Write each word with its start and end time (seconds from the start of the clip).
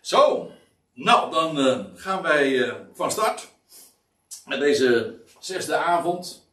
Zo, 0.00 0.52
nou 0.92 1.30
dan 1.30 1.58
eh, 1.58 1.84
gaan 1.94 2.22
wij 2.22 2.62
eh, 2.62 2.74
van 2.92 3.10
start 3.10 3.48
met 4.46 4.60
deze 4.60 5.18
zesde 5.38 5.76
avond 5.76 6.48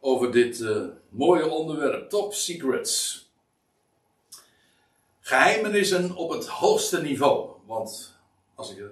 over 0.00 0.32
dit 0.32 0.60
eh, 0.60 0.82
mooie 1.08 1.48
onderwerp 1.48 2.08
Top 2.08 2.34
Secrets. 2.34 3.24
Geheimenissen 5.20 6.16
op 6.16 6.30
het 6.30 6.46
hoogste 6.46 7.02
niveau. 7.02 7.50
Want 7.66 8.18
als, 8.54 8.74
je 8.74 8.90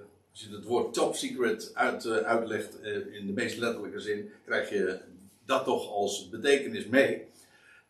het 0.51 0.65
woord 0.65 0.93
Top 0.93 1.15
Secret 1.15 1.71
uit, 1.73 2.07
uitlegt 2.07 2.81
in 3.11 3.25
de 3.25 3.33
meest 3.33 3.57
letterlijke 3.57 3.99
zin, 3.99 4.31
krijg 4.45 4.69
je 4.69 4.99
dat 5.45 5.63
toch 5.63 5.91
als 5.91 6.29
betekenis 6.29 6.85
mee. 6.85 7.27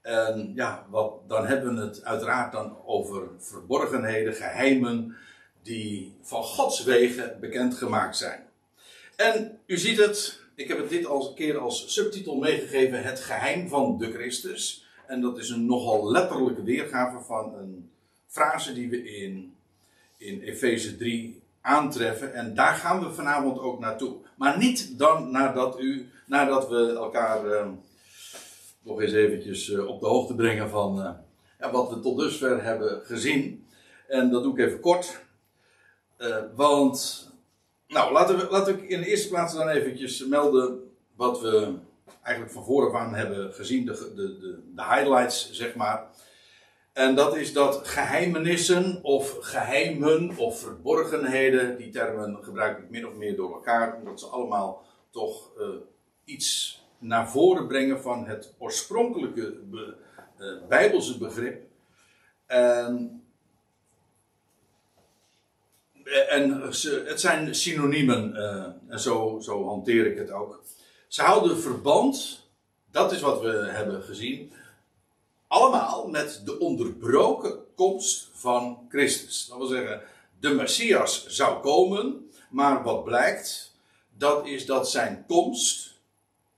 En 0.02 0.52
ja, 0.56 0.86
wat, 0.90 1.14
dan 1.28 1.46
hebben 1.46 1.76
we 1.76 1.82
het 1.82 2.04
uiteraard 2.04 2.52
dan 2.52 2.78
over 2.86 3.28
verborgenheden, 3.38 4.34
geheimen 4.34 5.18
die 5.64 6.14
van 6.22 6.44
Gods 6.44 6.84
wegen 6.84 7.38
bekendgemaakt 7.40 8.18
zijn. 8.18 8.48
En 9.16 9.60
u 9.66 9.78
ziet 9.78 9.98
het, 9.98 10.40
ik 10.56 10.68
heb 10.68 10.78
het 10.78 10.90
dit 10.90 11.06
al 11.06 11.28
een 11.28 11.36
keer 11.36 11.58
als 11.58 11.94
subtitel 11.94 12.36
meegegeven: 12.36 13.04
Het 13.04 13.20
geheim 13.20 13.68
van 13.68 13.98
de 13.98 14.12
Christus. 14.12 14.88
En 15.08 15.22
dat 15.22 15.38
is 15.38 15.50
een 15.50 15.66
nogal 15.66 16.12
letterlijke 16.12 16.64
weergave 16.64 17.24
van 17.26 17.54
een 17.54 17.90
frase 18.28 18.74
die 18.74 18.90
we 18.90 19.16
in, 19.18 19.56
in 20.18 20.42
Efeze 20.42 20.98
3 20.98 21.42
aantreffen. 21.62 22.34
En 22.34 22.54
daar 22.54 22.76
gaan 22.76 23.00
we 23.00 23.14
vanavond 23.14 23.60
ook 23.60 23.80
naartoe. 23.80 24.16
Maar 24.36 24.58
niet 24.58 24.98
dan 24.98 25.32
nadat, 25.32 25.80
u, 25.80 26.10
nadat 26.26 26.70
we 26.70 26.94
elkaar 26.96 27.46
uh, 27.46 27.68
nog 28.82 29.02
eens 29.02 29.14
eventjes 29.14 29.70
uh, 29.70 29.88
op 29.88 30.00
de 30.00 30.06
hoogte 30.08 30.36
brengen 30.36 30.70
van 30.70 31.18
ja, 31.60 31.72
wat 31.72 31.90
we 31.90 32.00
tot 32.00 32.18
dusver 32.18 32.64
hebben 32.64 33.02
gezien. 33.06 33.66
En 34.08 34.30
dat 34.30 34.44
doe 34.44 34.60
ik 34.60 34.66
even 34.66 34.80
kort. 34.80 35.20
Uh, 36.20 36.38
want, 36.56 37.28
nou, 37.88 38.12
laten 38.12 38.38
we, 38.38 38.48
laten 38.50 38.76
we 38.76 38.88
in 38.88 39.02
de 39.02 39.08
eerste 39.08 39.30
plaats 39.30 39.54
dan 39.54 39.68
eventjes 39.68 40.26
melden 40.26 40.92
wat 41.16 41.42
we 41.42 41.74
eigenlijk 42.22 42.52
van 42.52 42.66
voren 42.66 43.00
aan 43.00 43.14
hebben 43.14 43.54
gezien, 43.54 43.86
de, 43.86 44.12
de, 44.16 44.38
de, 44.40 44.60
de, 44.76 44.84
highlights, 44.84 45.52
zeg 45.52 45.76
maar. 45.76 46.08
En 46.94 47.16
dat 47.16 47.36
is 47.36 47.54
dat 47.54 47.88
geheimenissen 47.88 49.04
of 49.04 49.38
geheimen 49.40 50.38
of 50.38 50.60
verborgenheden, 50.60 51.78
die 51.78 51.90
termen 51.90 52.44
gebruik 52.44 52.78
ik 52.78 52.90
min 52.90 53.08
of 53.08 53.14
meer 53.14 53.36
door 53.36 53.54
elkaar, 53.54 53.96
omdat 53.96 54.20
ze 54.20 54.26
allemaal 54.26 54.86
toch 55.10 55.52
uh, 55.60 55.68
iets 56.24 56.82
naar 56.98 57.30
voren 57.30 57.68
brengen 57.68 58.02
van 58.02 58.28
het 58.28 58.56
oorspronkelijke 58.58 59.60
be, 59.72 59.96
uh, 60.40 60.68
Bijbelse 60.68 61.18
begrip. 61.18 61.64
En 62.46 63.24
en 66.30 66.62
het 67.06 67.20
zijn 67.22 67.56
synoniemen, 67.56 68.34
uh, 68.36 68.94
en 68.94 69.00
zo, 69.00 69.40
zo 69.42 69.68
hanteer 69.68 70.06
ik 70.06 70.18
het 70.18 70.32
ook. 70.32 70.64
Ze 71.08 71.22
houden 71.22 71.60
verband, 71.60 72.48
dat 72.92 73.12
is 73.12 73.22
wat 73.22 73.42
we 73.42 73.50
hebben 73.50 74.02
gezien, 74.04 74.52
allemaal 75.48 76.08
met 76.08 76.42
de 76.46 76.60
onderbroken 76.60 77.60
komst 77.76 78.30
van 78.34 78.86
Christus. 78.90 79.46
Dat 79.48 79.58
wil 79.58 79.68
zeggen, 79.68 80.02
de 80.40 80.50
Messias 80.50 81.28
zou 81.28 81.62
komen, 81.62 82.30
maar 82.50 82.84
wat 82.84 83.04
blijkt, 83.04 83.74
dat 84.18 84.48
is 84.48 84.66
dat 84.66 84.90
zijn 84.90 85.24
komst 85.28 85.94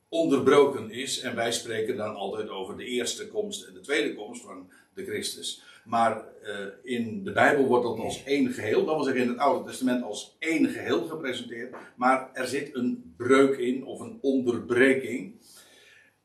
onderbroken 0.09 0.91
is. 0.91 1.19
En 1.19 1.35
wij 1.35 1.51
spreken 1.51 1.97
dan 1.97 2.15
altijd 2.15 2.49
over 2.49 2.77
de 2.77 2.85
eerste 2.85 3.27
komst 3.27 3.63
en 3.63 3.73
de 3.73 3.79
tweede 3.79 4.15
komst 4.15 4.41
van 4.41 4.69
de 4.93 5.05
Christus. 5.05 5.61
Maar 5.83 6.23
uh, 6.43 6.65
in 6.83 7.23
de 7.23 7.31
Bijbel 7.31 7.65
wordt 7.65 7.85
dat 7.85 7.99
als 7.99 8.23
één 8.23 8.51
geheel, 8.51 8.85
dat 8.85 8.95
wil 8.95 9.03
zeggen 9.03 9.23
in 9.23 9.29
het 9.29 9.37
Oude 9.37 9.69
Testament 9.69 10.03
als 10.03 10.35
één 10.39 10.69
geheel 10.69 11.07
gepresenteerd. 11.07 11.75
Maar 11.95 12.29
er 12.33 12.47
zit 12.47 12.75
een 12.75 13.13
breuk 13.17 13.57
in, 13.57 13.85
of 13.85 13.99
een 13.99 14.17
onderbreking. 14.21 15.35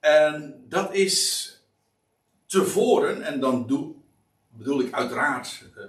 En 0.01 0.65
dat 0.69 0.95
is 0.95 1.51
tevoren, 2.47 3.23
en 3.23 3.41
dan 3.41 3.67
doe, 3.67 3.95
bedoel 4.49 4.81
ik 4.81 4.93
uiteraard 4.93 5.65
uh, 5.77 5.85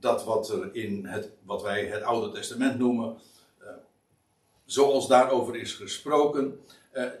dat 0.00 0.24
wat 0.24 0.50
er 0.50 0.74
in 0.74 1.06
het, 1.06 1.30
wat 1.42 1.62
wij 1.62 1.86
het 1.86 2.02
Oude 2.02 2.32
Testament 2.32 2.78
noemen, 2.78 3.16
uh, 3.62 3.68
zoals 4.64 5.08
daarover 5.08 5.56
is 5.56 5.72
gesproken. 5.72 6.60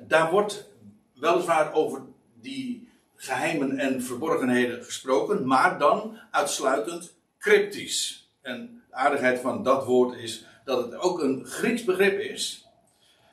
daar 0.06 0.30
wordt 0.30 0.70
weliswaar 1.14 1.72
over 1.72 2.02
die 2.40 2.88
geheimen 3.16 3.78
en 3.78 4.02
verborgenheden 4.02 4.84
gesproken, 4.84 5.46
maar 5.46 5.78
dan 5.78 6.18
uitsluitend 6.30 7.14
cryptisch. 7.38 8.28
En 8.40 8.82
de 8.88 8.94
aardigheid 8.94 9.40
van 9.40 9.62
dat 9.62 9.84
woord 9.84 10.18
is 10.18 10.44
dat 10.64 10.84
het 10.84 10.94
ook 11.00 11.22
een 11.22 11.46
Grieks 11.46 11.84
begrip 11.84 12.18
is. 12.18 12.68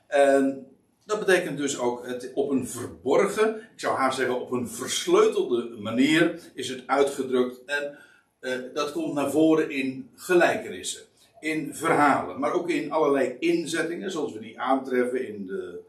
En 0.07 0.67
dat 1.05 1.19
betekent 1.19 1.57
dus 1.57 1.79
ook 1.79 2.05
het 2.05 2.31
op 2.33 2.49
een 2.49 2.67
verborgen, 2.67 3.55
ik 3.55 3.79
zou 3.79 3.97
haar 3.97 4.13
zeggen 4.13 4.41
op 4.41 4.51
een 4.51 4.69
versleutelde 4.69 5.75
manier 5.79 6.39
is 6.53 6.69
het 6.69 6.83
uitgedrukt. 6.85 7.65
En 7.65 7.97
uh, 8.41 8.55
dat 8.73 8.91
komt 8.91 9.13
naar 9.13 9.31
voren 9.31 9.69
in 9.69 10.09
gelijkenissen, 10.15 11.01
in 11.39 11.75
verhalen, 11.75 12.39
maar 12.39 12.53
ook 12.53 12.69
in 12.69 12.91
allerlei 12.91 13.35
inzettingen, 13.39 14.11
zoals 14.11 14.33
we 14.33 14.39
die 14.39 14.59
aantreffen 14.59 15.27
in 15.27 15.45
de, 15.45 15.79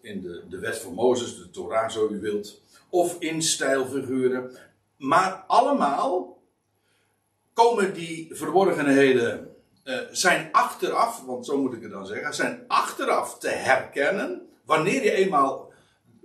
in 0.00 0.22
de, 0.22 0.42
de 0.48 0.58
wet 0.58 0.78
van 0.78 0.94
Mozes, 0.94 1.36
de 1.36 1.50
Torah, 1.50 1.90
zo 1.90 2.08
u 2.10 2.20
wilt 2.20 2.60
of 2.92 3.16
in 3.18 3.42
stijlfiguren. 3.42 4.56
Maar 4.96 5.44
allemaal 5.46 6.42
komen 7.52 7.94
die 7.94 8.28
verborgenheden, 8.30 9.56
uh, 9.84 9.98
zijn 10.10 10.48
achteraf, 10.52 11.22
want 11.24 11.46
zo 11.46 11.58
moet 11.58 11.72
ik 11.72 11.82
het 11.82 11.90
dan 11.90 12.06
zeggen, 12.06 12.34
zijn 12.34 12.64
achteraf 12.66 13.38
te 13.38 13.48
herkennen. 13.48 14.48
Wanneer 14.64 15.04
je 15.04 15.12
eenmaal, 15.12 15.72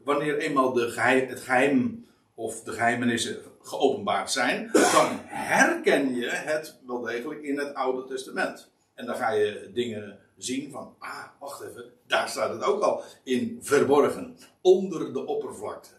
wanneer 0.04 0.38
eenmaal 0.38 0.74
de 0.74 0.90
geheim, 0.90 1.28
het 1.28 1.40
geheim 1.40 2.06
of 2.36 2.64
de 2.64 2.72
geheimenissen 2.72 3.38
geopenbaard 3.62 4.32
zijn, 4.32 4.70
dan 4.72 5.20
herken 5.26 6.16
je 6.16 6.30
het 6.30 6.80
wel 6.86 7.02
degelijk 7.02 7.42
in 7.42 7.60
het 7.60 7.74
Oude 7.74 8.08
Testament. 8.08 8.72
En 8.94 9.06
dan 9.06 9.16
ga 9.16 9.32
je 9.32 9.72
dingen 9.74 10.20
zien 10.38 10.72
van, 10.72 10.96
ah, 11.00 11.24
wacht 11.40 11.62
even, 11.62 11.86
daar 12.08 12.30
staat 12.30 12.50
het 12.50 12.64
ook 12.64 12.82
al 12.82 13.04
in 13.24 13.60
verborgen, 13.62 14.38
onder 14.62 15.14
de 15.14 15.26
oppervlakte. 15.26 15.90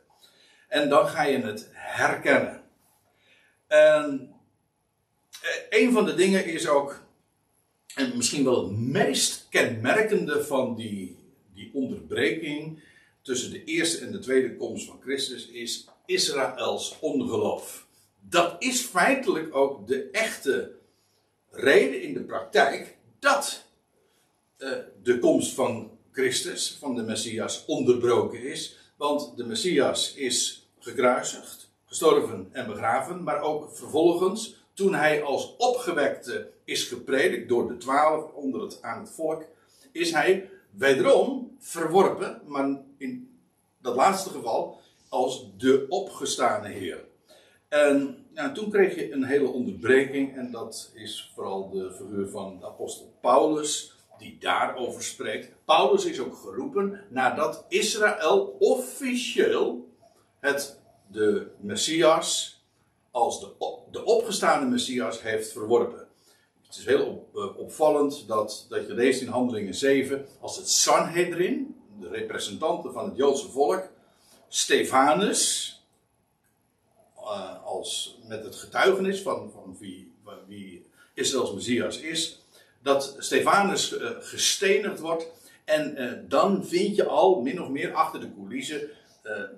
En 0.68 0.88
dan 0.88 1.08
ga 1.08 1.22
je 1.22 1.38
het 1.38 1.68
herkennen. 1.72 2.62
En 3.66 4.34
eh, 5.42 5.80
een 5.80 5.92
van 5.92 6.04
de 6.04 6.14
dingen 6.14 6.44
is 6.44 6.68
ook, 6.68 7.02
en 7.94 8.16
misschien 8.16 8.44
wel 8.44 8.62
het 8.62 8.78
meest 8.78 9.46
kenmerkende 9.50 10.44
van 10.44 10.76
die, 10.76 11.16
die 11.54 11.70
onderbreking 11.74 12.82
tussen 13.22 13.50
de 13.50 13.64
eerste 13.64 14.04
en 14.04 14.12
de 14.12 14.18
tweede 14.18 14.56
komst 14.56 14.86
van 14.86 15.00
Christus, 15.00 15.46
is 15.46 15.88
Israëls 16.06 16.96
ongeloof. 17.00 17.86
Dat 18.20 18.56
is 18.58 18.80
feitelijk 18.80 19.54
ook 19.54 19.86
de 19.86 20.08
echte 20.12 20.72
reden 21.50 22.02
in 22.02 22.14
de 22.14 22.20
praktijk 22.20 22.96
dat 23.18 23.64
uh, 24.58 24.72
de 25.02 25.18
komst 25.18 25.54
van 25.54 25.98
Christus, 26.12 26.76
van 26.80 26.94
de 26.94 27.02
Messias, 27.02 27.64
onderbroken 27.66 28.42
is. 28.42 28.76
Want 28.96 29.36
de 29.36 29.44
Messias 29.44 30.14
is 30.14 30.57
gekruisigd, 30.80 31.70
gestorven 31.84 32.48
en 32.52 32.66
begraven, 32.66 33.22
maar 33.22 33.40
ook 33.40 33.76
vervolgens, 33.76 34.56
toen 34.74 34.94
hij 34.94 35.22
als 35.22 35.54
opgewekte 35.56 36.50
is 36.64 36.84
gepredikt 36.84 37.48
door 37.48 37.68
de 37.68 37.76
twaalf 37.76 38.32
onder 38.32 38.60
het, 38.60 38.82
aan 38.82 39.00
het 39.00 39.10
volk, 39.10 39.44
is 39.92 40.12
hij 40.12 40.50
wederom 40.70 41.56
verworpen, 41.58 42.40
maar 42.46 42.80
in 42.98 43.38
dat 43.78 43.94
laatste 43.94 44.30
geval 44.30 44.80
als 45.08 45.46
de 45.56 45.86
opgestane 45.88 46.68
Heer. 46.68 47.04
En 47.68 48.26
nou, 48.34 48.54
toen 48.54 48.70
kreeg 48.70 48.94
je 48.94 49.12
een 49.12 49.24
hele 49.24 49.48
onderbreking, 49.48 50.36
en 50.36 50.50
dat 50.50 50.90
is 50.94 51.30
vooral 51.34 51.70
de 51.70 51.92
figuur 51.92 52.28
van 52.28 52.58
de 52.60 52.66
apostel 52.66 53.12
Paulus, 53.20 53.96
die 54.18 54.36
daarover 54.40 55.02
spreekt. 55.02 55.52
Paulus 55.64 56.04
is 56.04 56.20
ook 56.20 56.36
geroepen 56.36 57.04
nadat 57.08 57.64
Israël 57.68 58.56
officieel 58.58 59.87
het 60.40 60.78
de 61.06 61.46
Messias 61.60 62.58
als 63.10 63.40
de, 63.40 63.76
de 63.90 64.04
opgestaande 64.04 64.66
Messias 64.66 65.22
heeft 65.22 65.52
verworpen. 65.52 66.06
Het 66.66 66.76
is 66.76 66.84
heel 66.84 67.06
op, 67.06 67.36
uh, 67.36 67.58
opvallend 67.58 68.24
dat, 68.26 68.66
dat 68.68 68.86
je 68.86 68.94
leest 68.94 69.20
in 69.20 69.28
Handelingen 69.28 69.74
7, 69.74 70.26
als 70.40 70.56
het 70.56 70.70
Sanhedrin, 70.70 71.76
de 72.00 72.08
representanten 72.08 72.92
van 72.92 73.04
het 73.04 73.16
Joodse 73.16 73.48
volk, 73.48 73.88
Stefanus, 74.48 75.72
uh, 77.18 77.64
als, 77.64 78.18
met 78.26 78.44
het 78.44 78.56
getuigenis 78.56 79.20
van, 79.20 79.50
van 79.52 79.76
wie, 79.78 80.12
wie 80.46 80.86
Israëls 81.14 81.52
Messias 81.52 82.00
is, 82.00 82.42
dat 82.82 83.16
Stefanus 83.18 83.92
uh, 83.92 84.10
gestenigd 84.18 85.00
wordt. 85.00 85.26
En 85.64 86.24
dan 86.28 86.64
vind 86.66 86.96
je 86.96 87.06
al 87.06 87.40
min 87.40 87.62
of 87.62 87.68
meer 87.68 87.92
achter 87.92 88.20
de 88.20 88.34
coulissen 88.34 88.90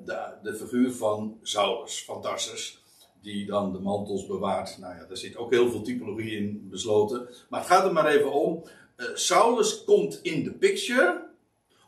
de, 0.05 0.35
de, 0.43 0.55
figuur 0.55 0.93
van 0.93 1.39
Saulus, 1.43 2.05
van 2.05 2.23
Tarsus, 2.23 2.83
die 3.23 3.47
dan 3.47 3.73
de 3.73 3.79
mantels 3.79 4.27
bewaart. 4.27 4.79
Nou 4.79 4.95
ja, 4.95 5.05
daar 5.05 5.17
zit 5.17 5.37
ook 5.37 5.51
heel 5.51 5.71
veel 5.71 5.83
typologie 5.83 6.37
in 6.37 6.69
besloten. 6.71 7.29
Maar 7.49 7.61
het 7.61 7.69
gaat 7.69 7.85
er 7.85 7.93
maar 7.93 8.07
even 8.07 8.33
om. 8.33 8.65
Uh, 8.97 9.07
Saulus 9.15 9.85
komt 9.85 10.19
in 10.23 10.45
de 10.45 10.53
picture 10.53 11.29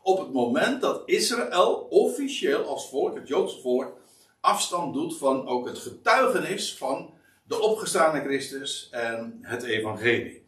op 0.01 0.19
het 0.19 0.33
moment 0.33 0.81
dat 0.81 1.01
Israël 1.05 1.87
officieel 1.89 2.63
als 2.63 2.89
volk, 2.89 3.15
het 3.15 3.27
Joodse 3.27 3.61
volk, 3.61 3.97
afstand 4.39 4.93
doet 4.93 5.17
van 5.17 5.47
ook 5.47 5.67
het 5.67 5.77
getuigenis 5.77 6.77
van 6.77 7.13
de 7.43 7.59
opgestane 7.61 8.21
Christus 8.21 8.87
en 8.91 9.39
het 9.41 9.63
evangelie. 9.63 10.45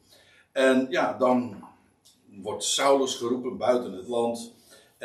En 0.51 0.87
ja, 0.89 1.17
dan 1.17 1.63
wordt 2.25 2.63
Saulus 2.63 3.15
geroepen 3.15 3.57
buiten 3.57 3.93
het 3.93 4.07
land. 4.07 4.54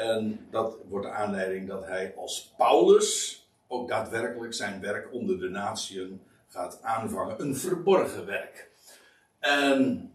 En 0.01 0.47
dat 0.51 0.77
wordt 0.89 1.07
de 1.07 1.13
aanleiding 1.13 1.69
dat 1.69 1.87
hij 1.87 2.15
als 2.17 2.55
Paulus 2.57 3.39
ook 3.69 3.89
daadwerkelijk 3.89 4.55
zijn 4.55 4.81
werk 4.81 5.13
onder 5.13 5.39
de 5.39 5.49
natieën 5.49 6.21
gaat 6.49 6.83
aanvangen. 6.83 7.41
Een 7.41 7.57
verborgen 7.57 8.27
werk. 8.27 8.71
En 9.39 10.11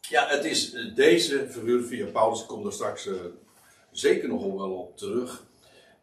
ja, 0.00 0.26
het 0.28 0.44
is 0.44 0.76
deze 0.94 1.46
figuur 1.50 1.82
via 1.82 2.06
Paulus, 2.06 2.40
ik 2.40 2.46
kom 2.46 2.66
er 2.66 2.72
straks 2.72 3.06
uh, 3.06 3.20
zeker 3.90 4.28
nog 4.28 4.42
wel 4.42 4.72
op 4.72 4.96
terug, 4.96 5.44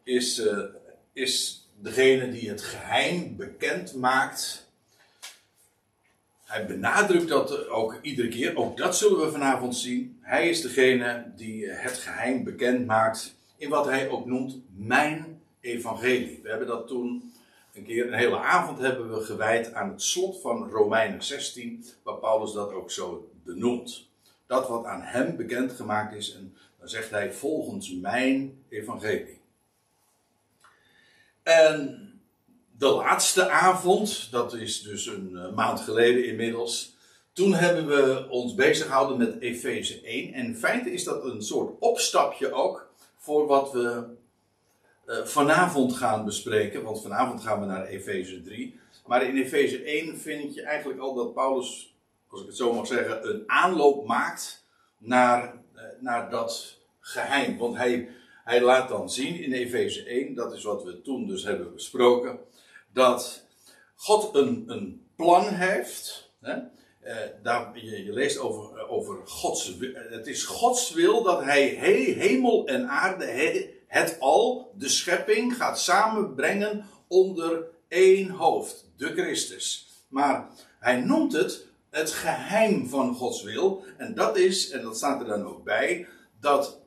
is, 0.02 0.38
uh, 0.38 0.64
is 1.12 1.66
degene 1.80 2.30
die 2.30 2.48
het 2.48 2.62
geheim 2.62 3.36
bekend 3.36 3.94
maakt. 3.94 4.67
Hij 6.48 6.66
benadrukt 6.66 7.28
dat 7.28 7.68
ook 7.68 7.98
iedere 8.02 8.28
keer, 8.28 8.56
ook 8.56 8.76
dat 8.76 8.96
zullen 8.96 9.20
we 9.20 9.30
vanavond 9.30 9.76
zien. 9.76 10.18
Hij 10.20 10.48
is 10.48 10.60
degene 10.60 11.32
die 11.36 11.70
het 11.70 11.98
geheim 11.98 12.44
bekend 12.44 12.86
maakt 12.86 13.34
in 13.56 13.68
wat 13.68 13.84
hij 13.84 14.08
ook 14.08 14.26
noemt 14.26 14.56
mijn 14.76 15.40
evangelie. 15.60 16.40
We 16.42 16.48
hebben 16.48 16.66
dat 16.66 16.86
toen 16.88 17.32
een 17.74 17.84
keer, 17.84 18.06
een 18.06 18.18
hele 18.18 18.38
avond 18.38 18.78
hebben 18.78 19.10
we 19.14 19.24
gewijd 19.24 19.72
aan 19.72 19.88
het 19.88 20.02
slot 20.02 20.40
van 20.40 20.70
Romeinen 20.70 21.22
16, 21.22 21.84
waar 22.02 22.16
Paulus 22.18 22.52
dat 22.52 22.72
ook 22.72 22.90
zo 22.90 23.30
benoemt. 23.44 24.08
Dat 24.46 24.68
wat 24.68 24.84
aan 24.84 25.02
hem 25.02 25.36
bekendgemaakt 25.36 26.14
is, 26.14 26.34
en 26.34 26.56
dan 26.78 26.88
zegt 26.88 27.10
hij 27.10 27.32
volgens 27.32 27.94
mijn 27.94 28.62
evangelie. 28.68 29.40
En 31.42 32.07
de 32.78 32.88
laatste 32.88 33.48
avond, 33.48 34.28
dat 34.30 34.54
is 34.54 34.82
dus 34.82 35.06
een 35.06 35.36
eh, 35.36 35.52
maand 35.54 35.80
geleden 35.80 36.24
inmiddels, 36.26 36.96
toen 37.32 37.54
hebben 37.54 37.86
we 37.86 38.26
ons 38.30 38.54
bezig 38.54 38.86
gehouden 38.86 39.18
met 39.18 39.40
Efeze 39.40 40.00
1. 40.00 40.32
En 40.32 40.44
in 40.44 40.56
feite 40.56 40.92
is 40.92 41.04
dat 41.04 41.24
een 41.24 41.42
soort 41.42 41.78
opstapje 41.78 42.52
ook 42.52 42.90
voor 43.16 43.46
wat 43.46 43.72
we 43.72 44.04
uh, 45.06 45.24
vanavond 45.24 45.96
gaan 45.96 46.24
bespreken. 46.24 46.82
Want 46.82 47.02
vanavond 47.02 47.42
gaan 47.42 47.60
we 47.60 47.66
naar 47.66 47.86
Efeze 47.86 48.42
3. 48.42 48.80
Maar 49.06 49.22
in 49.22 49.36
Efeze 49.36 49.82
1 49.82 50.18
vind 50.18 50.54
je 50.54 50.62
eigenlijk 50.62 51.00
al 51.00 51.14
dat 51.14 51.34
Paulus, 51.34 51.94
als 52.28 52.40
ik 52.40 52.46
het 52.46 52.56
zo 52.56 52.72
mag 52.72 52.86
zeggen, 52.86 53.28
een 53.28 53.42
aanloop 53.46 54.06
maakt 54.06 54.64
naar, 54.98 55.54
uh, 55.74 55.82
naar 56.00 56.30
dat 56.30 56.78
geheim. 57.00 57.58
Want 57.58 57.76
hij, 57.76 58.08
hij 58.44 58.62
laat 58.62 58.88
dan 58.88 59.10
zien 59.10 59.42
in 59.42 59.52
Efeze 59.52 60.04
1, 60.04 60.34
dat 60.34 60.52
is 60.52 60.62
wat 60.62 60.84
we 60.84 61.02
toen 61.02 61.26
dus 61.26 61.44
hebben 61.44 61.74
besproken, 61.74 62.38
dat 62.98 63.44
God 63.94 64.34
een, 64.34 64.64
een 64.66 65.06
plan 65.16 65.48
heeft. 65.48 66.30
Hè? 66.40 66.56
Uh, 67.04 67.16
daar, 67.42 67.78
je, 67.78 68.12
leest 68.12 68.38
over, 68.38 68.88
over 68.88 69.26
Gods 69.26 69.74
Het 69.92 70.26
is 70.26 70.44
Gods 70.44 70.92
wil 70.92 71.22
dat 71.22 71.42
hij 71.42 71.68
he, 71.68 72.12
hemel 72.12 72.66
en 72.66 72.88
aarde, 72.88 73.24
he, 73.24 73.74
het 73.86 74.16
al, 74.20 74.72
de 74.74 74.88
schepping, 74.88 75.56
gaat 75.56 75.80
samenbrengen 75.80 76.86
onder 77.06 77.64
één 77.88 78.30
hoofd, 78.30 78.90
de 78.96 79.12
Christus. 79.12 79.88
Maar 80.08 80.48
hij 80.78 81.00
noemt 81.00 81.32
het 81.32 81.66
het 81.90 82.10
geheim 82.10 82.88
van 82.88 83.14
Gods 83.14 83.42
wil. 83.42 83.84
En 83.96 84.14
dat 84.14 84.36
is, 84.36 84.70
en 84.70 84.82
dat 84.82 84.96
staat 84.96 85.20
er 85.20 85.26
dan 85.26 85.46
ook 85.46 85.64
bij, 85.64 86.08
dat 86.40 86.80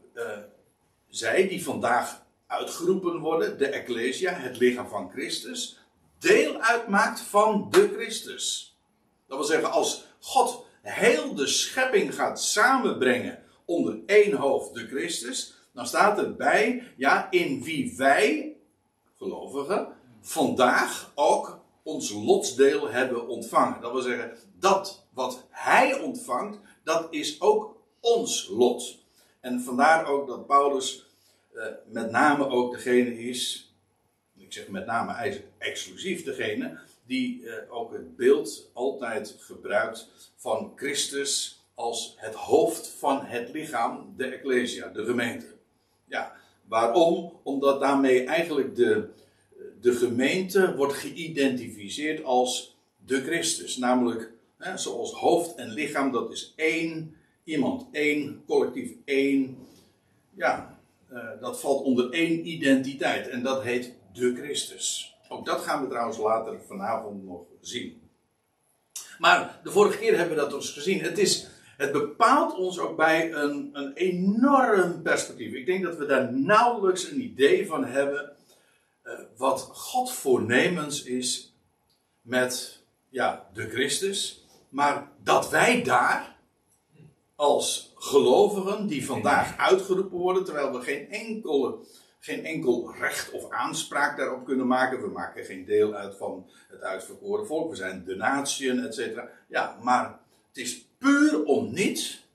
zij 1.09 1.47
die 1.47 1.63
vandaag 1.63 2.21
uitgeroepen 2.47 3.19
worden, 3.19 3.57
de 3.57 3.67
Ecclesia, 3.67 4.33
het 4.33 4.57
lichaam 4.57 4.87
van 4.87 5.09
Christus, 5.09 5.80
deel 6.21 6.61
uitmaakt 6.61 7.19
van 7.19 7.67
de 7.69 7.91
Christus. 7.95 8.75
Dat 9.27 9.37
wil 9.37 9.47
zeggen, 9.47 9.71
als 9.71 10.05
God 10.19 10.65
heel 10.81 11.35
de 11.35 11.47
schepping 11.47 12.15
gaat 12.15 12.41
samenbrengen 12.41 13.43
onder 13.65 13.99
één 14.05 14.33
hoofd, 14.33 14.73
de 14.73 14.87
Christus, 14.87 15.53
dan 15.73 15.85
staat 15.85 16.17
erbij, 16.17 16.93
ja, 16.97 17.31
in 17.31 17.63
wie 17.63 17.93
wij, 17.97 18.55
gelovigen, 19.17 19.87
vandaag 20.21 21.11
ook 21.15 21.59
ons 21.83 22.11
lotsdeel 22.11 22.89
hebben 22.89 23.27
ontvangen. 23.27 23.81
Dat 23.81 23.91
wil 23.91 24.01
zeggen, 24.01 24.37
dat 24.59 25.05
wat 25.13 25.47
hij 25.49 25.99
ontvangt, 25.99 26.59
dat 26.83 27.07
is 27.09 27.41
ook 27.41 27.75
ons 27.99 28.47
lot. 28.47 28.97
En 29.39 29.61
vandaar 29.61 30.05
ook 30.05 30.27
dat 30.27 30.47
Paulus 30.47 31.05
eh, 31.53 31.65
met 31.85 32.11
name 32.11 32.47
ook 32.47 32.73
degene 32.73 33.19
is, 33.19 33.70
ik 34.51 34.57
zeg 34.57 34.67
met 34.67 34.85
name 34.85 35.41
exclusief 35.57 36.23
degene, 36.23 36.79
die 37.05 37.49
eh, 37.49 37.73
ook 37.75 37.93
het 37.93 38.15
beeld 38.15 38.69
altijd 38.73 39.35
gebruikt 39.39 40.07
van 40.35 40.71
Christus 40.75 41.63
als 41.75 42.15
het 42.17 42.33
hoofd 42.33 42.87
van 42.87 43.25
het 43.25 43.49
lichaam, 43.49 44.13
de 44.17 44.25
Ecclesia, 44.25 44.87
de 44.87 45.05
gemeente. 45.05 45.45
Ja, 46.07 46.35
waarom? 46.67 47.39
Omdat 47.43 47.79
daarmee 47.79 48.23
eigenlijk 48.23 48.75
de, 48.75 49.07
de 49.81 49.93
gemeente 49.93 50.75
wordt 50.75 50.93
geïdentificeerd 50.93 52.23
als 52.23 52.77
de 53.05 53.21
Christus. 53.21 53.77
Namelijk, 53.77 54.31
hè, 54.57 54.77
zoals 54.77 55.11
hoofd 55.11 55.55
en 55.55 55.69
lichaam, 55.69 56.11
dat 56.11 56.31
is 56.31 56.53
één 56.55 57.15
iemand, 57.43 57.87
één 57.91 58.43
collectief, 58.47 58.91
één. 59.05 59.57
Ja, 60.33 60.79
uh, 61.11 61.23
dat 61.41 61.59
valt 61.59 61.83
onder 61.83 62.11
één 62.11 62.47
identiteit 62.47 63.27
en 63.27 63.43
dat 63.43 63.63
heet 63.63 63.99
de 64.13 64.35
Christus. 64.35 65.15
Ook 65.29 65.45
dat 65.45 65.61
gaan 65.61 65.81
we 65.81 65.89
trouwens 65.89 66.17
later 66.17 66.59
vanavond 66.67 67.23
nog 67.25 67.41
zien. 67.61 68.01
Maar 69.19 69.59
de 69.63 69.71
vorige 69.71 69.97
keer 69.97 70.17
hebben 70.17 70.35
we 70.35 70.41
dat 70.41 70.51
dus 70.51 70.69
gezien. 70.69 71.01
Het 71.01 71.17
is 71.17 71.47
het 71.81 71.91
bepaalt 71.91 72.55
ons 72.55 72.79
ook 72.79 72.95
bij 72.95 73.33
een, 73.33 73.69
een 73.73 73.93
enorm 73.93 75.01
perspectief. 75.01 75.53
Ik 75.53 75.65
denk 75.65 75.83
dat 75.83 75.97
we 75.97 76.05
daar 76.05 76.33
nauwelijks 76.33 77.09
een 77.09 77.21
idee 77.21 77.67
van 77.67 77.85
hebben 77.85 78.35
uh, 79.03 79.13
wat 79.37 79.61
God 79.61 80.11
voornemens 80.11 81.03
is 81.03 81.55
met 82.21 82.83
ja, 83.09 83.49
de 83.53 83.69
Christus. 83.69 84.45
Maar 84.69 85.11
dat 85.23 85.49
wij 85.49 85.83
daar 85.83 86.35
als 87.35 87.91
gelovigen 87.95 88.87
die 88.87 89.05
vandaag 89.05 89.57
uitgeroepen 89.57 90.17
worden, 90.17 90.45
terwijl 90.45 90.71
we 90.71 90.81
geen, 90.81 91.09
enkele, 91.09 91.77
geen 92.23 92.45
enkel 92.45 92.93
recht 92.99 93.31
of 93.31 93.49
aanspraak 93.49 94.17
daarop 94.17 94.45
kunnen 94.45 94.67
maken. 94.67 95.01
We 95.01 95.07
maken 95.07 95.45
geen 95.45 95.65
deel 95.65 95.93
uit 95.93 96.17
van 96.17 96.49
het 96.69 96.81
uitverkoren 96.81 97.47
volk. 97.47 97.69
We 97.69 97.75
zijn 97.75 98.03
de 98.05 98.15
natieën, 98.15 98.79
et. 98.79 99.13
Ja, 99.47 99.77
maar 99.81 100.19
het 100.47 100.57
is 100.57 100.85
puur 100.97 101.43
om 101.43 101.73
niets. 101.73 102.27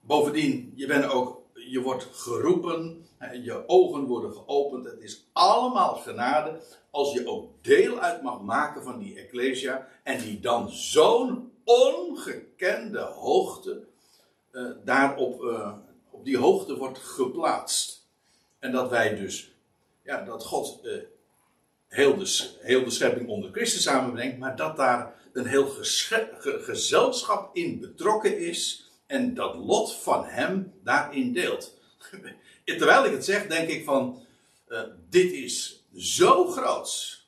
Bovendien, 0.00 0.72
je 0.74 0.86
bent 0.86 1.10
ook, 1.10 1.42
je 1.54 1.80
wordt 1.80 2.08
geroepen, 2.12 3.06
je 3.42 3.64
ogen 3.66 4.04
worden 4.04 4.32
geopend. 4.32 4.84
Het 4.84 5.00
is 5.00 5.28
allemaal 5.32 5.94
genade 5.94 6.60
als 6.90 7.12
je 7.12 7.26
ook 7.26 7.50
deel 7.60 7.98
uit 7.98 8.22
mag 8.22 8.40
maken 8.40 8.82
van 8.82 8.98
die 8.98 9.18
Ecclesia 9.18 9.88
en 10.02 10.20
die 10.20 10.40
dan 10.40 10.70
zo'n 10.70 11.52
ongekende 11.64 13.00
hoogte 13.00 13.86
uh, 14.52 14.70
daar 14.84 15.16
op, 15.16 15.42
uh, 15.42 15.72
op 16.10 16.24
die 16.24 16.38
hoogte 16.38 16.76
wordt 16.76 16.98
geplaatst. 16.98 17.97
En 18.58 18.72
dat 18.72 18.90
wij 18.90 19.14
dus, 19.14 19.52
ja, 20.02 20.24
dat 20.24 20.44
God 20.44 20.80
uh, 20.84 21.02
heel, 21.88 22.16
de, 22.16 22.56
heel 22.60 22.84
de 22.84 22.90
schepping 22.90 23.28
onder 23.28 23.50
Christus 23.50 23.82
samenbrengt, 23.82 24.38
maar 24.38 24.56
dat 24.56 24.76
daar 24.76 25.14
een 25.32 25.46
heel 25.46 25.68
gezelschap 26.40 27.56
in 27.56 27.80
betrokken 27.80 28.38
is 28.38 28.90
en 29.06 29.34
dat 29.34 29.54
lot 29.54 29.94
van 29.94 30.24
hem 30.24 30.72
daarin 30.84 31.32
deelt. 31.32 31.78
Terwijl 32.64 33.04
ik 33.04 33.12
het 33.12 33.24
zeg, 33.24 33.46
denk 33.46 33.68
ik 33.68 33.84
van, 33.84 34.26
uh, 34.68 34.82
dit 35.08 35.32
is 35.32 35.84
zo 35.96 36.46
groot. 36.46 37.26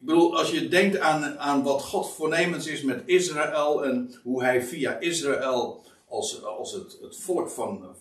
Ik 0.00 0.08
bedoel, 0.08 0.38
als 0.38 0.50
je 0.50 0.68
denkt 0.68 0.98
aan, 0.98 1.38
aan 1.38 1.62
wat 1.62 1.82
God 1.82 2.14
voornemens 2.14 2.66
is 2.66 2.82
met 2.82 3.02
Israël 3.06 3.84
en 3.84 4.14
hoe 4.22 4.42
hij 4.42 4.62
via 4.62 4.98
Israël 4.98 5.84
als, 6.08 6.42
als 6.44 6.72
het, 6.72 6.98
het 7.02 7.16
volk 7.16 7.50
van, 7.50 7.96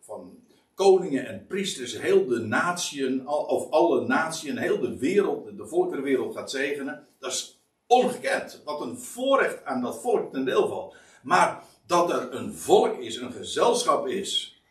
van 0.00 0.42
koningen 0.74 1.26
en 1.26 1.46
priesters 1.46 1.98
heel 1.98 2.26
de 2.26 2.38
natieën, 2.38 3.28
of 3.28 3.70
alle 3.70 4.06
natieën, 4.06 4.56
heel 4.56 4.80
de 4.80 4.98
wereld, 4.98 5.56
de 5.56 5.66
volkerenwereld 5.66 6.36
gaat 6.36 6.50
zegenen. 6.50 7.06
Dat 7.18 7.32
is 7.32 7.60
ongekend. 7.86 8.62
Wat 8.64 8.80
een 8.80 8.98
voorrecht 8.98 9.64
aan 9.64 9.82
dat 9.82 10.00
volk 10.00 10.32
ten 10.32 10.44
deel 10.44 10.68
valt. 10.68 10.94
Maar 11.22 11.64
dat 11.86 12.10
er 12.10 12.34
een 12.34 12.54
volk 12.54 12.98
is, 12.98 13.16
een 13.16 13.32
gezelschap 13.32 14.06
is, 14.06 14.62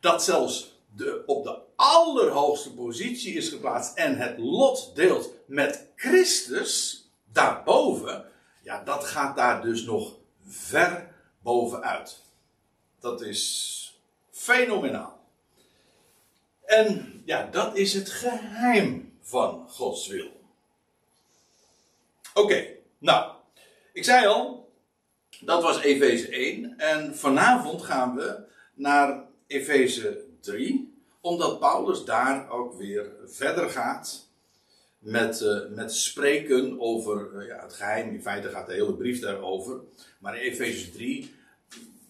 dat 0.00 0.24
zelfs 0.24 0.80
de, 0.96 1.22
op 1.26 1.44
de 1.44 1.58
allerhoogste 1.76 2.74
positie 2.74 3.34
is 3.34 3.48
geplaatst 3.48 3.96
en 3.96 4.16
het 4.16 4.38
lot 4.38 4.92
deelt 4.94 5.34
met 5.46 5.88
Christus 5.96 7.06
daarboven, 7.32 8.24
ja, 8.62 8.82
dat 8.84 9.04
gaat 9.04 9.36
daar 9.36 9.62
dus 9.62 9.84
nog 9.84 10.16
ver 10.46 11.08
bovenuit. 11.42 12.20
Dat 13.00 13.20
is 13.20 13.81
fenomenaal. 14.42 15.20
En 16.64 17.22
ja, 17.24 17.48
dat 17.50 17.76
is 17.76 17.94
het 17.94 18.10
geheim 18.10 19.12
van 19.20 19.68
Gods 19.68 20.06
wil. 20.06 20.40
Oké, 22.34 22.66
nou, 22.98 23.34
ik 23.92 24.04
zei 24.04 24.26
al, 24.26 24.72
dat 25.40 25.62
was 25.62 25.80
Efeze 25.80 26.28
1. 26.28 26.78
En 26.78 27.16
vanavond 27.16 27.82
gaan 27.82 28.14
we 28.14 28.44
naar 28.74 29.24
Efeze 29.46 30.24
3, 30.40 30.94
omdat 31.20 31.58
Paulus 31.58 32.04
daar 32.04 32.50
ook 32.50 32.74
weer 32.74 33.12
verder 33.26 33.70
gaat 33.70 34.28
met, 34.98 35.40
uh, 35.40 35.68
met 35.70 35.94
spreken 35.94 36.80
over 36.80 37.30
uh, 37.34 37.46
ja, 37.46 37.62
het 37.62 37.72
geheim. 37.72 38.14
In 38.14 38.22
feite 38.22 38.48
gaat 38.48 38.66
de 38.66 38.72
hele 38.72 38.94
brief 38.94 39.20
daarover. 39.20 39.80
Maar 40.18 40.36
in 40.36 40.50
Efeze 40.50 40.90
3 40.90 41.34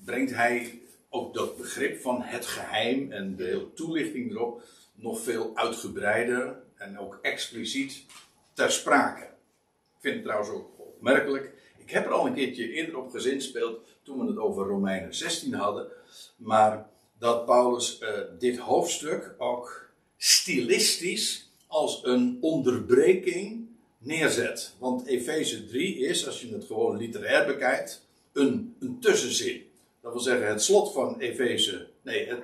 brengt 0.05 0.35
hij 0.35 0.82
ook 1.12 1.35
dat 1.35 1.57
begrip 1.57 2.00
van 2.00 2.23
het 2.23 2.47
geheim 2.47 3.12
en 3.12 3.37
de 3.37 3.45
hele 3.45 3.73
toelichting 3.73 4.31
erop 4.31 4.62
nog 4.95 5.21
veel 5.21 5.50
uitgebreider 5.54 6.62
en 6.76 6.99
ook 6.99 7.19
expliciet 7.23 8.04
ter 8.52 8.71
sprake. 8.71 9.23
Ik 9.23 10.00
vind 10.00 10.14
het 10.14 10.25
trouwens 10.25 10.50
ook 10.50 10.71
opmerkelijk. 10.76 11.52
Ik 11.78 11.90
heb 11.90 12.07
er 12.07 12.12
al 12.12 12.26
een 12.26 12.35
keertje 12.35 12.73
eerder 12.73 12.99
op 12.99 13.11
gezinspeeld 13.11 13.81
toen 14.02 14.19
we 14.19 14.26
het 14.26 14.38
over 14.38 14.66
Romeinen 14.66 15.14
16 15.14 15.54
hadden. 15.54 15.87
Maar 16.37 16.88
dat 17.19 17.47
Paulus 17.47 18.00
uh, 18.00 18.09
dit 18.38 18.59
hoofdstuk 18.59 19.35
ook 19.38 19.90
stilistisch 20.16 21.50
als 21.66 22.00
een 22.04 22.38
onderbreking 22.40 23.69
neerzet. 23.99 24.75
Want 24.78 25.07
Efeze 25.07 25.66
3 25.66 25.99
is, 25.99 26.26
als 26.26 26.40
je 26.40 26.52
het 26.52 26.64
gewoon 26.64 26.97
literair 26.97 27.47
bekijkt, 27.47 28.07
een, 28.33 28.76
een 28.78 29.00
tussenzin. 29.00 29.71
Dat 30.02 30.12
wil 30.12 30.21
zeggen, 30.21 30.49
het 30.49 30.62
slot 30.62 30.92
van 30.92 31.21
Efeze. 31.21 31.87
Nee, 32.02 32.28
het, 32.28 32.42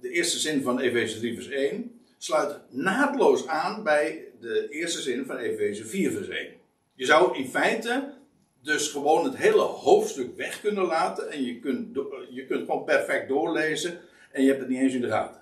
de 0.00 0.10
eerste 0.10 0.38
zin 0.38 0.62
van 0.62 0.78
Efeze 0.78 1.18
3, 1.18 1.34
vers 1.34 1.48
1 1.48 2.00
sluit 2.18 2.58
naadloos 2.68 3.46
aan 3.46 3.82
bij 3.82 4.24
de 4.40 4.66
eerste 4.70 5.00
zin 5.00 5.24
van 5.26 5.36
Efeze 5.36 5.86
4, 5.86 6.12
vers 6.12 6.28
1. 6.28 6.52
Je 6.94 7.04
zou 7.04 7.36
in 7.36 7.48
feite 7.48 8.14
dus 8.62 8.88
gewoon 8.88 9.24
het 9.24 9.36
hele 9.36 9.60
hoofdstuk 9.60 10.36
weg 10.36 10.60
kunnen 10.60 10.84
laten 10.84 11.30
en 11.30 11.44
je 11.44 11.58
kunt, 11.58 11.94
je 12.30 12.46
kunt 12.46 12.64
gewoon 12.64 12.84
perfect 12.84 13.28
doorlezen 13.28 14.00
en 14.30 14.42
je 14.42 14.48
hebt 14.48 14.60
het 14.60 14.68
niet 14.68 14.80
eens 14.80 14.94
in 14.94 15.00
de 15.00 15.08
gaten. 15.08 15.40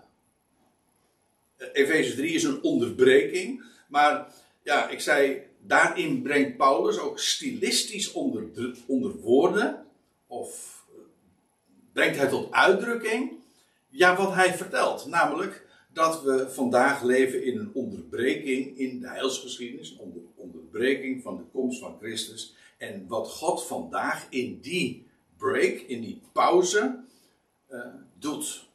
Efeze 1.72 2.14
3 2.16 2.32
is 2.32 2.42
een 2.42 2.62
onderbreking, 2.62 3.64
maar 3.88 4.34
ja, 4.62 4.88
ik 4.88 5.00
zei, 5.00 5.42
daarin 5.58 6.22
brengt 6.22 6.56
Paulus 6.56 6.98
ook 6.98 7.18
stilistisch 7.18 8.12
onder, 8.12 8.44
onder 8.86 9.16
woorden 9.16 9.86
of 10.26 10.79
brengt 12.00 12.18
hij 12.18 12.28
tot 12.28 12.52
uitdrukking 12.52 13.32
ja, 13.88 14.16
wat 14.16 14.34
hij 14.34 14.54
vertelt. 14.54 15.06
Namelijk 15.06 15.66
dat 15.92 16.22
we 16.22 16.50
vandaag 16.50 17.02
leven 17.02 17.44
in 17.44 17.58
een 17.58 17.70
onderbreking 17.74 18.78
in 18.78 19.00
de 19.00 19.08
heilsgeschiedenis, 19.08 19.90
een 20.00 20.28
onderbreking 20.34 21.22
van 21.22 21.36
de 21.36 21.42
komst 21.52 21.80
van 21.80 21.96
Christus. 22.00 22.54
En 22.78 23.04
wat 23.08 23.28
God 23.28 23.66
vandaag 23.66 24.26
in 24.30 24.60
die 24.60 25.06
break, 25.36 25.78
in 25.78 26.00
die 26.00 26.20
pauze, 26.32 27.04
uh, 27.70 27.80
doet. 28.18 28.68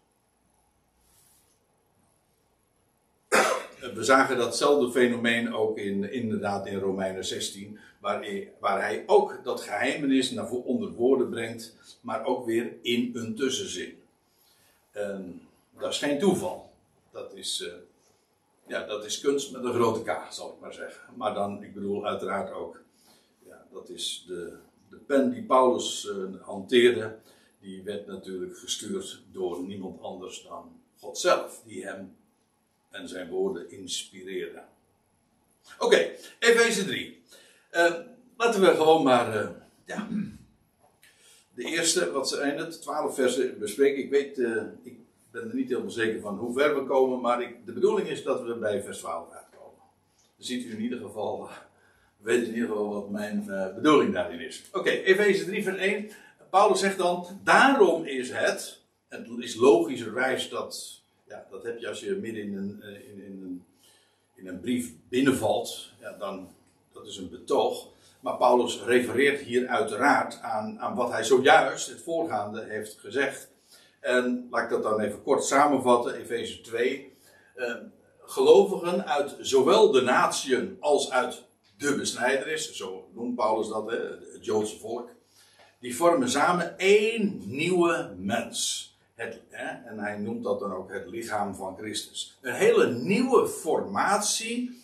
We 3.93 4.03
zagen 4.03 4.37
datzelfde 4.37 4.91
fenomeen 4.91 5.53
ook 5.53 5.77
in, 5.77 6.11
inderdaad 6.11 6.67
in 6.67 6.79
Romeinen 6.79 7.25
16 7.25 7.79
waar, 7.99 8.27
waar 8.59 8.81
hij 8.81 9.03
ook 9.05 9.39
dat 9.43 9.61
geheimenis 9.61 10.31
naar 10.31 10.49
onder 10.49 10.91
woorden 10.91 11.29
brengt, 11.29 11.75
maar 12.01 12.25
ook 12.25 12.45
weer 12.45 12.73
in 12.81 13.11
een 13.13 13.35
tussenzin. 13.35 13.97
En 14.91 15.41
dat 15.79 15.91
is 15.91 15.97
geen 15.97 16.19
toeval. 16.19 16.71
Dat 17.11 17.33
is, 17.33 17.61
uh, 17.61 17.73
ja, 18.67 18.85
dat 18.85 19.05
is 19.05 19.19
kunst 19.19 19.51
met 19.51 19.63
een 19.63 19.73
grote 19.73 20.01
K, 20.01 20.27
zal 20.29 20.53
ik 20.53 20.59
maar 20.59 20.73
zeggen. 20.73 21.13
Maar 21.15 21.33
dan, 21.33 21.63
ik 21.63 21.73
bedoel 21.73 22.05
uiteraard 22.05 22.51
ook, 22.51 22.81
ja, 23.47 23.65
dat 23.71 23.89
is 23.89 24.25
de, 24.27 24.57
de 24.89 24.97
pen 24.97 25.31
die 25.31 25.43
Paulus 25.43 26.05
uh, 26.05 26.41
hanteerde, 26.41 27.15
die 27.59 27.83
werd 27.83 28.07
natuurlijk 28.07 28.57
gestuurd 28.57 29.21
door 29.31 29.63
niemand 29.63 30.01
anders 30.01 30.43
dan 30.43 30.79
God 30.99 31.17
zelf, 31.17 31.61
die 31.65 31.85
hem 31.85 32.15
en 32.95 33.07
zijn 33.07 33.29
woorden 33.29 33.71
inspireerde. 33.71 34.61
Oké, 35.79 35.85
okay, 35.85 36.15
Efeze 36.39 36.85
3. 36.85 37.21
Uh, 37.71 37.93
laten 38.37 38.61
we 38.61 38.67
gewoon 38.67 39.03
maar, 39.03 39.35
uh, 39.35 39.49
ja, 39.85 40.07
de 41.53 41.63
eerste, 41.63 42.11
wat 42.11 42.29
zijn 42.29 42.57
het, 42.57 42.81
twaalf 42.81 43.15
versen 43.15 43.59
bespreken. 43.59 44.03
Ik 44.03 44.09
weet, 44.09 44.37
uh, 44.37 44.61
ik 44.83 44.97
ben 45.31 45.49
er 45.49 45.55
niet 45.55 45.69
helemaal 45.69 45.91
zeker 45.91 46.21
van 46.21 46.37
hoe 46.37 46.53
ver 46.53 46.75
we 46.75 46.85
komen, 46.85 47.21
maar 47.21 47.41
ik, 47.41 47.65
de 47.65 47.73
bedoeling 47.73 48.07
is 48.07 48.23
dat 48.23 48.43
we 48.43 48.55
bij 48.55 48.83
vers 48.83 48.97
12 48.97 49.31
uitkomen. 49.31 49.79
Dan 50.15 50.45
ziet 50.45 50.65
u 50.65 50.71
in 50.71 50.81
ieder 50.81 50.99
geval, 50.99 51.49
weet 52.17 52.47
in 52.47 52.53
ieder 52.53 52.69
geval 52.69 52.93
wat 52.93 53.09
mijn 53.09 53.45
bedoeling 53.75 54.13
daarin 54.13 54.39
is. 54.39 54.63
Oké, 54.67 54.77
okay, 54.79 55.03
Efeze 55.03 55.45
3 55.45 55.63
vers 55.63 55.77
1. 55.77 56.09
Paulus 56.49 56.79
zegt 56.79 56.97
dan, 56.97 57.39
daarom 57.43 58.05
is 58.05 58.31
het, 58.31 58.81
het 59.07 59.27
is 59.39 59.55
logischerwijs 59.55 60.49
dat, 60.49 61.03
ja, 61.27 61.45
dat 61.49 61.63
heb 61.63 61.79
je 61.79 61.87
als 61.87 61.99
je 61.99 62.15
midden 62.15 62.43
in 62.43 62.57
een, 62.57 62.81
in, 62.83 63.23
in 63.23 63.41
een, 63.41 63.65
in 64.35 64.47
een 64.47 64.59
brief 64.59 64.93
binnenvalt, 65.09 65.91
ja, 65.99 66.11
dan 66.11 66.55
dat 66.95 67.05
is 67.05 67.17
een 67.17 67.29
betoog. 67.29 67.87
Maar 68.19 68.37
Paulus 68.37 68.81
refereert 68.81 69.41
hier 69.41 69.67
uiteraard 69.67 70.39
aan, 70.41 70.79
aan 70.79 70.95
wat 70.95 71.11
hij 71.11 71.23
zojuist, 71.23 71.89
het 71.89 72.01
voorgaande, 72.01 72.65
heeft 72.67 72.97
gezegd. 72.99 73.51
En 73.99 74.47
laat 74.51 74.63
ik 74.63 74.69
dat 74.69 74.83
dan 74.83 74.99
even 74.99 75.23
kort 75.23 75.43
samenvatten, 75.43 76.15
Efeze 76.15 76.61
2. 76.61 77.17
Eh, 77.55 77.75
gelovigen 78.19 79.05
uit 79.05 79.35
zowel 79.39 79.91
de 79.91 80.01
natieën 80.01 80.77
als 80.79 81.11
uit 81.11 81.43
de 81.77 81.95
besnijderis, 81.95 82.71
zo 82.71 83.09
noemt 83.13 83.35
Paulus 83.35 83.67
dat, 83.67 83.91
hè, 83.91 83.97
het 84.33 84.45
Joodse 84.45 84.79
volk, 84.79 85.09
die 85.79 85.95
vormen 85.95 86.29
samen 86.29 86.77
één 86.77 87.41
nieuwe 87.45 88.15
mens. 88.17 88.89
En 89.15 89.99
hij 89.99 90.17
noemt 90.17 90.43
dat 90.43 90.59
dan 90.59 90.73
ook 90.73 90.91
het 90.91 91.07
lichaam 91.07 91.55
van 91.55 91.77
Christus. 91.77 92.37
Een 92.41 92.53
hele 92.53 92.91
nieuwe 92.91 93.47
formatie 93.47 94.81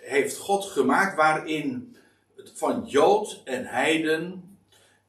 heeft 0.00 0.38
God 0.38 0.64
gemaakt 0.64 1.16
waarin 1.16 1.96
van 2.54 2.84
Jood 2.86 3.40
en 3.44 3.64
Heiden, 3.64 4.52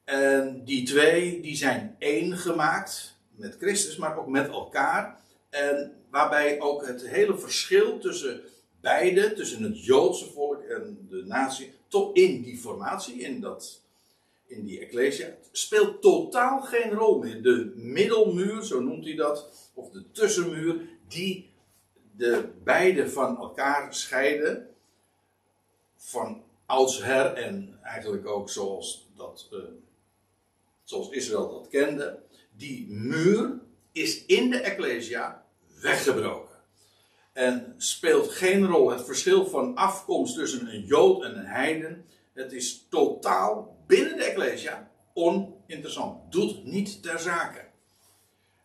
en 0.04 0.64
die 0.64 0.86
twee 0.86 1.40
die 1.40 1.56
zijn 1.56 1.96
één 1.98 2.36
gemaakt 2.36 3.16
met 3.30 3.56
Christus, 3.60 3.96
maar 3.96 4.18
ook 4.18 4.28
met 4.28 4.48
elkaar. 4.48 5.20
En 5.50 5.92
waarbij 6.10 6.60
ook 6.60 6.86
het 6.86 7.08
hele 7.08 7.38
verschil 7.38 7.98
tussen 7.98 8.40
beide, 8.80 9.32
tussen 9.32 9.62
het 9.62 9.84
Joodse 9.84 10.32
volk 10.32 10.62
en 10.62 11.06
de 11.10 11.24
natie, 11.26 11.72
tot 11.88 12.16
in 12.16 12.42
die 12.42 12.58
formatie, 12.58 13.20
in, 13.20 13.40
dat, 13.40 13.82
in 14.56 14.64
die 14.64 14.80
Ecclesia, 14.80 15.36
speelt 15.52 16.02
totaal 16.02 16.60
geen 16.60 16.92
rol 16.92 17.18
meer. 17.18 17.42
De 17.42 17.72
middelmuur, 17.74 18.62
zo 18.62 18.80
noemt 18.80 19.04
hij 19.04 19.14
dat, 19.14 19.70
of 19.74 19.90
de 19.90 20.10
tussenmuur, 20.10 20.80
die 21.08 21.50
de 22.16 22.48
beide 22.64 23.10
van 23.10 23.36
elkaar 23.36 23.94
scheiden, 23.94 24.68
van 25.96 26.42
oudsher 26.66 27.34
en 27.34 27.78
eigenlijk 27.82 28.26
ook 28.26 28.50
zoals, 28.50 29.08
dat, 29.16 29.48
uh, 29.52 29.58
zoals 30.84 31.10
Israël 31.10 31.50
dat 31.50 31.68
kende, 31.68 32.22
die 32.56 32.86
muur 32.88 33.60
is 33.92 34.24
in 34.26 34.50
de 34.50 34.58
Ecclesia 34.58 35.46
weggebroken. 35.80 36.54
En 37.32 37.74
speelt 37.76 38.30
geen 38.30 38.66
rol 38.66 38.90
het 38.90 39.04
verschil 39.04 39.46
van 39.46 39.74
afkomst 39.74 40.34
tussen 40.34 40.68
een 40.74 40.84
Jood 40.84 41.22
en 41.22 41.38
een 41.38 41.46
Heiden. 41.46 42.04
Het 42.32 42.52
is 42.52 42.86
totaal 42.88 43.73
binnen 43.86 44.16
de 44.16 44.24
Ecclesia 44.24 44.90
oninteressant. 45.14 46.32
Doet 46.32 46.64
niet 46.64 47.02
ter 47.02 47.18
zake. 47.18 47.64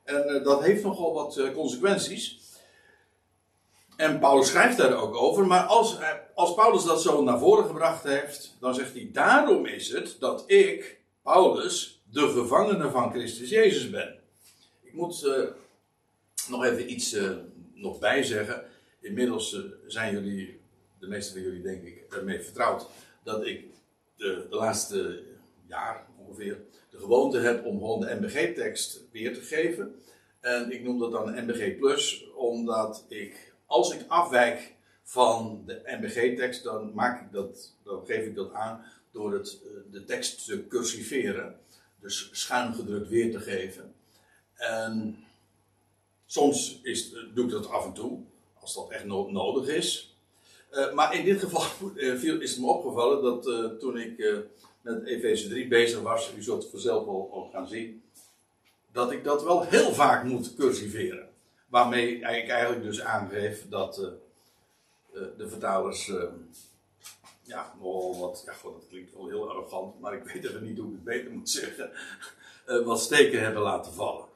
En 0.03 0.35
uh, 0.35 0.43
dat 0.43 0.63
heeft 0.63 0.83
nogal 0.83 1.13
wat 1.13 1.37
uh, 1.37 1.53
consequenties. 1.53 2.37
En 3.97 4.19
Paulus 4.19 4.47
schrijft 4.47 4.77
daar 4.77 5.01
ook 5.01 5.15
over. 5.15 5.45
Maar 5.47 5.63
als, 5.63 5.97
als 6.33 6.53
Paulus 6.53 6.83
dat 6.83 7.01
zo 7.01 7.23
naar 7.23 7.39
voren 7.39 7.65
gebracht 7.65 8.03
heeft, 8.03 8.57
dan 8.59 8.73
zegt 8.73 8.93
hij: 8.93 9.09
Daarom 9.13 9.65
is 9.65 9.91
het 9.91 10.15
dat 10.19 10.43
ik, 10.47 10.99
Paulus, 11.23 12.01
de 12.11 12.27
gevangene 12.29 12.89
van 12.89 13.11
Christus 13.11 13.49
Jezus 13.49 13.89
ben. 13.89 14.19
Ik 14.81 14.93
moet 14.93 15.27
nog 16.49 16.63
even 16.63 16.91
iets 16.91 17.13
uh, 17.13 17.37
nog 17.73 17.99
bijzeggen. 17.99 18.63
Inmiddels 19.01 19.57
zijn 19.87 20.13
jullie, 20.13 20.59
de 20.99 21.07
meeste 21.07 21.33
van 21.33 21.41
jullie 21.41 21.61
denk 21.61 21.83
ik, 21.83 22.05
ermee 22.09 22.39
vertrouwd 22.39 22.87
dat 23.23 23.45
ik 23.45 23.65
de, 24.19 24.47
de 24.49 24.55
laatste 24.55 25.23
jaar 25.67 26.07
ongeveer 26.17 26.61
de 26.89 26.97
gewoonte 26.97 27.39
heb 27.39 27.65
om 27.65 27.77
gewoon 27.77 27.99
de 27.99 28.17
MBG-tekst 28.19 29.03
weer 29.11 29.33
te 29.33 29.41
geven. 29.41 29.95
En 30.39 30.71
ik 30.71 30.83
noem 30.83 30.99
dat 30.99 31.11
dan 31.11 31.45
MBG 31.45 31.77
Plus, 31.77 32.25
omdat 32.35 33.05
ik, 33.07 33.53
als 33.65 33.93
ik 33.93 34.05
afwijk 34.07 34.75
van 35.03 35.63
de 35.65 35.81
MBG-tekst, 35.99 36.63
dan, 36.63 36.93
maak 36.93 37.21
ik 37.21 37.31
dat, 37.31 37.73
dan 37.83 38.05
geef 38.05 38.25
ik 38.25 38.35
dat 38.35 38.53
aan 38.53 38.85
door 39.11 39.33
het, 39.33 39.61
eh, 39.63 39.91
de 39.91 40.03
tekst 40.05 40.45
te 40.45 40.67
cursiveren. 40.67 41.59
Dus 41.99 42.29
schuin 42.31 42.73
gedrukt 42.73 43.09
weer 43.09 43.31
te 43.31 43.39
geven. 43.39 43.93
En 44.53 45.23
soms 46.25 46.79
is, 46.83 47.15
doe 47.33 47.45
ik 47.45 47.51
dat 47.51 47.69
af 47.69 47.85
en 47.85 47.93
toe, 47.93 48.19
als 48.59 48.73
dat 48.73 48.89
echt 48.89 49.05
nodig 49.05 49.67
is. 49.67 50.08
Uh, 50.71 50.93
maar 50.93 51.15
in 51.15 51.25
dit 51.25 51.39
geval 51.39 51.63
uh, 51.95 52.23
is 52.23 52.51
het 52.51 52.59
me 52.59 52.67
opgevallen 52.67 53.23
dat 53.23 53.47
uh, 53.47 53.65
toen 53.65 53.97
ik 53.97 54.43
met 54.81 55.05
Efeze 55.05 55.49
3 55.49 55.67
bezig 55.67 56.01
was, 56.01 56.33
u 56.37 56.41
zult 56.41 56.61
het 56.61 56.71
vanzelf 56.71 57.07
al, 57.07 57.49
gaan 57.53 57.67
zien, 57.67 58.03
dat 58.91 59.11
ik 59.11 59.23
dat 59.23 59.43
wel 59.43 59.63
heel 59.63 59.93
vaak 59.93 60.23
moet 60.23 60.55
cursiveren. 60.55 61.29
Waarmee 61.67 62.15
ik 62.15 62.23
eigenlijk 62.23 62.83
dus 62.83 63.01
aangeef 63.01 63.65
dat 63.69 63.95
de 65.11 65.49
vertalers, 65.49 66.11
ja, 67.41 67.73
nogal 67.81 68.19
wat, 68.19 68.43
ja, 68.45 68.53
god, 68.53 68.73
dat 68.73 68.87
klinkt 68.89 69.13
wel 69.13 69.27
heel 69.27 69.49
arrogant, 69.49 69.99
maar 69.99 70.13
ik 70.13 70.23
weet 70.23 70.45
even 70.45 70.63
niet 70.63 70.77
hoe 70.77 70.87
ik 70.87 70.93
het 70.93 71.03
beter 71.03 71.31
moet 71.31 71.49
zeggen, 71.49 71.91
wat 72.85 73.01
steken 73.01 73.41
hebben 73.41 73.61
laten 73.61 73.93
vallen. 73.93 74.28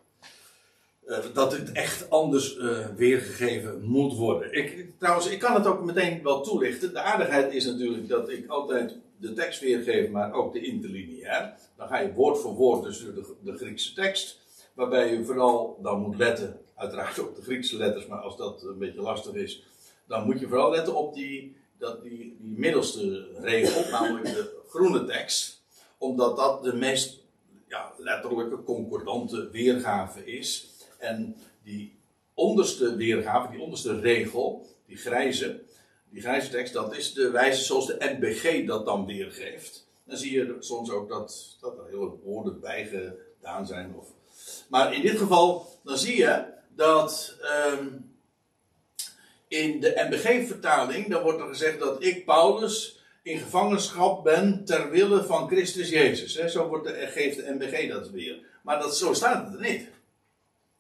Uh, 1.07 1.17
dat 1.33 1.51
het 1.51 1.71
echt 1.71 2.09
anders 2.09 2.57
uh, 2.57 2.87
weergegeven 2.95 3.83
moet 3.83 4.15
worden. 4.15 4.53
Ik, 4.53 4.87
trouwens, 4.99 5.27
ik 5.27 5.39
kan 5.39 5.53
het 5.53 5.67
ook 5.67 5.83
meteen 5.83 6.23
wel 6.23 6.41
toelichten. 6.41 6.93
De 6.93 6.99
aardigheid 6.99 7.53
is 7.53 7.65
natuurlijk 7.65 8.07
dat 8.07 8.29
ik 8.29 8.47
altijd 8.47 8.97
de 9.17 9.33
tekst 9.33 9.59
weergeef, 9.59 10.09
maar 10.09 10.33
ook 10.33 10.53
de 10.53 10.61
interlineair. 10.61 11.53
Dan 11.77 11.87
ga 11.87 11.99
je 11.99 12.13
woord 12.13 12.39
voor 12.39 12.53
woord 12.53 12.83
dus 12.83 12.99
de, 12.99 13.35
de, 13.43 13.57
Griekse 13.57 13.93
tekst. 13.93 14.39
Waarbij 14.73 15.13
je 15.13 15.25
vooral 15.25 15.79
dan 15.81 15.99
moet 15.99 16.17
letten, 16.17 16.59
uiteraard 16.75 17.19
op 17.19 17.35
de 17.35 17.41
Griekse 17.41 17.77
letters, 17.77 18.07
maar 18.07 18.19
als 18.19 18.37
dat 18.37 18.63
een 18.63 18.77
beetje 18.77 19.01
lastig 19.01 19.33
is, 19.33 19.63
dan 20.07 20.25
moet 20.25 20.39
je 20.39 20.47
vooral 20.47 20.71
letten 20.71 20.95
op 20.95 21.13
die, 21.13 21.55
dat 21.77 22.03
die, 22.03 22.37
die 22.39 22.57
middelste 22.57 23.27
regel, 23.41 23.89
namelijk 23.99 24.25
de 24.25 24.61
groene 24.67 25.05
tekst. 25.05 25.61
Omdat 25.97 26.37
dat 26.37 26.63
de 26.63 26.73
meest 26.73 27.23
ja, 27.67 27.93
letterlijke, 27.97 28.63
concordante 28.63 29.49
weergave 29.49 30.25
is. 30.25 30.72
En 31.03 31.35
die 31.63 31.99
onderste 32.33 32.95
weergave, 32.95 33.51
die 33.51 33.61
onderste 33.61 33.99
regel, 33.99 34.67
die 34.85 34.97
grijze, 34.97 35.61
die 36.09 36.21
grijze 36.21 36.49
tekst, 36.49 36.73
dat 36.73 36.95
is 36.95 37.13
de 37.13 37.29
wijze 37.31 37.63
zoals 37.63 37.87
de 37.87 38.15
NBG 38.19 38.65
dat 38.65 38.85
dan 38.85 39.05
weergeeft. 39.05 39.87
Dan 40.05 40.17
zie 40.17 40.31
je 40.31 40.55
soms 40.59 40.91
ook 40.91 41.09
dat, 41.09 41.57
dat 41.61 41.77
er 41.77 41.85
hele 41.85 42.11
woorden 42.23 42.59
bij 42.59 42.85
gedaan 42.85 43.67
zijn. 43.67 43.95
Of, 43.95 44.07
maar 44.69 44.93
in 44.93 45.01
dit 45.01 45.17
geval, 45.17 45.67
dan 45.83 45.97
zie 45.97 46.17
je 46.17 46.45
dat 46.75 47.37
um, 47.71 48.15
in 49.47 49.79
de 49.79 50.07
NBG-vertaling, 50.09 51.07
dan 51.09 51.23
wordt 51.23 51.39
er 51.39 51.47
gezegd 51.47 51.79
dat 51.79 52.03
ik, 52.03 52.25
Paulus, 52.25 53.01
in 53.23 53.37
gevangenschap 53.37 54.23
ben 54.23 54.65
ter 54.65 54.89
wille 54.89 55.23
van 55.23 55.47
Christus 55.47 55.89
Jezus. 55.89 56.51
Zo 56.51 56.67
wordt 56.67 56.87
de, 56.87 57.07
geeft 57.07 57.35
de 57.35 57.55
NBG 57.59 57.89
dat 57.89 58.09
weer. 58.09 58.39
Maar 58.61 58.79
dat, 58.79 58.97
zo 58.97 59.13
staat 59.13 59.45
het 59.45 59.53
er 59.53 59.71
niet. 59.71 59.87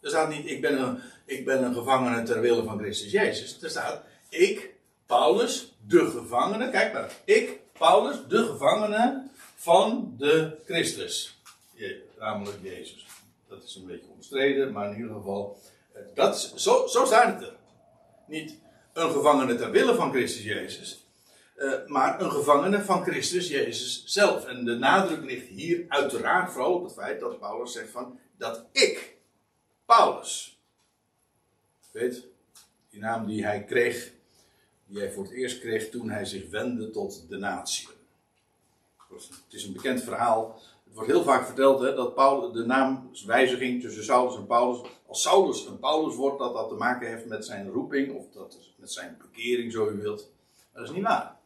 Er 0.03 0.09
staat 0.09 0.29
niet, 0.29 0.49
ik 0.49 0.61
ben, 0.61 0.81
een, 0.81 0.99
ik 1.25 1.45
ben 1.45 1.63
een 1.63 1.73
gevangene 1.73 2.23
ter 2.23 2.41
wille 2.41 2.63
van 2.63 2.79
Christus 2.79 3.11
Jezus. 3.11 3.61
Er 3.61 3.69
staat, 3.69 4.01
ik, 4.29 4.73
Paulus, 5.05 5.75
de 5.87 6.09
gevangene, 6.09 6.69
kijk 6.69 6.93
maar, 6.93 7.11
ik, 7.25 7.59
Paulus, 7.77 8.15
de 8.27 8.45
gevangene 8.45 9.27
van 9.55 10.15
de 10.17 10.57
Christus. 10.65 11.41
Je, 11.73 12.01
namelijk 12.19 12.57
Jezus. 12.61 13.05
Dat 13.47 13.63
is 13.63 13.75
een 13.75 13.85
beetje 13.85 14.11
omstreden, 14.15 14.71
maar 14.71 14.91
in 14.91 14.97
ieder 14.97 15.15
geval, 15.15 15.57
eh, 15.93 16.01
dat 16.13 16.53
zo, 16.55 16.87
zo 16.87 17.05
staat 17.05 17.33
het 17.33 17.49
er. 17.49 17.55
Niet 18.27 18.57
een 18.93 19.11
gevangene 19.11 19.55
ter 19.55 19.71
wille 19.71 19.95
van 19.95 20.11
Christus 20.11 20.43
Jezus, 20.43 21.05
uh, 21.57 21.73
maar 21.87 22.21
een 22.21 22.31
gevangene 22.31 22.81
van 22.81 23.03
Christus 23.03 23.47
Jezus 23.47 24.03
zelf. 24.05 24.45
En 24.45 24.65
de 24.65 24.75
nadruk 24.75 25.23
ligt 25.23 25.47
hier 25.47 25.85
uiteraard 25.87 26.51
vooral 26.51 26.73
op 26.73 26.83
het 26.83 26.93
feit 26.93 27.19
dat 27.19 27.39
Paulus 27.39 27.71
zegt 27.71 27.89
van 27.89 28.19
dat 28.37 28.65
ik 28.71 29.12
Paulus. 29.85 30.59
Weet, 31.91 32.27
die 32.89 32.99
naam 32.99 33.25
die 33.25 33.43
hij 33.45 33.63
kreeg, 33.63 34.11
die 34.85 34.99
hij 34.99 35.11
voor 35.11 35.23
het 35.23 35.31
eerst 35.31 35.59
kreeg 35.59 35.89
toen 35.89 36.09
hij 36.09 36.25
zich 36.25 36.49
wendde 36.49 36.89
tot 36.89 37.25
de 37.29 37.37
natie. 37.37 37.87
Het 39.09 39.53
is 39.53 39.63
een 39.63 39.73
bekend 39.73 40.03
verhaal. 40.03 40.61
Het 40.83 40.93
wordt 40.93 41.09
heel 41.09 41.23
vaak 41.23 41.45
verteld 41.45 41.79
hè, 41.79 41.95
dat 41.95 42.15
Paulus, 42.15 42.53
de 42.53 42.65
naamswijziging 42.65 43.81
tussen 43.81 44.03
Saulus 44.03 44.35
en 44.35 44.45
Paulus. 44.45 44.89
Als 45.07 45.21
Saulus 45.21 45.65
een 45.65 45.79
Paulus 45.79 46.15
wordt, 46.15 46.39
dat 46.39 46.53
dat 46.53 46.69
te 46.69 46.75
maken 46.75 47.07
heeft 47.07 47.25
met 47.25 47.45
zijn 47.45 47.69
roeping 47.69 48.15
of 48.15 48.25
dat 48.33 48.57
met 48.75 48.91
zijn 48.91 49.17
bekering, 49.21 49.71
zo 49.71 49.89
u 49.89 50.01
wilt. 50.01 50.31
Maar 50.71 50.81
dat 50.81 50.91
is 50.91 50.95
niet 50.95 51.05
waar. 51.05 51.39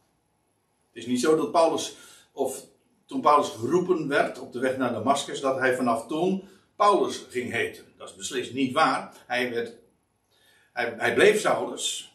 Het 0.88 1.02
is 1.02 1.06
niet 1.06 1.20
zo 1.20 1.36
dat 1.36 1.52
Paulus, 1.52 1.96
of 2.32 2.64
toen 3.06 3.20
Paulus 3.20 3.48
geroepen 3.48 4.08
werd 4.08 4.38
op 4.38 4.52
de 4.52 4.58
weg 4.58 4.76
naar 4.76 4.92
Damascus, 4.92 5.40
dat 5.40 5.58
hij 5.58 5.76
vanaf 5.76 6.06
toen 6.06 6.48
Paulus 6.78 7.24
ging 7.30 7.52
heten. 7.52 7.84
Dat 7.96 8.08
is 8.08 8.14
beslist 8.14 8.52
niet 8.52 8.72
waar. 8.72 9.14
Hij, 9.26 9.50
werd, 9.50 9.72
hij, 10.72 10.94
hij 10.96 11.14
bleef 11.14 11.40
Saulus. 11.40 12.12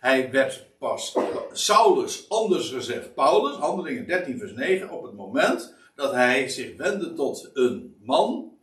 Hij 0.00 0.30
werd 0.30 0.78
pas 0.78 1.16
Saulus, 1.52 2.28
anders 2.28 2.70
gezegd 2.70 3.14
Paulus, 3.14 3.56
handelingen 3.56 4.06
13 4.06 4.38
vers 4.38 4.52
9, 4.52 4.90
op 4.90 5.02
het 5.02 5.12
moment 5.14 5.74
dat 5.94 6.12
hij 6.12 6.48
zich 6.48 6.76
wendde 6.76 7.12
tot 7.12 7.50
een 7.52 7.96
man, 8.00 8.58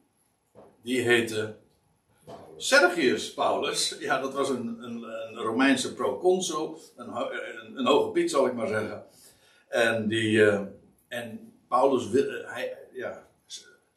die 0.81 1.01
heette 1.01 1.55
Sergius 2.57 3.33
Paulus. 3.33 3.95
Ja, 3.99 4.21
dat 4.21 4.33
was 4.33 4.49
een, 4.49 4.77
een, 4.81 5.03
een 5.03 5.35
Romeinse 5.35 5.93
proconsul, 5.93 6.79
een, 6.95 7.15
een, 7.15 7.77
een, 7.77 7.85
hoge 7.85 8.11
piet 8.11 8.31
zal 8.31 8.47
ik 8.47 8.53
maar 8.53 8.67
zeggen. 8.67 9.05
En, 9.67 10.07
die, 10.07 10.31
uh, 10.31 10.61
en 11.07 11.53
Paulus, 11.67 12.07
hij, 12.45 12.77
ja, 12.91 13.27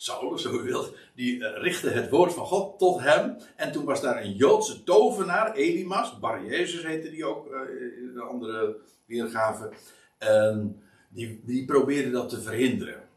Saulus, 0.07 0.43
zo 0.43 0.53
u 0.53 0.63
wilt, 0.63 0.95
die 1.15 1.37
uh, 1.37 1.47
richtte 1.55 1.89
het 1.89 2.11
woord 2.11 2.33
van 2.35 2.47
God 2.47 2.79
tot 2.79 3.01
hem. 3.01 3.37
En 3.57 3.73
toen 3.73 3.85
was 3.85 4.01
daar 4.01 4.25
een 4.25 4.35
Joodse 4.35 4.85
tovenaar, 4.85 5.55
Elimas, 5.55 6.19
Bar 6.19 6.45
Jezus 6.45 6.85
heette 6.85 7.11
die 7.11 7.25
ook 7.25 7.47
uh, 7.47 7.61
in 8.03 8.13
de 8.15 8.21
andere 8.21 8.77
weergave. 9.07 9.73
En 10.19 10.83
die, 11.09 11.41
die 11.45 11.65
probeerde 11.65 12.11
dat 12.11 12.29
te 12.29 12.41
verhinderen. 12.41 13.09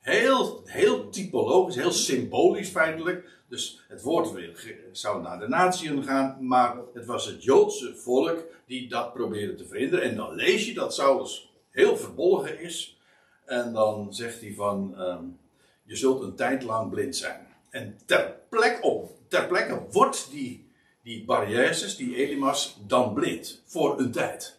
Heel, 0.00 0.62
heel 0.64 1.10
typologisch, 1.10 1.76
heel 1.76 1.92
symbolisch 1.92 2.68
feitelijk. 2.68 3.28
Dus 3.48 3.84
het 3.88 4.02
woord 4.02 4.54
zou 4.92 5.22
naar 5.22 5.38
de 5.38 5.48
natieën 5.48 6.04
gaan, 6.04 6.36
maar 6.40 6.76
het 6.94 7.06
was 7.06 7.26
het 7.26 7.44
Joodse 7.44 7.96
volk 7.96 8.44
die 8.66 8.88
dat 8.88 9.12
probeerde 9.12 9.54
te 9.54 9.66
verhinderen. 9.66 10.04
En 10.04 10.16
dan 10.16 10.34
lees 10.34 10.66
je 10.66 10.74
dat 10.74 10.94
Saulus 10.94 11.52
heel 11.70 11.96
verbolgen 11.96 12.60
is. 12.60 13.00
En 13.44 13.72
dan 13.72 14.14
zegt 14.14 14.40
hij 14.40 14.54
van. 14.54 15.00
Um, 15.00 15.38
je 15.86 15.96
zult 15.96 16.22
een 16.22 16.36
tijd 16.36 16.62
lang 16.62 16.90
blind 16.90 17.16
zijn. 17.16 17.46
En 17.70 17.98
ter, 18.06 18.34
op, 18.80 19.10
ter 19.28 19.46
plekke 19.46 19.86
wordt 19.90 20.30
die, 20.30 20.72
die 21.02 21.24
barrières, 21.24 21.96
die 21.96 22.16
Elimas, 22.16 22.78
dan 22.86 23.14
blind. 23.14 23.62
Voor 23.66 23.98
een 23.98 24.12
tijd. 24.12 24.58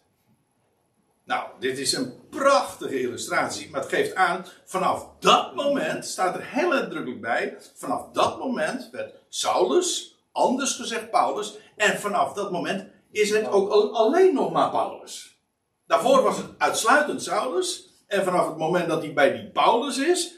Nou, 1.24 1.48
dit 1.58 1.78
is 1.78 1.92
een 1.92 2.12
prachtige 2.30 3.00
illustratie. 3.00 3.70
Maar 3.70 3.80
het 3.80 3.90
geeft 3.90 4.14
aan, 4.14 4.46
vanaf 4.64 5.08
dat 5.18 5.54
moment, 5.54 6.04
staat 6.06 6.34
er 6.34 6.44
heel 6.44 6.72
uitdrukkelijk 6.72 7.20
bij, 7.20 7.56
vanaf 7.74 8.10
dat 8.12 8.38
moment 8.38 8.88
werd 8.92 9.14
Saulus, 9.28 10.18
anders 10.32 10.74
gezegd 10.74 11.10
Paulus, 11.10 11.56
en 11.76 11.98
vanaf 11.98 12.32
dat 12.32 12.52
moment 12.52 12.86
is 13.10 13.30
het 13.30 13.48
ook 13.48 13.70
alleen 13.92 14.34
nog 14.34 14.52
maar 14.52 14.70
Paulus. 14.70 15.38
Daarvoor 15.86 16.22
was 16.22 16.36
het 16.36 16.46
uitsluitend 16.58 17.22
Saulus, 17.22 17.88
en 18.06 18.24
vanaf 18.24 18.46
het 18.48 18.56
moment 18.56 18.88
dat 18.88 19.02
hij 19.02 19.12
bij 19.12 19.32
die 19.32 19.50
Paulus 19.50 19.98
is, 19.98 20.37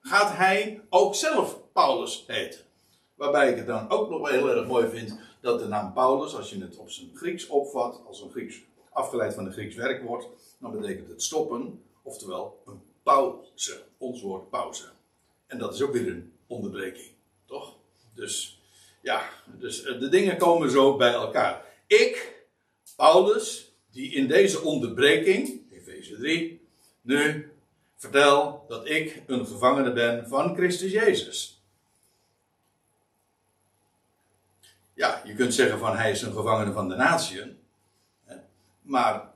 gaat 0.00 0.36
hij 0.36 0.80
ook 0.88 1.14
zelf 1.14 1.60
Paulus 1.72 2.24
heten. 2.26 2.60
Waarbij 3.14 3.50
ik 3.50 3.56
het 3.56 3.66
dan 3.66 3.90
ook 3.90 4.10
nog 4.10 4.20
wel 4.20 4.30
heel 4.32 4.56
erg 4.56 4.66
mooi 4.66 4.88
vind 4.88 5.18
dat 5.40 5.58
de 5.58 5.66
naam 5.66 5.92
Paulus, 5.92 6.34
als 6.34 6.50
je 6.50 6.60
het 6.60 6.76
op 6.76 6.90
zijn 6.90 7.10
Grieks 7.14 7.46
opvat, 7.46 8.00
als 8.06 8.20
een 8.20 8.30
Grieks, 8.30 8.60
afgeleid 8.90 9.34
van 9.34 9.46
een 9.46 9.52
Grieks 9.52 9.74
werkwoord, 9.74 10.28
dan 10.58 10.80
betekent 10.80 11.08
het 11.08 11.22
stoppen, 11.22 11.82
oftewel 12.02 12.62
een 12.66 12.80
pauze, 13.02 13.82
ons 13.98 14.22
woord 14.22 14.50
pauze. 14.50 14.84
En 15.46 15.58
dat 15.58 15.74
is 15.74 15.82
ook 15.82 15.92
weer 15.92 16.08
een 16.08 16.32
onderbreking, 16.46 17.10
toch? 17.46 17.76
Dus 18.14 18.60
ja, 19.02 19.30
dus 19.58 19.82
eh, 19.82 20.00
de 20.00 20.08
dingen 20.08 20.36
komen 20.36 20.70
zo 20.70 20.96
bij 20.96 21.12
elkaar. 21.12 21.64
Ik, 21.86 22.44
Paulus, 22.96 23.72
die 23.90 24.12
in 24.12 24.26
deze 24.26 24.60
onderbreking, 24.60 25.72
Efeze 25.72 26.16
3, 26.16 26.68
nu 27.00 27.47
vertel 27.98 28.64
dat 28.68 28.88
ik 28.88 29.22
een 29.26 29.46
gevangene 29.46 29.92
ben 29.92 30.28
van 30.28 30.54
Christus 30.54 30.92
Jezus. 30.92 31.62
Ja, 34.94 35.22
je 35.24 35.34
kunt 35.34 35.54
zeggen 35.54 35.78
van 35.78 35.96
hij 35.96 36.10
is 36.10 36.22
een 36.22 36.32
gevangene 36.32 36.72
van 36.72 36.88
de 36.88 36.94
natieën. 36.94 37.58
Maar 38.82 39.30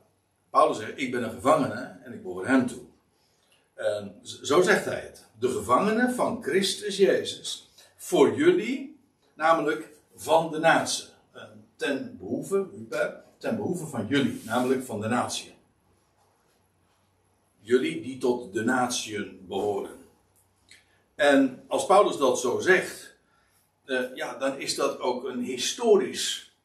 Paulus 0.50 0.78
zegt, 0.78 0.92
ik 0.94 1.10
ben 1.10 1.22
een 1.22 1.30
gevangene 1.30 1.98
en 2.04 2.12
ik 2.12 2.22
behoor 2.22 2.46
hem 2.46 2.66
toe. 2.66 2.82
En 3.74 4.20
zo 4.22 4.62
zegt 4.62 4.84
hij 4.84 5.00
het. 5.00 5.26
De 5.38 5.48
gevangene 5.48 6.14
van 6.14 6.42
Christus 6.42 6.96
Jezus. 6.96 7.70
Voor 7.96 8.36
jullie, 8.36 9.00
namelijk 9.34 9.88
van 10.14 10.50
de 10.50 10.58
natie. 10.58 11.04
Ten 11.76 12.16
behoeve, 12.18 12.66
ten 13.38 13.56
behoeve 13.56 13.86
van 13.86 14.06
jullie, 14.06 14.42
namelijk 14.44 14.84
van 14.84 15.00
de 15.00 15.08
natie. 15.08 15.54
Jullie 17.64 18.02
die 18.02 18.18
tot 18.18 18.52
de 18.52 18.64
natie 18.64 19.32
behoren. 19.32 19.90
En 21.14 21.64
als 21.66 21.86
Paulus 21.86 22.16
dat 22.16 22.40
zo 22.40 22.60
zegt, 22.60 23.16
uh, 23.86 24.00
ja, 24.14 24.38
dan 24.38 24.58
is 24.58 24.74
dat 24.74 25.00
ook 25.00 25.24
een 25.24 25.40
historisch 25.40 26.56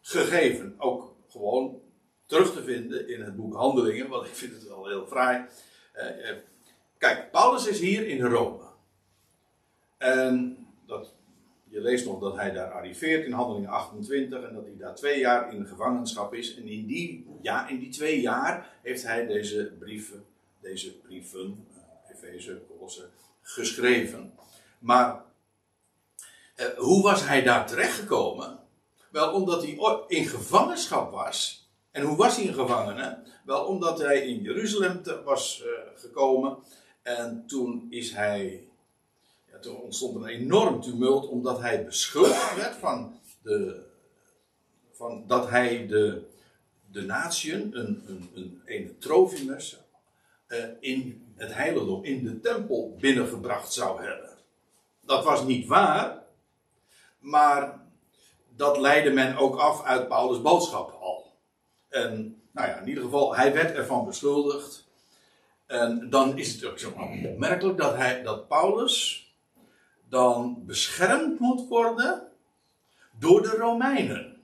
gegeven. 0.00 0.74
Ook 0.78 1.14
gewoon 1.30 1.80
terug 2.26 2.52
te 2.52 2.62
vinden 2.62 3.08
in 3.08 3.20
het 3.20 3.36
boek 3.36 3.54
Handelingen, 3.54 4.08
want 4.08 4.26
ik 4.26 4.34
vind 4.34 4.52
het 4.52 4.68
wel 4.68 4.86
heel 4.86 5.06
fraai. 5.06 5.44
Uh, 5.96 6.30
kijk, 6.98 7.30
Paulus 7.30 7.66
is 7.66 7.80
hier 7.80 8.06
in 8.06 8.20
Rome. 8.20 8.62
En 9.96 10.66
je 11.70 11.80
leest 11.80 12.06
nog 12.06 12.20
dat 12.20 12.36
hij 12.36 12.52
daar 12.52 12.72
arriveert 12.72 13.24
in 13.24 13.32
Handelingen 13.32 13.68
28 13.68 14.42
en 14.42 14.54
dat 14.54 14.64
hij 14.64 14.76
daar 14.78 14.94
twee 14.94 15.18
jaar 15.18 15.54
in 15.54 15.66
gevangenschap 15.66 16.34
is. 16.34 16.56
En 16.56 16.66
in 16.66 16.86
die, 16.86 17.26
ja, 17.42 17.68
in 17.68 17.78
die 17.78 17.88
twee 17.88 18.20
jaar 18.20 18.78
heeft 18.82 19.02
hij 19.02 19.26
deze 19.26 19.72
brieven, 19.78 20.24
deze 20.60 20.98
brieven, 20.98 21.66
uh, 21.70 22.16
Efeze, 22.16 22.62
Colosse, 22.68 23.08
geschreven. 23.42 24.32
Maar 24.78 25.24
uh, 26.56 26.66
hoe 26.66 27.02
was 27.02 27.26
hij 27.26 27.42
daar 27.42 27.66
terechtgekomen? 27.66 28.58
Wel, 29.10 29.32
omdat 29.32 29.62
hij 29.62 29.78
in 30.06 30.26
gevangenschap 30.26 31.10
was. 31.10 31.68
En 31.90 32.02
hoe 32.02 32.16
was 32.16 32.36
hij 32.36 32.48
een 32.48 32.54
gevangene? 32.54 33.22
Wel, 33.44 33.64
omdat 33.64 33.98
hij 33.98 34.26
in 34.26 34.42
Jeruzalem 34.42 35.02
was 35.24 35.62
uh, 35.64 35.70
gekomen. 35.94 36.58
En 37.02 37.44
toen 37.46 37.86
is 37.90 38.12
hij 38.12 38.67
toen 39.60 39.76
ontstond 39.76 40.16
een 40.16 40.26
enorm 40.26 40.80
tumult 40.80 41.28
omdat 41.28 41.60
hij 41.60 41.84
beschuldigd 41.84 42.56
werd 42.56 42.76
van, 42.76 43.20
de, 43.42 43.84
van 44.92 45.24
dat 45.26 45.48
hij 45.48 45.86
de, 45.86 46.22
de 46.90 47.02
natieën, 47.02 47.76
een, 47.76 48.02
een, 48.06 48.30
een, 48.34 48.62
een 48.64 48.96
uh, 50.48 50.64
in 50.80 51.26
het 51.36 51.54
heiligdom, 51.54 52.04
in 52.04 52.24
de 52.24 52.40
tempel 52.40 52.96
binnengebracht 53.00 53.72
zou 53.72 54.02
hebben. 54.02 54.30
Dat 55.00 55.24
was 55.24 55.44
niet 55.44 55.66
waar, 55.66 56.22
maar 57.18 57.80
dat 58.56 58.78
leidde 58.78 59.10
men 59.10 59.36
ook 59.36 59.56
af 59.56 59.84
uit 59.84 60.08
Paulus' 60.08 60.42
boodschap 60.42 60.90
al. 60.90 61.32
En 61.88 62.42
nou 62.52 62.68
ja, 62.68 62.78
in 62.80 62.88
ieder 62.88 63.02
geval, 63.02 63.36
hij 63.36 63.52
werd 63.52 63.74
ervan 63.76 64.06
beschuldigd. 64.06 64.86
En 65.66 66.10
dan 66.10 66.38
is 66.38 66.52
het 66.52 66.64
ook 66.64 66.78
zo 66.78 66.92
opmerkelijk 67.24 67.78
dat, 67.78 67.96
hij, 67.96 68.22
dat 68.22 68.48
Paulus 68.48 69.27
dan 70.08 70.62
beschermd 70.66 71.38
moet 71.38 71.68
worden 71.68 72.22
door 73.18 73.42
de 73.42 73.56
Romeinen. 73.56 74.36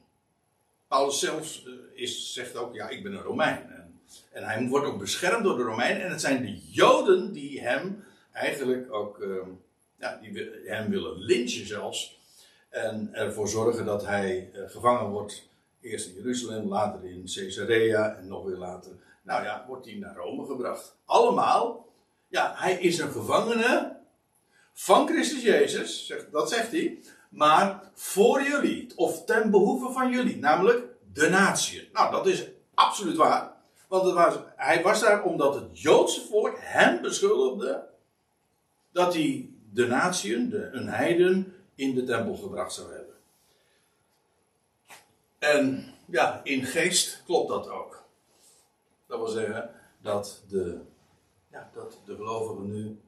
Paulus 0.89 1.19
zelf 1.19 1.67
eh, 1.67 1.73
is, 1.93 2.33
zegt 2.33 2.57
ook, 2.57 2.75
ja, 2.75 2.89
ik 2.89 3.03
ben 3.03 3.13
een 3.13 3.23
Romein. 3.23 3.71
En, 3.71 4.01
en, 4.33 4.45
hij 4.45 4.69
wordt 4.69 4.87
ook 4.87 4.99
beschermd 4.99 5.45
door 5.45 5.57
de 5.57 5.63
Romeinen. 5.63 6.03
En 6.03 6.11
het 6.11 6.21
zijn 6.21 6.43
de 6.43 6.61
Joden 6.71 7.33
die 7.33 7.61
hem 7.61 8.05
eigenlijk 8.33 8.93
ook, 8.93 9.19
uh, 9.19 9.37
ja, 9.99 10.19
die 10.23 10.51
hem 10.65 10.91
willen 10.91 11.19
lynchen 11.19 11.67
zelfs. 11.67 12.19
En 12.69 13.09
ervoor 13.13 13.49
zorgen 13.49 13.85
dat 13.85 14.07
hij 14.07 14.51
uh, 14.55 14.71
gevangen 14.71 15.11
wordt. 15.11 15.49
Eerst 15.81 16.09
in 16.09 16.15
Jeruzalem, 16.15 16.69
later 16.69 17.05
in 17.05 17.31
Caesarea 17.35 18.17
en 18.17 18.27
nog 18.27 18.45
weer 18.45 18.57
later. 18.57 18.93
Nou 19.23 19.45
ja, 19.45 19.65
wordt 19.67 19.87
hij 19.87 19.95
naar 19.95 20.17
Rome 20.17 20.47
gebracht. 20.47 20.97
Allemaal, 21.05 21.89
ja, 22.29 22.53
hij 22.57 22.81
is 22.81 22.99
een 22.99 23.11
gevangene 23.11 23.94
van 24.75 25.07
Christus 25.07 25.43
Jezus, 25.43 26.13
dat 26.31 26.51
zegt 26.51 26.71
hij, 26.71 26.99
maar 27.29 27.91
voor 27.95 28.43
jullie, 28.43 28.93
of 28.97 29.25
ten 29.25 29.51
behoeve 29.51 29.93
van 29.93 30.11
jullie, 30.11 30.37
namelijk 30.37 30.87
de 31.13 31.29
natie. 31.29 31.89
Nou, 31.93 32.11
dat 32.11 32.27
is 32.27 32.47
absoluut 32.75 33.17
waar. 33.17 33.53
Want 33.89 34.13
was, 34.13 34.35
hij 34.57 34.83
was 34.83 35.01
daar 35.01 35.23
omdat 35.25 35.55
het 35.55 35.81
Joodse 35.81 36.27
volk 36.27 36.57
hem 36.59 37.03
beschuldigde 37.03 37.87
dat 38.93 39.15
hij 39.15 39.51
de 39.73 39.87
natie, 39.87 40.49
de, 40.49 40.69
een 40.73 40.89
heiden, 40.89 41.55
in 41.75 41.95
de 41.95 42.05
tempel 42.05 42.35
gebracht 42.37 42.73
zou 42.73 42.93
hebben. 42.93 43.15
En 45.39 45.93
ja, 46.07 46.41
in 46.45 46.65
geest 46.65 47.23
klopt 47.25 47.49
dat 47.49 47.69
ook. 47.69 48.03
Dat 49.07 49.19
wil 49.19 49.29
zeggen 49.29 49.71
dat 50.03 50.43
de, 50.49 50.81
ja, 51.51 51.71
dat 51.75 51.99
de 52.05 52.15
gelovigen 52.15 52.71
nu 52.73 52.99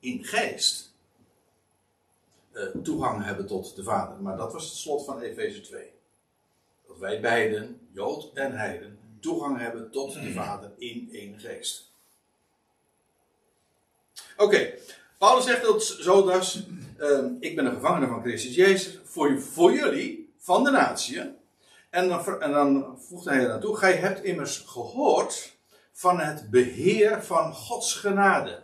in 0.00 0.24
geest 0.24 0.94
toegang 2.82 3.24
hebben 3.24 3.46
tot 3.46 3.76
de 3.76 3.82
Vader. 3.82 4.22
Maar 4.22 4.36
dat 4.36 4.52
was 4.52 4.64
het 4.64 4.74
slot 4.74 5.04
van 5.04 5.20
Efeze 5.20 5.60
2. 5.60 5.92
Dat 6.86 6.98
wij 6.98 7.20
beiden, 7.20 7.80
Jood 7.92 8.30
en 8.34 8.52
Heiden, 8.52 8.98
toegang 9.20 9.58
hebben 9.58 9.90
tot 9.90 10.12
de 10.12 10.32
Vader 10.32 10.70
in 10.78 11.08
één 11.12 11.40
geest. 11.40 11.90
Oké, 14.36 14.72
Paulus 15.18 15.44
zegt 15.44 15.62
dat 15.62 15.82
zo 15.82 16.32
dus, 16.32 16.66
uh, 17.00 17.24
ik 17.40 17.56
ben 17.56 17.66
een 17.66 17.74
gevangene 17.74 18.06
van 18.06 18.22
Christus 18.22 18.54
Jezus, 18.54 18.98
voor, 19.04 19.40
voor 19.40 19.72
jullie, 19.72 20.32
van 20.38 20.64
de 20.64 20.70
natie. 20.70 21.34
En 21.90 22.08
dan, 22.08 22.40
en 22.40 22.52
dan 22.52 22.98
voegt 23.00 23.24
hij 23.24 23.40
er 23.40 23.48
naartoe, 23.48 23.76
gij 23.76 23.92
hebt 23.92 24.24
immers 24.24 24.58
gehoord 24.58 25.56
van 25.92 26.20
het 26.20 26.50
beheer 26.50 27.22
van 27.22 27.54
Gods 27.54 27.94
genade. 27.94 28.62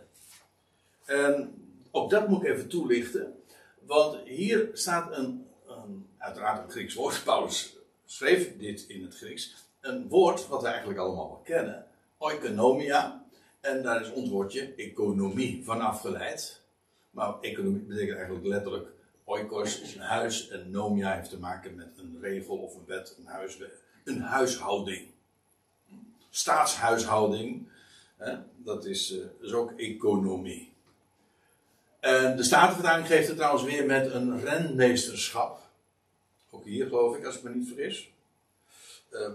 En 1.05 1.53
ook 1.91 2.09
dat 2.09 2.27
moet 2.27 2.43
ik 2.43 2.49
even 2.49 2.67
toelichten. 2.67 3.42
Want 3.85 4.27
hier 4.27 4.69
staat 4.73 5.17
een, 5.17 5.47
een, 5.67 6.07
uiteraard 6.17 6.63
een 6.63 6.71
Grieks 6.71 6.93
woord. 6.93 7.23
Paulus 7.25 7.77
schreef 8.05 8.57
dit 8.57 8.85
in 8.87 9.03
het 9.03 9.15
Grieks. 9.15 9.55
Een 9.79 10.07
woord 10.07 10.47
wat 10.47 10.61
we 10.61 10.67
eigenlijk 10.67 10.99
allemaal 10.99 11.27
wel 11.27 11.41
kennen. 11.43 11.85
Oikonomia. 12.17 13.25
En 13.61 13.83
daar 13.83 14.01
is 14.01 14.11
ons 14.11 14.29
woordje 14.29 14.73
economie 14.75 15.63
van 15.63 15.81
afgeleid. 15.81 16.61
Maar 17.09 17.39
economie 17.41 17.81
betekent 17.81 18.15
eigenlijk 18.17 18.45
letterlijk 18.45 18.87
oikos 19.23 19.81
is 19.81 19.95
een 19.95 20.01
huis 20.01 20.49
en 20.49 20.71
nomia 20.71 21.15
heeft 21.15 21.29
te 21.29 21.39
maken 21.39 21.75
met 21.75 21.97
een 21.97 22.17
regel 22.21 22.57
of 22.57 22.75
een 22.75 22.85
wet, 22.85 23.17
een, 23.17 23.69
een 24.03 24.21
huishouding. 24.21 25.07
Staatshuishouding, 26.29 27.67
hè, 28.17 28.37
dat 28.57 28.85
is, 28.85 29.11
uh, 29.11 29.25
is 29.41 29.53
ook 29.53 29.71
economie. 29.71 30.72
En 32.03 32.35
de 32.35 32.43
Statenvertaling 32.43 33.07
geeft 33.07 33.27
het 33.27 33.37
trouwens 33.37 33.63
weer 33.63 33.85
met 33.85 34.13
een 34.13 34.39
renmeesterschap. 34.39 35.61
Ook 36.49 36.65
hier 36.65 36.87
geloof 36.87 37.17
ik, 37.17 37.25
als 37.25 37.35
ik 37.35 37.43
me 37.43 37.49
niet 37.49 37.67
vergis. 37.67 38.11
Uh, 39.11 39.29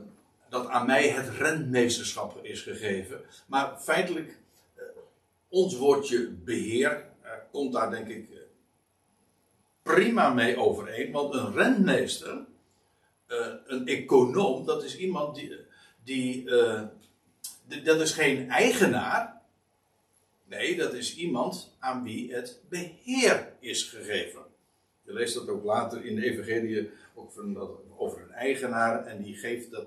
dat 0.49 0.67
aan 0.67 0.87
mij 0.87 1.09
het 1.09 1.29
renmeesterschap 1.29 2.45
is 2.45 2.63
gegeven. 2.63 3.21
Maar 3.47 3.77
feitelijk, 3.79 4.39
uh, 4.77 4.83
ons 5.49 5.77
woordje 5.77 6.29
beheer 6.29 7.05
uh, 7.25 7.31
komt 7.51 7.73
daar 7.73 7.91
denk 7.91 8.09
ik 8.09 8.29
prima 9.83 10.35
mee 10.35 10.59
overeen. 10.59 11.13
Want 11.13 11.35
een 11.35 11.53
renmeester, 11.53 12.45
een 13.67 13.87
econoom, 13.87 14.67
dat 14.67 14.85
is 14.85 14.97
iemand 14.97 15.35
die. 15.35 15.57
die 16.05 16.45
dat 17.85 18.01
is 18.01 18.13
geen 18.13 18.51
eigenaar. 18.51 19.38
Nee, 20.49 20.77
dat 20.77 20.95
is 20.95 21.17
iemand 21.17 21.77
aan 21.79 22.03
wie 22.03 22.35
het 22.35 22.61
beheer 22.69 23.53
is 23.61 23.83
gegeven. 23.83 24.43
Je 25.03 25.13
leest 25.13 25.35
dat 25.35 25.49
ook 25.49 25.65
later 25.65 26.05
in 26.05 26.15
de 26.15 26.25
Evangelie 26.25 26.91
over, 27.97 28.23
een 28.23 28.33
eigenaar 28.33 29.07
en 29.07 29.23
die 29.23 29.37
geeft 29.37 29.71
dat, 29.71 29.87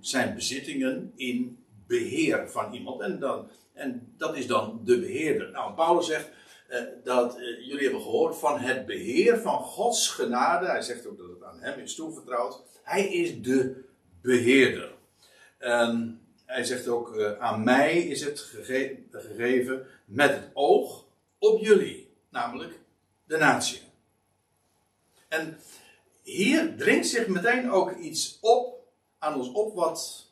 zijn 0.00 0.34
bezittingen 0.34 1.12
in 1.16 1.64
beheer 1.86 2.50
van 2.50 2.72
iemand. 2.72 3.00
En, 3.00 3.18
dan, 3.18 3.48
en 3.72 4.14
dat 4.16 4.36
is 4.36 4.46
dan 4.46 4.80
de 4.84 5.00
beheerder. 5.00 5.50
Nou, 5.50 5.74
Paulus 5.74 6.06
zegt 6.06 6.30
eh, 6.68 6.82
dat 7.04 7.36
eh, 7.36 7.66
jullie 7.66 7.82
hebben 7.82 8.02
gehoord 8.02 8.36
van 8.36 8.58
het 8.58 8.86
beheer 8.86 9.38
van 9.38 9.58
Gods 9.58 10.08
genade. 10.08 10.66
Hij 10.66 10.82
zegt 10.82 11.06
ook 11.06 11.18
dat 11.18 11.28
het 11.28 11.42
aan 11.42 11.60
hem 11.60 11.80
is 11.80 11.94
toevertrouwd. 11.94 12.62
Hij 12.82 13.12
is 13.12 13.42
de 13.42 13.84
beheerder. 14.22 14.92
En 15.58 16.19
hij 16.50 16.64
zegt 16.64 16.88
ook, 16.88 17.14
uh, 17.14 17.38
aan 17.38 17.64
mij 17.64 17.98
is 17.98 18.24
het 18.24 18.40
gege 18.40 18.98
gegeven 19.10 19.86
met 20.04 20.30
het 20.30 20.50
oog 20.52 21.04
op 21.38 21.60
jullie, 21.60 22.14
namelijk 22.28 22.78
de 23.24 23.36
natie. 23.36 23.80
En 25.28 25.58
hier 26.22 26.76
dringt 26.76 27.06
zich 27.06 27.26
meteen 27.26 27.70
ook 27.70 27.96
iets 27.96 28.38
op, 28.40 28.78
aan 29.18 29.34
ons 29.34 29.52
op 29.52 29.74
wat. 29.74 30.26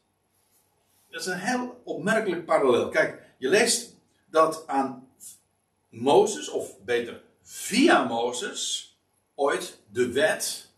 Dat 1.10 1.20
is 1.20 1.26
een 1.26 1.38
heel 1.38 1.80
opmerkelijk 1.84 2.44
parallel. 2.44 2.88
Kijk, 2.88 3.22
je 3.36 3.48
leest 3.48 3.94
dat 4.26 4.66
aan 4.66 5.08
Mozes, 5.88 6.48
of 6.48 6.78
beter 6.84 7.22
via 7.42 8.04
Mozes, 8.04 8.96
ooit 9.34 9.78
de 9.90 10.12
wet 10.12 10.70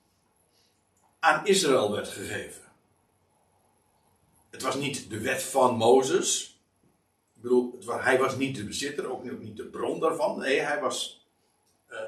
aan 1.19 1.47
Israël 1.47 1.93
werd 1.93 2.09
gegeven. 2.09 2.70
Het 4.51 4.63
was 4.63 4.75
niet 4.75 5.11
de 5.11 5.21
wet 5.21 5.43
van 5.43 5.77
Mozes. 5.77 6.61
Ik 7.35 7.43
bedoel, 7.43 7.79
hij 7.87 8.19
was 8.19 8.37
niet 8.37 8.57
de 8.57 8.65
bezitter, 8.65 9.11
ook 9.11 9.41
niet 9.41 9.57
de 9.57 9.67
bron 9.67 10.01
daarvan. 10.01 10.39
Nee, 10.39 10.61
hij 10.61 10.81
was 10.81 11.27
uh, 11.91 11.99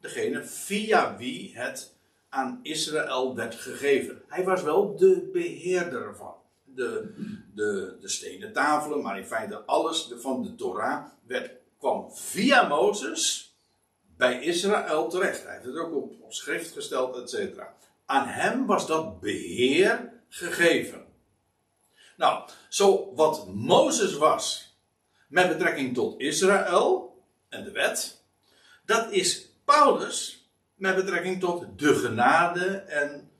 degene 0.00 0.44
via 0.44 1.16
wie 1.16 1.50
het 1.54 1.94
aan 2.28 2.60
Israël 2.62 3.34
werd 3.34 3.54
gegeven. 3.54 4.22
Hij 4.28 4.44
was 4.44 4.62
wel 4.62 4.96
de 4.96 5.30
beheerder 5.32 6.02
ervan. 6.02 6.34
De, 6.64 7.14
de, 7.54 7.96
de 8.00 8.08
stenen 8.08 8.52
tafelen, 8.52 9.02
maar 9.02 9.18
in 9.18 9.26
feite 9.26 9.64
alles 9.64 10.12
van 10.16 10.42
de 10.42 10.54
Torah 10.54 11.04
werd, 11.26 11.50
kwam 11.78 12.12
via 12.12 12.68
Mozes 12.68 13.54
bij 14.16 14.42
Israël 14.42 15.08
terecht. 15.08 15.42
Hij 15.44 15.52
heeft 15.52 15.64
het 15.64 15.76
ook 15.76 15.94
op, 15.94 16.22
op 16.22 16.32
schrift 16.32 16.72
gesteld, 16.72 17.16
et 17.16 17.30
cetera. 17.30 17.74
Aan 18.04 18.26
hem 18.26 18.66
was 18.66 18.86
dat 18.86 19.20
beheer 19.20 20.12
gegeven. 20.28 21.04
Nou, 22.16 22.48
zo 22.68 23.12
wat 23.14 23.46
Mozes 23.54 24.14
was 24.14 24.74
met 25.28 25.48
betrekking 25.48 25.94
tot 25.94 26.20
Israël 26.20 27.16
en 27.48 27.64
de 27.64 27.70
wet, 27.70 28.22
dat 28.84 29.10
is 29.10 29.48
Paulus 29.64 30.48
met 30.74 30.94
betrekking 30.94 31.40
tot 31.40 31.66
de 31.76 31.94
genade 31.94 32.66
en 32.76 33.30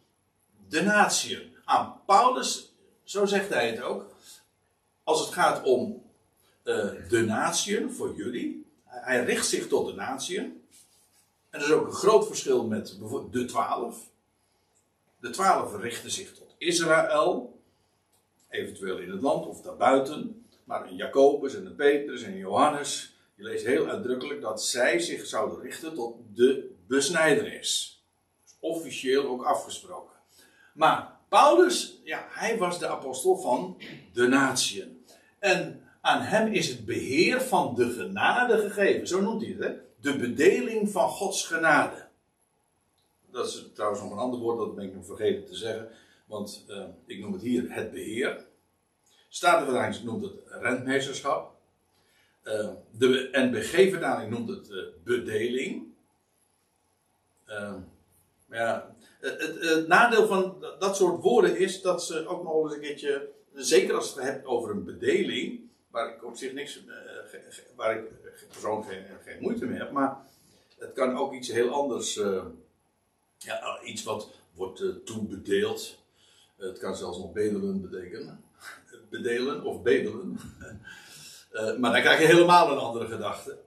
de 0.69 0.83
natieën. 0.83 1.57
Aan 1.65 2.01
Paulus, 2.07 2.73
zo 3.05 3.27
zegt 3.27 3.49
hij 3.49 3.71
het 3.71 3.83
ook, 3.83 4.15
als 5.03 5.21
het 5.21 5.33
gaat 5.33 5.63
om 5.63 6.03
uh, 6.65 6.91
de 7.09 7.25
natieën 7.27 7.93
voor 7.93 8.15
jullie, 8.17 8.67
hij 8.85 9.25
richt 9.25 9.47
zich 9.47 9.69
tot 9.69 9.87
de 9.87 9.93
natieën. 9.93 10.63
En 11.51 11.61
er 11.61 11.67
is 11.67 11.73
ook 11.73 11.87
een 11.87 11.93
groot 11.93 12.27
verschil 12.27 12.65
met 12.65 12.97
bijvoorbeeld 12.99 13.33
de 13.33 13.45
twaalf. 13.45 13.99
De 15.21 15.31
twaalf 15.31 15.77
richten 15.77 16.11
zich 16.11 16.35
tot 16.35 16.55
Israël, 16.59 17.54
eventueel 18.55 18.99
in 18.99 19.11
het 19.11 19.23
land 19.23 19.47
of 19.47 19.61
daarbuiten. 19.61 20.47
Maar 20.65 20.87
een 20.87 20.97
Jacobus 20.97 21.55
en 21.55 21.67
een 21.67 21.75
Petrus 21.75 22.23
en 22.23 22.37
Johannes, 22.37 23.17
je 23.35 23.43
leest 23.43 23.67
heel 23.67 23.87
uitdrukkelijk 23.87 24.41
dat 24.41 24.63
zij 24.63 24.99
zich 24.99 25.27
zouden 25.27 25.61
richten 25.61 25.95
tot 25.95 26.17
de 26.35 26.75
besnijdenis. 26.87 27.93
officieel 28.61 29.27
ook 29.27 29.45
afgesproken. 29.45 30.15
Maar 30.75 31.21
Paulus, 31.29 32.01
ja, 32.05 32.27
hij 32.29 32.59
was 32.59 32.79
de 32.79 32.89
apostel 32.89 33.37
van 33.37 33.77
de 34.13 34.27
natieën. 34.27 35.05
En 35.39 35.83
aan 36.01 36.21
hem 36.21 36.53
is 36.53 36.69
het 36.69 36.85
beheer 36.85 37.41
van 37.41 37.75
de 37.75 37.91
genade 37.91 38.59
gegeven. 38.59 39.07
Zo 39.07 39.21
noemt 39.21 39.43
hij 39.43 39.51
het, 39.51 39.65
hè? 39.65 39.73
De 40.01 40.19
bedeling 40.19 40.91
van 40.91 41.09
Gods 41.09 41.47
genade. 41.47 42.07
Dat 43.31 43.47
is 43.47 43.71
trouwens 43.75 44.03
nog 44.03 44.11
een 44.13 44.19
ander 44.19 44.41
woord, 44.41 44.59
dat 44.59 44.75
ben 44.75 44.85
ik 44.85 44.95
nog 44.95 45.07
vergeten 45.07 45.45
te 45.45 45.55
zeggen. 45.55 45.89
Want 46.25 46.65
uh, 46.69 46.85
ik 47.07 47.19
noem 47.19 47.33
het 47.33 47.43
hier 47.43 47.73
het 47.73 47.91
beheer. 47.91 48.47
Statenvertaling 49.29 50.03
noemt 50.03 50.25
het 50.25 50.35
rentmeesterschap. 50.47 51.57
Uh, 52.45 52.71
de 52.91 53.29
NBG-vertaling 53.33 54.31
noemt 54.31 54.49
het 54.49 54.71
uh, 54.71 54.83
bedeling. 55.05 55.93
maar 58.47 58.59
ja, 58.59 58.97
het, 59.21 59.41
het, 59.61 59.89
nadeel 59.89 60.27
van 60.27 60.67
dat 60.79 60.97
soort 60.97 61.23
woorden 61.23 61.59
is 61.59 61.83
dat 61.83 62.05
ze 62.05 62.27
ook 62.27 62.43
nog 62.43 62.65
eens 62.65 62.75
een 62.75 62.81
keertje, 62.81 63.29
zeker 63.55 63.95
als 63.95 64.15
je 64.15 64.21
het 64.21 64.29
hebt 64.29 64.47
over 64.47 64.71
een 64.71 64.85
bedeling, 64.85 65.61
waar 65.91 66.15
ik 66.15 66.25
op 66.25 66.37
zich 66.37 66.53
niks, 66.53 66.81
waar 67.77 67.97
ik 67.97 68.05
persoonlijk 68.49 68.89
geen, 68.89 69.05
geen, 69.25 69.43
moeite 69.43 69.67
mee 69.67 69.79
heb, 69.79 69.91
maar 69.91 70.17
het 70.79 70.93
kan 70.93 71.17
ook 71.17 71.35
iets 71.35 71.49
heel 71.49 71.69
anders, 71.69 72.15
ja, 73.39 73.81
iets 73.83 74.03
wat 74.03 74.31
wordt 74.53 75.07
toebedeeld. 75.07 76.04
Het 76.57 76.79
kan 76.79 76.97
zelfs 76.97 77.19
nog 77.19 77.33
bedelen 77.33 77.81
betekenen. 77.81 78.45
Bedelen 79.11 79.65
of 79.65 79.83
bedelen. 79.83 80.39
Uh, 81.53 81.77
maar 81.81 81.93
dan 81.93 82.01
krijg 82.01 82.21
je 82.21 82.27
helemaal 82.27 82.71
een 82.71 82.79
andere 82.79 83.07
gedachte. 83.07 83.59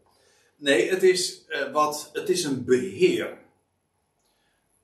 Nee, 0.55 0.89
het 0.89 1.03
is, 1.03 1.45
uh, 1.49 1.71
wat, 1.71 2.09
het 2.13 2.29
is 2.29 2.43
een 2.43 2.65
beheer. 2.65 3.37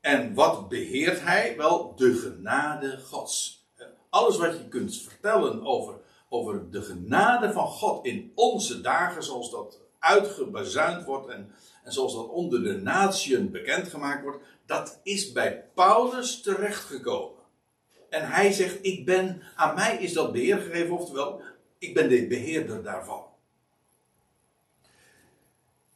En 0.01 0.33
wat 0.33 0.69
beheert 0.69 1.21
hij? 1.21 1.57
Wel, 1.57 1.95
de 1.95 2.13
genade 2.13 2.99
Gods. 2.99 3.65
Uh, 3.77 3.85
alles 4.09 4.37
wat 4.37 4.57
je 4.57 4.67
kunt 4.67 4.97
vertellen 4.97 5.65
over, 5.65 5.95
over 6.29 6.71
de 6.71 6.81
genade 6.81 7.51
van 7.51 7.67
God 7.67 8.05
in 8.05 8.31
onze 8.35 8.81
dagen, 8.81 9.23
zoals 9.23 9.51
dat 9.51 9.81
uitgebazuind 9.99 11.05
wordt 11.05 11.27
en, 11.27 11.51
en 11.83 11.91
zoals 11.91 12.13
dat 12.13 12.29
onder 12.29 12.63
de 12.63 12.73
natieën 12.73 13.51
bekendgemaakt 13.51 14.23
wordt, 14.23 14.43
dat 14.65 14.99
is 15.03 15.31
bij 15.31 15.69
Paulus 15.73 16.41
terechtgekomen. 16.41 17.32
En 18.13 18.29
hij 18.29 18.51
zegt: 18.51 18.77
Ik 18.81 19.05
ben, 19.05 19.41
aan 19.55 19.75
mij 19.75 19.97
is 19.97 20.13
dat 20.13 20.31
beheer 20.31 20.57
gegeven, 20.57 20.97
oftewel, 20.97 21.41
ik 21.77 21.93
ben 21.93 22.09
de 22.09 22.27
beheerder 22.27 22.83
daarvan. 22.83 23.25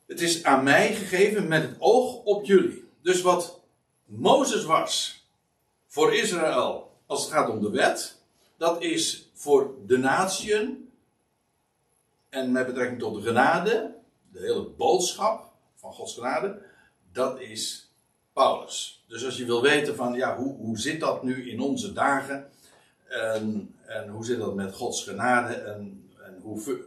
Het 0.05 0.21
is 0.21 0.43
aan 0.43 0.63
mij 0.63 0.95
gegeven 0.95 1.47
met 1.47 1.61
het 1.61 1.75
oog 1.79 2.23
op 2.23 2.45
jullie. 2.45 2.89
Dus 3.01 3.21
wat 3.21 3.61
Mozes 4.05 4.63
was 4.63 5.25
voor 5.87 6.13
Israël 6.13 6.91
als 7.05 7.23
het 7.23 7.31
gaat 7.31 7.49
om 7.49 7.61
de 7.61 7.69
wet, 7.69 8.21
dat 8.57 8.81
is 8.81 9.29
voor 9.33 9.75
de 9.85 9.97
natieën 9.97 10.91
en 12.29 12.51
met 12.51 12.65
betrekking 12.65 12.99
tot 12.99 13.15
de 13.15 13.21
genade, 13.21 13.95
de 14.31 14.39
hele 14.39 14.63
boodschap 14.63 15.51
van 15.75 15.93
Gods 15.93 16.13
genade, 16.13 16.61
dat 17.11 17.39
is 17.39 17.86
Paulus. 18.37 19.03
Dus 19.07 19.25
als 19.25 19.37
je 19.37 19.45
wil 19.45 19.61
weten 19.61 19.95
van 19.95 20.13
ja, 20.13 20.37
hoe, 20.37 20.55
hoe 20.55 20.77
zit 20.79 20.99
dat 20.99 21.23
nu 21.23 21.49
in 21.49 21.59
onze 21.59 21.93
dagen 21.93 22.49
en, 23.07 23.75
en 23.85 24.09
hoe 24.09 24.25
zit 24.25 24.39
dat 24.39 24.55
met 24.55 24.73
Gods 24.73 25.03
genade 25.03 25.53
en, 25.53 26.09
en 26.25 26.39
hoe 26.41 26.81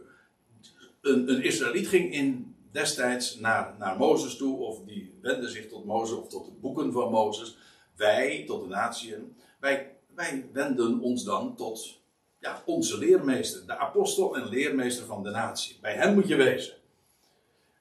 een, 1.01 1.29
een 1.29 1.43
Israëliet 1.43 1.87
ging 1.87 2.13
in 2.13 2.55
destijds 2.71 3.39
naar, 3.39 3.75
naar 3.79 3.97
Mozes 3.97 4.37
toe 4.37 4.57
of 4.57 4.79
die 4.85 5.17
wendde 5.21 5.49
zich 5.49 5.67
tot 5.67 5.85
Mozes 5.85 6.17
of 6.17 6.27
tot 6.27 6.45
de 6.45 6.51
boeken 6.51 6.91
van 6.91 7.11
Mozes. 7.11 7.57
Wij, 7.95 8.43
tot 8.47 8.61
de 8.61 8.67
natieën, 8.67 9.35
wij, 9.59 9.95
wij 10.15 10.49
wenden 10.53 10.99
ons 10.99 11.23
dan 11.23 11.55
tot 11.55 11.99
ja, 12.39 12.61
onze 12.65 12.97
leermeester, 12.97 13.65
de 13.65 13.77
apostel 13.77 14.35
en 14.35 14.49
leermeester 14.49 15.05
van 15.05 15.23
de 15.23 15.29
natie. 15.29 15.77
Bij 15.81 15.93
hem 15.93 16.13
moet 16.13 16.27
je 16.27 16.35
wezen. 16.35 16.73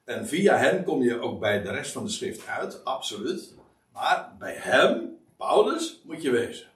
En 0.04 0.26
via 0.26 0.56
hem 0.56 0.85
kom 0.85 1.02
je 1.02 1.20
ook 1.20 1.40
bij 1.40 1.62
de 1.62 1.70
rest 1.70 1.92
van 1.92 2.04
de 2.04 2.11
schrift 2.11 2.46
uit, 2.46 2.85
absoluut. 2.85 3.59
Maar 3.92 4.37
bij 4.38 4.55
hem, 4.55 5.18
Paulus, 5.37 6.00
moet 6.05 6.22
je 6.22 6.31
wezen. 6.31 6.66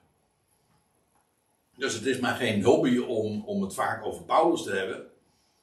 Dus 1.77 1.93
het 1.93 2.05
is 2.05 2.19
maar 2.19 2.35
geen 2.35 2.63
hobby 2.63 2.97
om, 2.97 3.43
om 3.45 3.61
het 3.61 3.73
vaak 3.73 4.05
over 4.05 4.23
Paulus 4.23 4.63
te 4.63 4.71
hebben. 4.71 5.11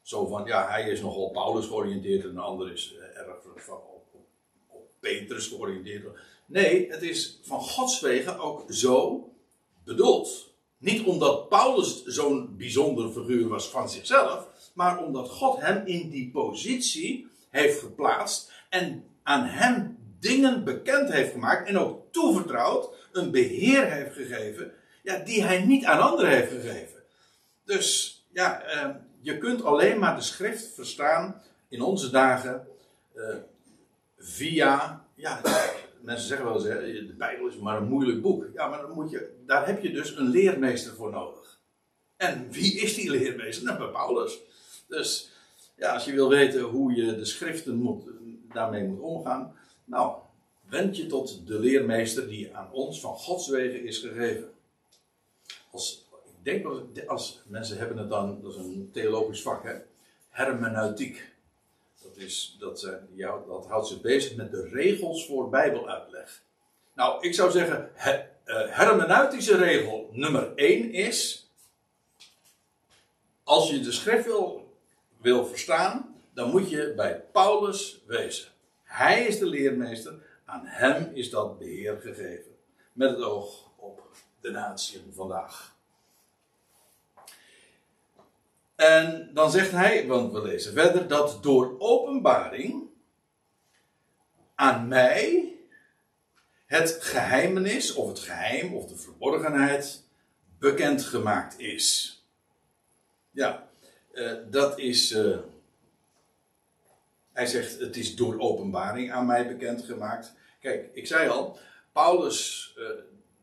Zo 0.03 0.27
van, 0.27 0.45
ja, 0.45 0.69
hij 0.69 0.91
is 0.91 1.01
nogal 1.01 1.31
Paulus 1.31 1.67
georiënteerd 1.67 2.23
en 2.23 2.31
een 2.31 2.39
ander 2.39 2.73
is 2.73 2.95
eh, 2.95 3.21
erg 3.21 3.37
van, 3.57 3.77
op, 3.77 4.05
op, 4.13 4.27
op 4.69 4.91
Petrus 5.01 5.47
georiënteerd. 5.47 6.19
Nee, 6.47 6.91
het 6.91 7.03
is 7.03 7.41
van 7.43 7.61
Gods 7.61 8.01
wegen 8.01 8.39
ook 8.39 8.65
zo 8.73 9.29
bedoeld. 9.85 10.51
Niet 10.79 11.07
omdat 11.07 11.49
Paulus 11.49 12.05
zo'n 12.05 12.57
bijzonder 12.57 13.11
figuur 13.11 13.49
was 13.49 13.69
van 13.69 13.89
zichzelf, 13.89 14.71
maar 14.75 15.05
omdat 15.05 15.31
God 15.31 15.61
hem 15.61 15.87
in 15.87 16.11
die 16.11 16.31
positie 16.31 17.29
heeft 17.51 17.81
geplaatst 17.81 18.53
en 18.69 19.05
aan 19.23 19.45
hem 19.45 19.99
dingen 20.23 20.65
bekend 20.65 21.13
heeft 21.13 21.33
gemaakt 21.33 21.69
en 21.69 21.79
ook 21.79 22.13
toevertrouwd, 22.13 22.89
een 23.13 23.31
beheer 23.31 23.91
heeft 23.91 24.15
gegeven, 24.15 24.73
ja, 25.03 25.19
die 25.19 25.43
hij 25.43 25.65
niet 25.65 25.85
aan 25.85 26.01
anderen 26.01 26.31
heeft 26.31 26.51
gegeven. 26.51 27.03
Dus 27.65 28.17
ja, 28.33 28.63
eh, 28.63 28.89
je 29.21 29.39
kunt 29.39 29.65
alleen 29.65 29.99
maar 29.99 30.17
de 30.17 30.23
schrift 30.23 30.75
verstaan 30.75 31.43
in 31.69 31.83
onze 31.83 32.11
dagen 32.11 32.67
eh, 33.15 33.37
via, 34.19 35.05
ja, 35.15 35.41
mensen 36.01 36.29
zeggen 36.29 36.47
wel 36.47 36.55
eens, 36.55 36.65
de 37.09 37.15
Bijbel 37.19 37.47
is 37.47 37.57
maar 37.57 37.77
een 37.77 37.89
moeilijk 37.89 38.23
boek. 38.23 38.47
Ja, 38.55 38.69
maar 38.69 38.81
dan 38.81 38.93
moet 38.93 39.11
je, 39.11 39.43
daar 39.47 39.67
heb 39.67 39.83
je 39.83 39.93
dus 39.93 40.17
een 40.17 40.29
leermeester 40.29 40.95
voor 40.95 41.11
nodig. 41.11 41.61
En 42.17 42.51
wie 42.51 42.81
is 42.81 42.95
die 42.95 43.11
leermeester? 43.11 43.65
Nou, 43.65 43.91
Paulus. 43.91 44.39
Dus 44.89 45.33
ja, 45.77 45.93
als 45.93 46.05
je 46.05 46.13
wil 46.13 46.29
weten 46.29 46.61
hoe 46.61 46.95
je 46.95 47.17
de 47.17 47.25
schriften 47.25 47.77
moet, 47.77 48.05
daarmee 48.53 48.85
moet 48.85 49.01
omgaan, 49.01 49.57
nou, 49.85 50.17
wend 50.69 50.97
je 50.97 51.07
tot 51.07 51.47
de 51.47 51.59
leermeester 51.59 52.29
die 52.29 52.57
aan 52.57 52.73
ons 52.73 53.01
van 53.01 53.17
Gods 53.17 53.49
wegen 53.49 53.85
is 53.85 53.99
gegeven. 53.99 54.53
Als, 55.71 56.09
ik 56.25 56.45
denk 56.45 56.63
dat 56.63 57.09
als 57.09 57.43
mensen 57.47 57.79
hebben 57.79 57.99
het 57.99 58.11
dan, 58.11 58.43
dat 58.43 58.53
is 58.53 58.59
een 58.59 58.91
theologisch 58.93 59.43
vak, 59.43 59.65
hè? 59.65 59.75
hermeneutiek. 60.29 61.31
Dat, 62.03 62.17
is, 62.17 62.57
dat, 62.59 62.89
ja, 63.15 63.39
dat 63.47 63.67
houdt 63.67 63.89
zich 63.89 64.01
bezig 64.01 64.37
met 64.37 64.51
de 64.51 64.69
regels 64.69 65.27
voor 65.27 65.49
Bijbeluitleg. 65.49 66.43
Nou, 66.95 67.27
ik 67.27 67.35
zou 67.35 67.51
zeggen, 67.51 67.91
he, 67.95 68.13
uh, 68.47 68.77
hermeneutische 68.77 69.57
regel 69.57 70.09
nummer 70.13 70.53
1 70.55 70.93
is. 70.93 71.47
Als 73.45 73.71
je 73.71 73.81
de 73.81 73.93
schrift 73.93 74.25
wil, 74.25 74.75
wil 75.21 75.47
verstaan, 75.47 76.15
dan 76.35 76.51
moet 76.51 76.71
je 76.71 76.93
bij 76.97 77.21
Paulus 77.33 78.03
wezen. 78.07 78.52
Hij 78.93 79.27
is 79.27 79.39
de 79.39 79.47
leermeester, 79.47 80.15
aan 80.45 80.67
hem 80.67 81.11
is 81.15 81.31
dat 81.31 81.59
beheer 81.59 82.01
gegeven. 82.01 82.57
Met 82.93 83.11
het 83.11 83.21
oog 83.21 83.71
op 83.77 84.03
de 84.41 84.51
natie 84.51 85.03
vandaag. 85.13 85.77
En 88.75 89.31
dan 89.35 89.51
zegt 89.51 89.71
hij, 89.71 90.07
want 90.07 90.33
we 90.33 90.43
lezen 90.43 90.73
verder, 90.73 91.09
dat 91.09 91.43
door 91.43 91.75
openbaring 91.79 92.89
aan 94.55 94.89
mij 94.89 95.55
het 96.67 96.99
geheimenis, 97.01 97.95
of 97.95 98.09
het 98.09 98.19
geheim, 98.19 98.75
of 98.75 98.87
de 98.87 98.97
verborgenheid 98.97 100.05
bekendgemaakt 100.59 101.59
is. 101.59 102.17
Ja, 103.31 103.69
uh, 104.13 104.33
dat 104.51 104.79
is. 104.79 105.13
Uh, 105.13 105.39
hij 107.33 107.47
zegt: 107.47 107.79
Het 107.79 107.97
is 107.97 108.17
door 108.17 108.41
openbaring 108.41 109.13
aan 109.13 109.27
mij 109.27 109.49
bekendgemaakt. 109.49 110.35
Kijk, 110.61 110.91
ik 110.93 111.07
zei 111.07 111.29
al, 111.29 111.59
Paulus, 111.93 112.73
uh, 112.79 112.87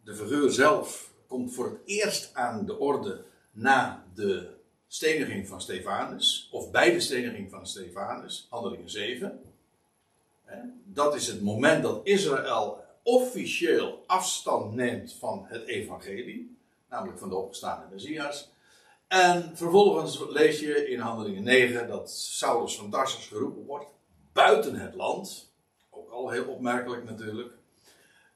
de 0.03 0.15
figuur 0.15 0.51
zelf, 0.51 1.13
komt 1.27 1.53
voor 1.53 1.65
het 1.65 1.79
eerst 1.85 2.31
aan 2.33 2.65
de 2.65 2.77
orde 2.77 3.23
na 3.51 4.05
de 4.13 4.49
steniging 4.87 5.47
van 5.47 5.61
Stefanus, 5.61 6.49
of 6.51 6.71
bij 6.71 6.91
de 6.91 6.99
steniging 6.99 7.49
van 7.49 7.67
Stefanus, 7.67 8.47
handelingen 8.49 8.89
7. 8.89 9.41
Dat 10.83 11.15
is 11.15 11.27
het 11.27 11.41
moment 11.41 11.83
dat 11.83 12.01
Israël 12.03 12.83
officieel 13.03 14.03
afstand 14.07 14.73
neemt 14.73 15.13
van 15.13 15.45
het 15.47 15.67
evangelie, 15.67 16.57
namelijk 16.89 17.19
van 17.19 17.29
de 17.29 17.35
opgestaande 17.35 17.85
Messias. 17.91 18.51
En 19.09 19.57
vervolgens 19.57 20.23
lees 20.29 20.59
je 20.59 20.89
in 20.89 20.99
Handelingen 20.99 21.43
9 21.43 21.87
dat 21.87 22.11
Saulus 22.11 22.77
van 22.77 22.89
Tarsus 22.89 23.27
geroepen 23.27 23.65
wordt 23.65 23.85
buiten 24.33 24.75
het 24.75 24.93
land. 24.93 25.53
Ook 25.89 26.09
al 26.09 26.29
heel 26.29 26.45
opmerkelijk 26.45 27.03
natuurlijk. 27.03 27.53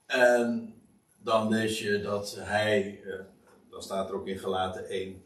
En 0.05 0.75
dan 1.17 1.49
lees 1.49 1.79
je 1.79 2.01
dat 2.01 2.35
hij, 2.39 3.01
eh, 3.03 3.19
dan 3.69 3.81
staat 3.81 4.09
er 4.09 4.15
ook 4.15 4.27
in 4.27 4.39
gelaten 4.39 4.85
1, 4.89 5.23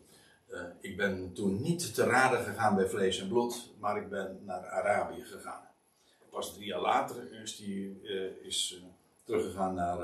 uh, 0.49 0.61
ik 0.79 0.97
ben 0.97 1.33
toen 1.33 1.61
niet 1.61 1.93
te 1.93 2.03
raden 2.03 2.43
gegaan 2.43 2.75
bij 2.75 2.87
vlees 2.87 3.19
en 3.19 3.27
bloed, 3.27 3.73
maar 3.79 3.97
ik 3.97 4.09
ben 4.09 4.39
naar 4.45 4.65
Arabië 4.65 5.21
gegaan. 5.21 5.67
Pas 6.29 6.53
drie 6.53 6.67
jaar 6.67 6.81
later 6.81 7.41
is 7.41 7.57
hij 7.57 7.67
uh, 8.03 8.45
is, 8.45 8.79
uh, 8.81 8.87
teruggegaan 9.23 9.73
naar 9.73 9.99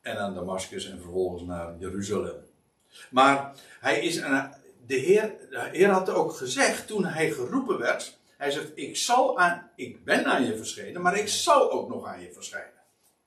en 0.00 0.14
naar 0.14 0.34
Damascus 0.34 0.90
en 0.90 1.00
vervolgens 1.00 1.42
naar 1.42 1.78
Jeruzalem. 1.78 2.47
Maar 3.10 3.54
hij 3.80 4.00
is, 4.00 4.14
de, 4.86 4.94
Heer, 4.94 5.34
de 5.50 5.68
Heer 5.72 5.88
had 5.88 6.10
ook 6.10 6.32
gezegd 6.32 6.86
toen 6.86 7.04
hij 7.04 7.30
geroepen 7.30 7.78
werd, 7.78 8.18
hij 8.36 8.50
zegt, 8.50 8.70
ik, 8.74 8.96
zal 8.96 9.38
aan, 9.38 9.70
ik 9.74 10.04
ben 10.04 10.24
aan 10.24 10.44
je 10.44 10.56
verschenen, 10.56 11.02
maar 11.02 11.16
ik 11.16 11.28
zal 11.28 11.70
ook 11.70 11.88
nog 11.88 12.06
aan 12.06 12.20
je 12.20 12.32
verschijnen. 12.32 12.72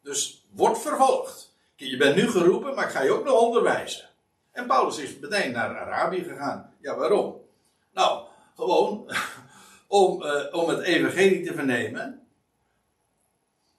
Dus 0.01 0.45
word 0.51 0.79
vervolgd. 0.79 1.55
Je 1.75 1.97
bent 1.97 2.15
nu 2.15 2.29
geroepen, 2.29 2.75
maar 2.75 2.86
ik 2.86 2.91
ga 2.91 3.01
je 3.01 3.12
ook 3.12 3.23
nog 3.25 3.39
onderwijzen. 3.39 4.10
En 4.51 4.67
Paulus 4.67 4.97
is 4.97 5.19
meteen 5.19 5.51
naar 5.51 5.77
Arabië 5.77 6.23
gegaan. 6.23 6.73
Ja, 6.81 6.95
waarom? 6.95 7.41
Nou, 7.93 8.27
gewoon 8.55 9.12
om, 9.88 10.23
uh, 10.23 10.45
om 10.51 10.69
het 10.69 10.79
evangelie 10.79 11.45
te 11.45 11.53
vernemen. 11.53 12.27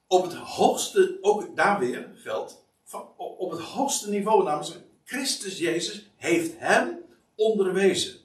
Op 0.07 0.23
het 0.23 0.33
hoogste, 0.33 1.17
ook 1.21 1.55
daar 1.55 1.79
weer 1.79 2.09
geldt, 2.15 2.63
van, 2.83 3.07
op 3.17 3.51
het 3.51 3.61
hoogste 3.61 4.09
niveau, 4.09 4.43
namelijk 4.43 4.82
Christus 5.03 5.57
Jezus 5.57 6.09
heeft 6.15 6.51
hem 6.57 6.97
onderwezen. 7.35 8.15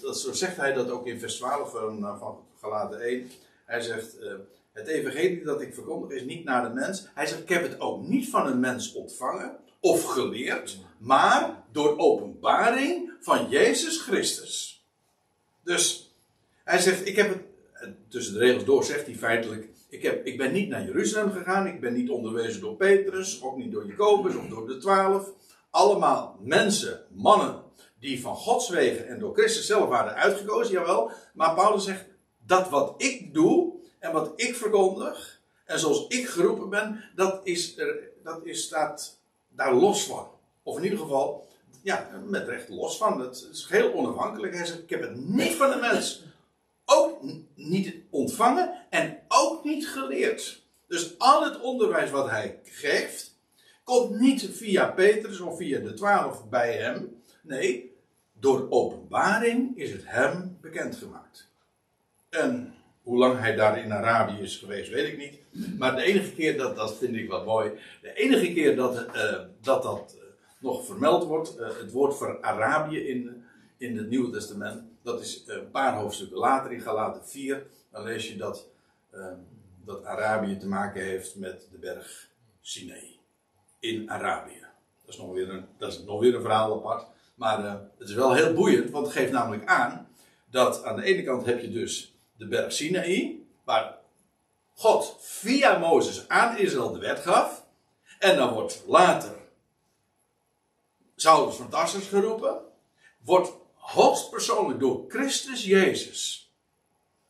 Dat, 0.00 0.18
zo 0.18 0.32
zegt 0.32 0.56
hij 0.56 0.72
dat 0.72 0.90
ook 0.90 1.06
in 1.06 1.20
vers 1.20 1.36
12 1.36 1.70
van, 1.70 2.04
eh, 2.04 2.18
van 2.18 2.38
Galaten 2.60 3.00
1. 3.00 3.30
Hij 3.66 3.80
zegt, 3.80 4.20
uh, 4.20 4.32
het 4.72 4.86
evangelie 4.86 5.44
dat 5.44 5.60
ik 5.60 5.74
verkondig 5.74 6.10
is 6.10 6.24
niet 6.24 6.44
naar 6.44 6.68
de 6.68 6.74
mens. 6.74 7.06
Hij 7.14 7.26
zegt, 7.26 7.40
ik 7.40 7.48
heb 7.48 7.62
het 7.62 7.80
ook 7.80 8.06
niet 8.06 8.28
van 8.28 8.46
een 8.46 8.60
mens 8.60 8.92
ontvangen 8.92 9.56
of 9.80 10.04
geleerd, 10.04 10.78
maar 10.98 11.62
door 11.72 11.98
openbaring 11.98 13.12
van 13.20 13.48
Jezus 13.48 14.00
Christus. 14.00 14.84
Dus 15.62 16.14
hij 16.64 16.78
zegt, 16.78 17.06
ik 17.06 17.16
heb 17.16 17.28
het, 17.72 17.94
tussen 18.08 18.34
de 18.34 18.40
regels 18.40 18.64
door 18.64 18.84
zegt 18.84 19.06
hij 19.06 19.14
feitelijk, 19.14 19.68
ik, 19.88 20.02
heb, 20.02 20.26
ik 20.26 20.36
ben 20.36 20.52
niet 20.52 20.68
naar 20.68 20.84
Jeruzalem 20.84 21.32
gegaan, 21.32 21.66
ik 21.66 21.80
ben 21.80 21.94
niet 21.94 22.10
onderwezen 22.10 22.60
door 22.60 22.76
Petrus, 22.76 23.42
ook 23.42 23.56
niet 23.56 23.72
door 23.72 23.86
Jacobus 23.86 24.34
of 24.34 24.46
door 24.46 24.66
de 24.66 24.76
twaalf. 24.76 25.32
Allemaal 25.70 26.36
mensen, 26.40 27.06
mannen, 27.10 27.62
die 27.98 28.20
van 28.20 28.36
Gods 28.36 28.68
wegen 28.68 29.08
en 29.08 29.18
door 29.18 29.34
Christus 29.34 29.66
zelf 29.66 29.88
waren 29.88 30.14
uitgekozen, 30.14 30.72
jawel. 30.72 31.10
Maar 31.34 31.54
Paulus 31.54 31.84
zegt, 31.84 32.04
dat 32.46 32.68
wat 32.68 32.94
ik 32.96 33.34
doe 33.34 33.72
en 33.98 34.12
wat 34.12 34.32
ik 34.36 34.54
verkondig, 34.54 35.40
en 35.64 35.78
zoals 35.78 36.06
ik 36.08 36.28
geroepen 36.28 36.68
ben, 36.68 37.04
dat, 37.14 37.40
is 37.44 37.78
er, 37.78 38.10
dat 38.22 38.44
is, 38.44 38.62
staat 38.62 39.20
daar 39.48 39.74
los 39.74 40.04
van. 40.04 40.28
Of 40.62 40.76
in 40.76 40.84
ieder 40.84 40.98
geval, 40.98 41.48
ja, 41.82 42.10
met 42.26 42.48
recht 42.48 42.68
los 42.68 42.96
van. 42.96 43.20
Het 43.20 43.48
is 43.52 43.66
heel 43.68 43.92
onafhankelijk. 43.92 44.54
Hij 44.54 44.64
zegt, 44.64 44.82
ik 44.82 44.90
heb 44.90 45.00
het 45.00 45.16
niet 45.16 45.54
van 45.54 45.70
de 45.70 45.76
mens 45.76 46.22
ook 46.84 47.22
niet 47.54 47.94
ontvangen 48.10 48.86
en 48.90 49.18
ook 49.28 49.64
niet 49.64 49.88
geleerd. 49.88 50.62
Dus 50.86 51.18
al 51.18 51.44
het 51.44 51.60
onderwijs 51.60 52.10
wat 52.10 52.30
hij 52.30 52.60
geeft, 52.64 53.29
komt 53.90 54.20
niet 54.20 54.50
via 54.52 54.90
Petrus 54.90 55.40
of 55.40 55.56
via 55.56 55.78
de 55.78 55.94
twaalf 55.94 56.48
bij 56.48 56.72
hem. 56.72 57.22
Nee, 57.42 57.96
door 58.32 58.66
openbaring 58.70 59.76
is 59.76 59.92
het 59.92 60.02
hem 60.04 60.58
bekendgemaakt. 60.60 61.48
En 62.28 62.74
hoe 63.02 63.18
lang 63.18 63.38
hij 63.38 63.56
daar 63.56 63.84
in 63.84 63.92
Arabië 63.92 64.42
is 64.42 64.56
geweest, 64.56 64.90
weet 64.90 65.12
ik 65.12 65.18
niet. 65.18 65.78
Maar 65.78 65.96
de 65.96 66.02
enige 66.02 66.32
keer, 66.32 66.56
dat, 66.56 66.76
dat 66.76 66.96
vind 66.96 67.16
ik 67.16 67.28
wat 67.28 67.44
mooi. 67.44 67.70
De 68.02 68.12
enige 68.12 68.52
keer 68.52 68.76
dat 68.76 69.06
uh, 69.14 69.40
dat, 69.60 69.82
dat 69.82 70.14
uh, 70.16 70.22
nog 70.58 70.86
vermeld 70.86 71.24
wordt, 71.24 71.58
uh, 71.58 71.78
het 71.78 71.92
woord 71.92 72.16
voor 72.16 72.42
Arabië 72.42 72.98
in, 72.98 73.44
in 73.76 73.96
het 73.96 74.08
Nieuwe 74.08 74.30
Testament, 74.30 74.82
dat 75.02 75.20
is 75.20 75.44
een 75.46 75.70
paar 75.70 75.94
hoofdstukken 75.94 76.38
later 76.38 76.72
in 76.72 76.80
Galaten 76.80 77.26
4. 77.26 77.66
Dan 77.90 78.02
lees 78.02 78.28
je 78.28 78.36
dat, 78.36 78.68
dat 79.84 80.04
Arabië 80.04 80.56
te 80.56 80.68
maken 80.68 81.02
heeft 81.02 81.36
met 81.36 81.68
de 81.72 81.78
berg 81.78 82.28
Sinai. 82.60 83.19
In 83.80 84.10
Arabië. 84.10 84.66
Dat 85.04 85.14
is 85.14 85.20
nog 85.20 85.32
weer 85.32 85.48
een, 85.48 85.66
dat 85.78 85.92
is 85.92 85.98
nog 85.98 86.20
weer 86.20 86.34
een 86.34 86.40
verhaal 86.40 86.74
apart. 86.74 87.06
Maar 87.34 87.64
het 87.98 88.08
is 88.08 88.14
wel 88.14 88.34
heel 88.34 88.52
boeiend, 88.52 88.90
want 88.90 89.06
het 89.06 89.16
geeft 89.16 89.32
namelijk 89.32 89.66
aan 89.66 90.08
dat 90.50 90.84
aan 90.84 90.96
de 90.96 91.02
ene 91.02 91.22
kant 91.22 91.46
heb 91.46 91.60
je 91.60 91.70
dus 91.70 92.14
de 92.36 92.48
berg 92.48 92.72
Sinai, 92.72 93.46
waar 93.64 93.98
God 94.74 95.16
via 95.20 95.78
Mozes 95.78 96.28
aan 96.28 96.56
Israël 96.56 96.92
de 96.92 96.98
wet 96.98 97.18
gaf. 97.18 97.66
En 98.18 98.36
dan 98.36 98.52
wordt 98.52 98.84
later 98.86 99.36
Saulus 101.16 101.54
van 101.54 101.68
Tarsus 101.68 102.06
geroepen. 102.06 102.60
Wordt 103.24 103.52
hoogstpersoonlijk 103.74 104.80
door 104.80 105.04
Christus 105.08 105.64
Jezus 105.64 106.40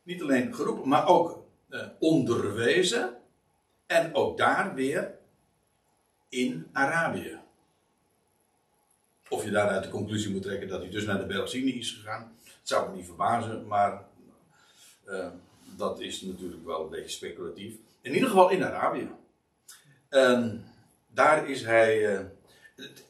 niet 0.03 0.21
alleen 0.21 0.55
geroepen, 0.55 0.87
maar 0.87 1.07
ook 1.07 1.43
eh, 1.69 1.87
onderwezen. 1.99 3.17
En 3.85 4.15
ook 4.15 4.37
daar 4.37 4.73
weer 4.73 5.17
in 6.31 6.67
Arabië. 6.71 7.39
Of 9.29 9.43
je 9.43 9.51
daaruit 9.51 9.83
de 9.83 9.89
conclusie 9.89 10.31
moet 10.31 10.41
trekken 10.41 10.67
dat 10.67 10.81
hij 10.81 10.89
dus 10.89 11.05
naar 11.05 11.19
de 11.19 11.25
berg 11.25 11.53
is 11.53 11.91
gegaan. 11.91 12.35
Het 12.43 12.69
zou 12.69 12.89
me 12.89 12.95
niet 12.95 13.05
verbazen, 13.05 13.67
maar 13.67 14.05
uh, 15.07 15.27
dat 15.77 15.99
is 15.99 16.21
natuurlijk 16.21 16.65
wel 16.65 16.83
een 16.83 16.89
beetje 16.89 17.09
speculatief. 17.09 17.75
In 18.01 18.13
ieder 18.13 18.29
geval 18.29 18.49
in 18.49 18.63
Arabië. 18.63 19.09
En 20.09 20.65
daar 21.07 21.49
is 21.49 21.63
hij. 21.63 22.13
Uh, 22.13 22.25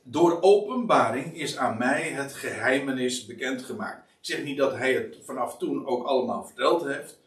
door 0.04 0.42
openbaring 0.42 1.36
is 1.36 1.58
aan 1.58 1.78
mij 1.78 2.10
het 2.10 2.34
geheimenis 2.34 3.26
bekendgemaakt. 3.26 4.10
Ik 4.10 4.28
zeg 4.28 4.44
niet 4.44 4.58
dat 4.58 4.76
hij 4.76 4.94
het 4.94 5.18
vanaf 5.24 5.58
toen 5.58 5.86
ook 5.86 6.06
allemaal 6.06 6.46
verteld 6.46 6.84
heeft. 6.84 7.20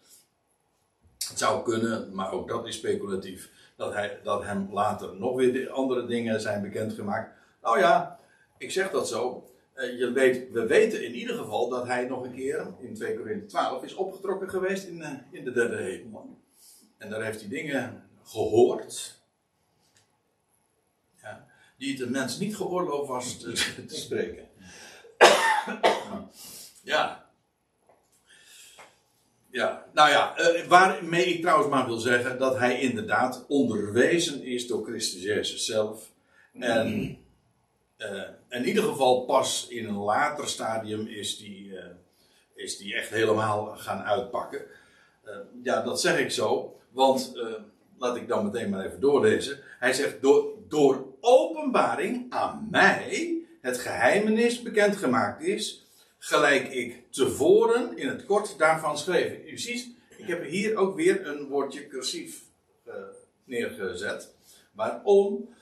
Het 1.28 1.38
zou 1.38 1.64
kunnen, 1.64 2.14
maar 2.14 2.33
ook 2.33 2.48
dat 2.48 2.66
is 2.66 2.76
speculatief. 2.76 3.50
Dat, 3.76 3.92
hij, 3.92 4.20
dat 4.22 4.44
hem 4.44 4.68
later 4.72 5.16
nog 5.16 5.37
weer 5.37 5.70
andere 5.70 6.06
dingen 6.06 6.40
zijn 6.40 6.62
bekendgemaakt. 6.62 7.32
Nou 7.62 7.78
ja, 7.78 8.18
ik 8.58 8.70
zeg 8.70 8.90
dat 8.90 9.08
zo. 9.08 9.48
Uh, 9.76 9.98
je 9.98 10.12
weet, 10.12 10.50
we 10.52 10.66
weten 10.66 11.04
in 11.04 11.14
ieder 11.14 11.37
geval 11.37 11.68
dat 11.68 11.87
hij 11.87 12.04
nog 12.04 12.24
een 12.24 12.34
keer 12.34 12.74
in 12.78 12.94
2 12.94 13.16
Korinthe 13.16 13.46
12 13.46 13.84
is 13.84 13.94
opgetrokken 13.94 14.50
geweest 14.50 14.87
in, 14.87 14.98
uh, 14.98 15.08
in 15.30 15.44
de 15.44 15.52
derde 15.52 15.76
hemel. 15.76 16.38
En 16.98 17.10
daar 17.10 17.22
heeft 17.22 17.40
hij 17.40 17.48
dingen 17.48 18.08
gehoord. 18.24 19.20
Ja, 21.22 21.46
die 21.79 21.92
het 21.92 22.00
een 22.00 22.10
mens 22.10 22.38
niet 22.38 22.56
geoorloofd 22.56 23.08
was 23.08 23.38
te 23.38 23.85
spreken. 23.87 24.48
ja. 26.83 27.23
Ja, 29.55 29.85
nou 29.92 30.11
ja, 30.11 30.35
uh, 30.38 30.65
waarmee 30.67 31.25
ik 31.25 31.40
trouwens 31.40 31.71
maar 31.71 31.87
wil 31.87 31.98
zeggen 31.98 32.38
dat 32.38 32.59
hij 32.59 32.81
inderdaad 32.81 33.44
onderwezen 33.48 34.42
is 34.42 34.67
door 34.67 34.85
Christus 34.87 35.23
Jezus 35.23 35.67
zelf. 35.67 36.11
En 36.59 37.19
uh, 37.98 38.23
in 38.48 38.65
ieder 38.65 38.83
geval 38.83 39.25
pas 39.25 39.67
in 39.69 39.87
een 39.87 39.96
later 39.96 40.48
stadium 40.48 41.07
is 41.07 41.38
die, 41.38 41.67
uh, 41.67 41.85
is 42.55 42.77
die 42.77 42.94
echt 42.94 43.09
helemaal 43.09 43.67
gaan 43.77 44.02
uitpakken. 44.02 44.61
Ja, 45.63 45.83
dat 45.83 46.00
zeg 46.00 46.19
ik 46.19 46.31
zo, 46.31 46.81
want 46.90 47.33
laat 47.98 48.17
ik 48.17 48.29
dan 48.29 48.44
meteen 48.44 48.71
maar 48.71 48.85
even 48.87 49.00
doorlezen. 49.00 49.59
Hij 49.79 49.92
zegt: 49.92 50.23
door, 50.23 50.52
door 50.69 51.07
openbaring 51.21 52.27
aan 52.29 52.69
mij 52.71 53.38
het 53.61 53.79
geheimenis 53.79 54.63
bekendgemaakt 54.63 55.42
is, 55.42 55.83
gelijk 56.25 56.72
ik 56.72 57.12
tevoren 57.12 57.98
in 57.98 58.08
het 58.08 58.25
kort 58.25 58.58
daarvan 58.58 58.98
schreef. 58.98 59.44
U 59.46 59.58
ziet, 59.58 59.96
Ik 60.16 60.27
heb 60.27 60.44
hier 60.44 60.77
ook 60.77 60.96
weer 60.96 61.27
een 61.27 61.48
woordje 61.48 61.87
cursief 61.87 62.42
uh, 62.87 62.94
neergezet. 63.44 64.35
Waarom? 64.72 65.54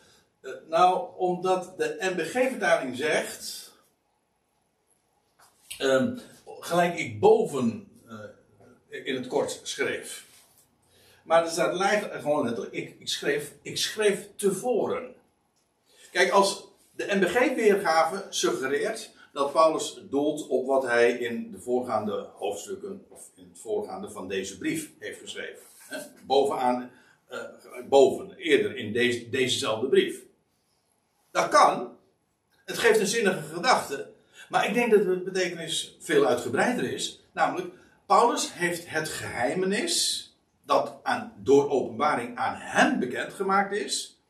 Uh, 0.42 0.52
nou, 0.68 1.16
omdat 1.16 1.78
de 1.78 1.96
NBG-vertaling 2.00 2.96
zegt. 2.96 3.72
Uh, 5.78 6.18
gelijk 6.46 6.98
ik 6.98 7.20
boven 7.20 7.88
uh, 8.08 9.06
in 9.06 9.14
het 9.14 9.26
kort 9.26 9.60
schreef. 9.62 10.26
Maar 11.22 11.44
er 11.44 11.50
staat 11.50 11.74
lijkt 11.74 12.20
gewoon 12.20 12.44
letterlijk. 12.44 12.74
Ik, 12.74 12.96
ik, 12.98 13.08
schreef, 13.08 13.52
ik 13.62 13.78
schreef 13.78 14.28
tevoren. 14.36 15.14
Kijk, 16.10 16.30
als 16.30 16.68
de 16.90 17.06
NBG-weergave 17.14 18.26
suggereert 18.28 19.10
dat 19.32 19.52
Paulus 19.52 20.02
doelt 20.10 20.46
op 20.46 20.66
wat 20.66 20.82
hij 20.82 21.10
in 21.10 21.50
de 21.50 21.60
voorgaande 21.60 22.28
hoofdstukken, 22.34 23.04
of 23.08 23.30
in 23.34 23.48
het 23.48 23.60
voorgaande 23.60 24.10
van 24.10 24.28
deze 24.28 24.58
brief 24.58 24.90
heeft 24.98 25.20
geschreven. 25.20 25.62
Bovenaan, 26.26 26.90
uh, 27.30 27.38
boven, 27.88 28.36
eerder 28.36 28.76
in 28.76 28.92
deze, 28.92 29.28
dezezelfde 29.28 29.88
brief. 29.88 30.22
Dat 31.30 31.48
kan. 31.48 31.96
Het 32.64 32.78
geeft 32.78 33.00
een 33.00 33.06
zinnige 33.06 33.42
gedachte. 33.54 34.10
Maar 34.48 34.68
ik 34.68 34.74
denk 34.74 34.90
dat 34.90 35.04
de 35.04 35.18
betekenis 35.18 35.96
veel 36.00 36.26
uitgebreider 36.26 36.92
is. 36.92 37.24
Namelijk, 37.32 37.74
Paulus 38.06 38.54
heeft 38.54 38.88
het 38.88 39.08
geheimenis 39.08 40.26
dat 40.62 40.94
aan, 41.02 41.32
door 41.36 41.70
openbaring 41.70 42.36
aan 42.36 42.54
hem 42.56 42.98
bekendgemaakt 42.98 43.72
is. 43.74 44.20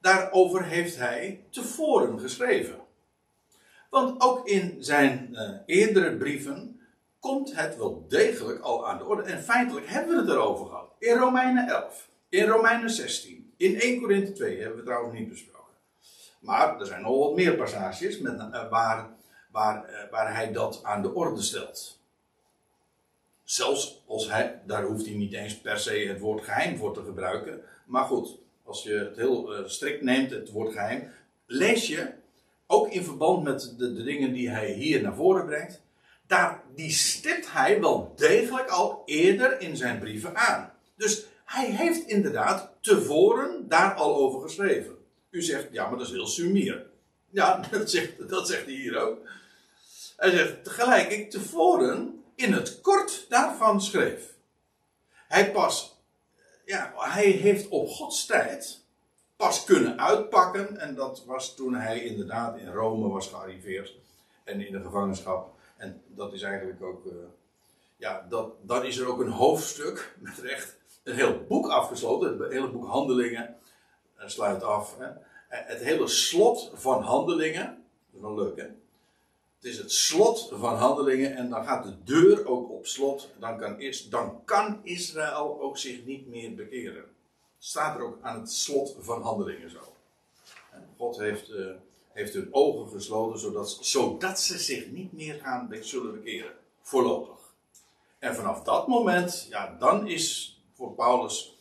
Daarover 0.00 0.64
heeft 0.64 0.96
hij 0.96 1.44
tevoren 1.50 2.20
geschreven. 2.20 2.80
Want 3.90 4.20
ook 4.20 4.48
in 4.48 4.76
zijn 4.78 5.28
uh, 5.32 5.50
eerdere 5.66 6.16
brieven 6.16 6.80
komt 7.18 7.56
het 7.56 7.76
wel 7.76 8.04
degelijk 8.08 8.60
al 8.60 8.88
aan 8.88 8.98
de 8.98 9.04
orde. 9.04 9.22
En 9.22 9.42
feitelijk 9.42 9.88
hebben 9.88 10.14
we 10.14 10.20
het 10.20 10.30
erover 10.30 10.66
gehad. 10.66 10.90
In 10.98 11.16
Romeinen 11.16 11.68
11, 11.68 12.08
in 12.28 12.46
Romeinen 12.46 12.90
16, 12.90 13.52
in 13.56 13.80
1 13.80 14.00
Korinthe 14.00 14.32
2 14.32 14.50
hebben 14.50 14.70
we 14.70 14.76
het 14.76 14.86
trouwens 14.86 15.18
niet 15.18 15.28
besproken. 15.28 15.74
Maar 16.40 16.80
er 16.80 16.86
zijn 16.86 17.02
nog 17.02 17.18
wat 17.18 17.34
meer 17.34 17.56
passages 17.56 18.18
met, 18.18 18.38
uh, 18.38 18.70
waar, 18.70 19.08
waar, 19.50 19.90
uh, 19.90 20.10
waar 20.10 20.34
hij 20.34 20.52
dat 20.52 20.80
aan 20.82 21.02
de 21.02 21.14
orde 21.14 21.42
stelt. 21.42 21.98
Zelfs 23.44 24.02
als 24.06 24.30
hij, 24.30 24.60
daar 24.66 24.82
hoeft 24.82 25.06
hij 25.06 25.14
niet 25.14 25.32
eens 25.32 25.60
per 25.60 25.78
se 25.78 25.92
het 25.92 26.20
woord 26.20 26.44
geheim 26.44 26.76
voor 26.76 26.94
te 26.94 27.02
gebruiken. 27.02 27.62
Maar 27.84 28.04
goed, 28.04 28.38
als 28.64 28.82
je 28.82 28.92
het 28.92 29.16
heel 29.16 29.68
strikt 29.68 30.02
neemt, 30.02 30.30
het 30.30 30.50
woord 30.50 30.72
geheim, 30.72 31.12
lees 31.46 31.86
je 31.86 32.12
ook 32.70 32.88
in 32.88 33.04
verband 33.04 33.42
met 33.42 33.74
de, 33.78 34.02
dingen 34.02 34.32
die 34.32 34.50
hij 34.50 34.72
hier 34.72 35.02
naar 35.02 35.14
voren 35.14 35.46
brengt, 35.46 35.80
daar, 36.26 36.62
die 36.74 36.90
stipt 36.90 37.52
hij 37.52 37.80
wel 37.80 38.12
degelijk 38.16 38.68
al 38.68 39.02
eerder 39.04 39.60
in 39.60 39.76
zijn 39.76 39.98
brieven 39.98 40.36
aan. 40.36 40.72
Dus 40.96 41.24
hij 41.44 41.70
heeft 41.70 42.06
inderdaad 42.06 42.70
tevoren 42.80 43.68
daar 43.68 43.94
al 43.94 44.16
over 44.16 44.40
geschreven. 44.40 44.96
U 45.30 45.42
zegt, 45.42 45.68
ja, 45.72 45.88
maar 45.88 45.98
dat 45.98 46.06
is 46.06 46.12
heel 46.12 46.26
sumier. 46.26 46.86
Ja, 47.30 47.60
dat 47.70 47.90
zegt, 47.90 48.28
dat 48.28 48.48
zegt 48.48 48.64
hij 48.64 48.74
hier 48.74 49.00
ook. 49.00 49.18
Hij 50.16 50.30
zegt, 50.30 50.64
tegelijk 50.64 51.10
ik 51.10 51.30
tevoren 51.30 52.24
in 52.34 52.52
het 52.52 52.80
kort 52.80 53.26
daarvan 53.28 53.82
schreef. 53.82 54.22
Hij 55.28 55.52
pas, 55.52 55.96
ja, 56.64 56.92
hij 56.96 57.30
heeft 57.30 57.68
op 57.68 57.88
Gods 57.88 58.26
tijd 58.26 58.84
pas 59.40 59.64
kunnen 59.64 60.00
uitpakken. 60.00 60.76
En 60.76 60.94
dat 60.94 61.24
was 61.26 61.54
toen 61.54 61.74
hij 61.74 62.04
inderdaad 62.04 62.58
in 62.58 62.72
Rome 62.72 63.08
was 63.08 63.28
gearriveerd. 63.28 63.96
En 64.44 64.66
in 64.66 64.72
de 64.72 64.80
gevangenschap. 64.80 65.54
En 65.76 66.02
dat 66.06 66.32
is 66.32 66.42
eigenlijk 66.42 66.82
ook. 66.82 67.04
Uh, 67.04 67.12
ja, 67.96 68.26
dat, 68.28 68.52
dan 68.62 68.84
is 68.84 68.98
er 68.98 69.08
ook 69.08 69.20
een 69.20 69.30
hoofdstuk 69.30 70.16
met 70.18 70.38
recht. 70.38 70.76
Een 71.02 71.14
heel 71.14 71.44
boek 71.48 71.68
afgesloten. 71.68 72.38
Het 72.38 72.52
hele 72.52 72.70
boek 72.70 72.86
Handelingen 72.86 73.56
uh, 74.18 74.26
sluit 74.26 74.62
af. 74.62 74.96
Hè. 74.98 75.08
Het 75.48 75.80
hele 75.82 76.08
slot 76.08 76.70
van 76.74 77.02
Handelingen. 77.02 77.66
Dat 77.66 78.14
is 78.14 78.20
wel 78.20 78.34
leuk 78.34 78.56
hè. 78.56 78.66
Het 79.56 79.70
is 79.70 79.78
het 79.78 79.92
slot 79.92 80.52
van 80.52 80.76
handelingen 80.76 81.36
en 81.36 81.50
dan 81.50 81.64
gaat 81.64 81.84
de 81.84 81.94
deur 82.04 82.46
ook 82.46 82.70
op 82.70 82.86
slot. 82.86 83.30
Dan 83.38 83.58
kan, 83.58 83.82
dan 84.10 84.44
kan 84.44 84.80
Israël 84.82 85.60
ook 85.60 85.78
zich 85.78 86.04
niet 86.04 86.26
meer 86.26 86.54
bekeren 86.54 87.04
staat 87.62 87.96
er 87.96 88.02
ook 88.02 88.18
aan 88.22 88.40
het 88.40 88.52
slot 88.52 88.96
van 89.00 89.22
handelingen 89.22 89.70
zo. 89.70 89.92
En 90.70 90.88
God 90.96 91.18
heeft, 91.18 91.50
uh, 91.50 91.70
heeft 92.12 92.34
hun 92.34 92.48
ogen 92.50 92.92
gesloten 92.92 93.40
zodat, 93.40 93.78
zodat 93.80 94.40
ze 94.40 94.58
zich 94.58 94.90
niet 94.90 95.12
meer 95.12 95.40
gaan 95.42 95.68
zullen 95.80 96.12
bekeren. 96.12 96.52
Voorlopig. 96.82 97.38
En 98.18 98.34
vanaf 98.34 98.62
dat 98.62 98.86
moment, 98.86 99.46
ja, 99.50 99.76
dan 99.78 100.06
is 100.06 100.58
voor 100.72 100.92
Paulus 100.92 101.58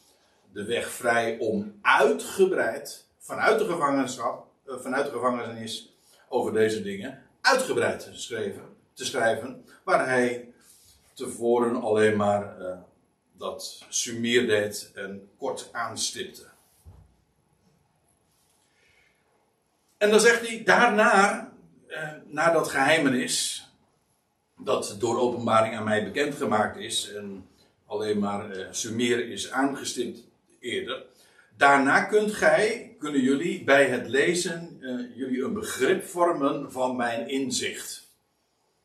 de 0.52 0.66
weg 0.66 0.90
vrij 0.90 1.38
om 1.38 1.80
uitgebreid, 1.82 3.06
vanuit 3.18 3.60
de 3.60 3.66
gevangenschap, 3.66 4.48
uh, 4.66 4.80
vanuit 4.80 5.06
de 5.06 5.12
gevangenis, 5.12 5.94
over 6.30 6.54
deze 6.54 6.82
dingen, 6.82 7.24
uitgebreid 7.42 8.00
te 8.00 8.20
schrijven, 8.20 8.76
te 8.94 9.06
schrijven 9.06 9.66
waar 9.84 10.08
hij 10.08 10.54
tevoren 11.14 11.82
alleen 11.82 12.18
maar 12.18 12.62
uh, 12.62 12.78
dat 13.40 13.86
sumier 13.90 14.48
deed 14.48 14.92
en 14.96 15.30
kort 15.38 15.70
aanstipte. 15.72 16.48
En 19.98 20.10
dan 20.10 20.20
zegt 20.20 20.48
hij 20.48 20.64
daarna, 20.64 21.52
eh, 21.88 22.10
na 22.26 22.52
dat 22.52 22.68
geheimenis, 22.68 23.68
dat 24.58 24.96
door 25.00 25.20
openbaring 25.20 25.76
aan 25.76 25.84
mij 25.84 26.04
bekendgemaakt 26.04 26.78
is 26.78 27.14
en 27.14 27.48
alleen 27.86 28.20
maar 28.20 28.52
eh, 28.52 29.30
is 29.32 29.52
aangestipt 29.52 30.20
eerder. 30.60 31.06
Daarna 31.58 32.04
kunt 32.04 32.34
gij, 32.34 32.96
kunnen 33.00 33.22
jullie 33.22 33.64
bij 33.64 33.86
het 33.86 34.08
lezen, 34.08 34.78
eh, 34.82 35.18
jullie 35.18 35.44
een 35.44 35.54
begrip 35.54 36.06
vormen 36.06 36.72
van 36.72 36.96
mijn 36.96 37.30
inzicht. 37.30 38.08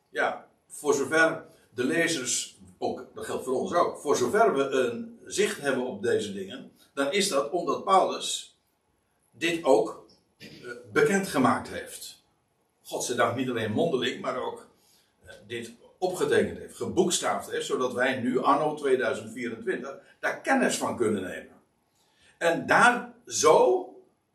Ja, 0.09 0.47
voor 0.67 0.93
zover 0.93 1.45
de 1.69 1.83
lezers 1.83 2.54
ook, 2.77 3.05
dat 3.13 3.25
geldt 3.25 3.43
voor 3.43 3.59
ons 3.59 3.73
ook, 3.73 3.97
voor 3.97 4.17
zover 4.17 4.55
we 4.55 4.69
een 4.69 5.19
zicht 5.25 5.61
hebben 5.61 5.85
op 5.85 6.03
deze 6.03 6.33
dingen, 6.33 6.71
dan 6.93 7.11
is 7.11 7.27
dat 7.27 7.51
omdat 7.51 7.83
Paulus 7.83 8.57
dit 9.31 9.63
ook 9.63 10.05
uh, 10.37 10.47
bekendgemaakt 10.91 11.67
heeft. 11.69 12.23
Godzijdank 12.83 13.35
niet 13.35 13.49
alleen 13.49 13.71
mondeling, 13.71 14.21
maar 14.21 14.37
ook 14.37 14.67
uh, 15.25 15.31
dit 15.47 15.71
opgetekend 15.97 16.57
heeft, 16.57 16.75
geboekstaafd 16.75 17.51
heeft, 17.51 17.65
zodat 17.65 17.93
wij 17.93 18.19
nu, 18.19 18.39
anno 18.39 18.75
2024, 18.75 19.97
daar 20.19 20.41
kennis 20.41 20.77
van 20.77 20.97
kunnen 20.97 21.21
nemen. 21.21 21.55
En 22.37 22.65
daar 22.65 23.13
zo, 23.27 23.89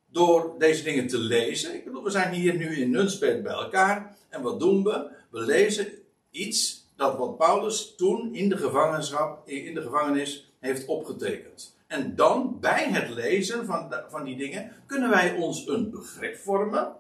door 0.07 0.55
deze 0.59 0.83
dingen 0.83 1.07
te 1.07 1.19
lezen, 1.19 2.03
we 2.03 2.11
zijn 2.11 2.33
hier 2.33 2.57
nu 2.57 2.77
in 2.77 2.91
Nunspeet 2.91 3.43
bij 3.43 3.53
elkaar, 3.53 4.17
en 4.29 4.43
wat 4.43 4.61
doen 4.61 4.85
we? 4.85 5.09
We 5.31 5.41
lezen 5.41 5.93
iets 6.31 6.89
dat 7.01 7.17
wat 7.17 7.37
Paulus 7.37 7.95
toen 7.97 8.35
in 8.35 8.49
de 8.49 8.57
gevangenschap, 8.57 9.49
in 9.49 9.75
de 9.75 9.83
gevangenis 9.83 10.53
heeft 10.59 10.87
opgetekend. 10.87 11.77
En 11.87 12.17
dan, 12.17 12.61
bij 12.61 12.91
het 12.91 13.09
lezen 13.09 13.67
van, 13.67 13.95
van 14.09 14.25
die 14.25 14.37
dingen, 14.37 14.73
kunnen 14.87 15.11
wij 15.11 15.37
ons 15.37 15.67
een 15.67 15.91
begrip 15.91 16.37
vormen. 16.37 16.97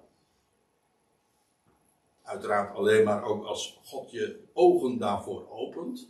Uiteraard 2.22 2.74
alleen 2.76 3.04
maar 3.04 3.24
ook 3.24 3.44
als 3.44 3.80
God 3.84 4.10
je 4.10 4.44
ogen 4.52 4.98
daarvoor 4.98 5.50
opent. 5.50 6.08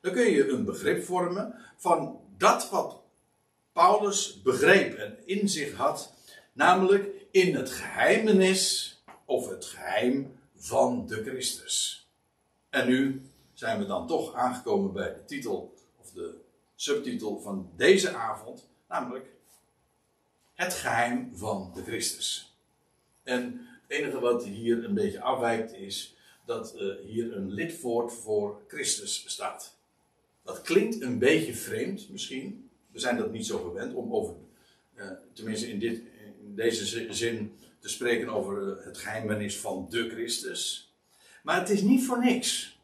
Dan 0.00 0.12
kun 0.12 0.30
je 0.30 0.48
een 0.48 0.64
begrip 0.64 1.04
vormen 1.04 1.54
van 1.76 2.20
dat 2.36 2.70
wat 2.70 3.00
Paulus 3.72 4.42
begreep 4.42 4.94
en 4.94 5.18
in 5.26 5.48
zich 5.48 5.74
had. 5.74 6.14
Namelijk 6.52 7.10
in 7.30 7.54
het 7.54 7.70
geheimenis 7.70 8.94
of 9.24 9.48
het 9.48 9.64
geheim 9.64 10.38
van 10.54 11.06
de 11.06 11.22
Christus. 11.22 12.07
En 12.70 12.88
nu 12.88 13.22
zijn 13.52 13.78
we 13.78 13.86
dan 13.86 14.06
toch 14.06 14.34
aangekomen 14.34 14.92
bij 14.92 15.14
de 15.14 15.24
titel, 15.24 15.74
of 16.00 16.10
de 16.10 16.34
subtitel 16.74 17.40
van 17.40 17.70
deze 17.76 18.10
avond, 18.10 18.68
namelijk 18.88 19.26
Het 20.54 20.74
geheim 20.74 21.30
van 21.36 21.72
de 21.74 21.82
Christus. 21.82 22.56
En 23.22 23.42
het 23.82 23.90
enige 23.90 24.20
wat 24.20 24.44
hier 24.44 24.84
een 24.84 24.94
beetje 24.94 25.20
afwijkt 25.20 25.72
is 25.72 26.16
dat 26.46 26.74
uh, 26.76 26.94
hier 27.04 27.36
een 27.36 27.50
lidwoord 27.52 28.12
voor 28.12 28.62
Christus 28.68 29.24
staat. 29.26 29.76
Dat 30.42 30.62
klinkt 30.62 31.00
een 31.00 31.18
beetje 31.18 31.54
vreemd 31.54 32.08
misschien. 32.08 32.70
We 32.90 32.98
zijn 32.98 33.16
dat 33.16 33.32
niet 33.32 33.46
zo 33.46 33.58
gewend 33.58 33.94
om 33.94 34.14
over, 34.14 34.34
uh, 34.94 35.10
tenminste 35.32 35.70
in, 35.70 35.78
dit, 35.78 36.02
in 36.40 36.54
deze 36.54 37.12
zin, 37.14 37.58
te 37.80 37.88
spreken 37.88 38.28
over 38.28 38.84
het 38.84 38.98
geheimenis 38.98 39.58
van 39.58 39.86
de 39.90 40.08
Christus. 40.08 40.87
Maar 41.48 41.58
het 41.58 41.70
is 41.70 41.82
niet 41.82 42.04
voor 42.04 42.18
niks. 42.18 42.78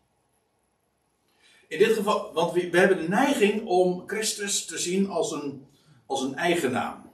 In 1.68 1.78
dit 1.78 1.92
geval, 1.92 2.32
want 2.32 2.52
we, 2.52 2.70
we 2.70 2.78
hebben 2.78 2.98
de 2.98 3.08
neiging 3.08 3.66
om 3.66 4.02
Christus 4.06 4.64
te 4.64 4.78
zien 4.78 5.08
als 5.08 5.32
een, 5.32 5.66
als 6.06 6.22
een 6.22 6.34
eigen 6.34 6.70
naam. 6.70 7.12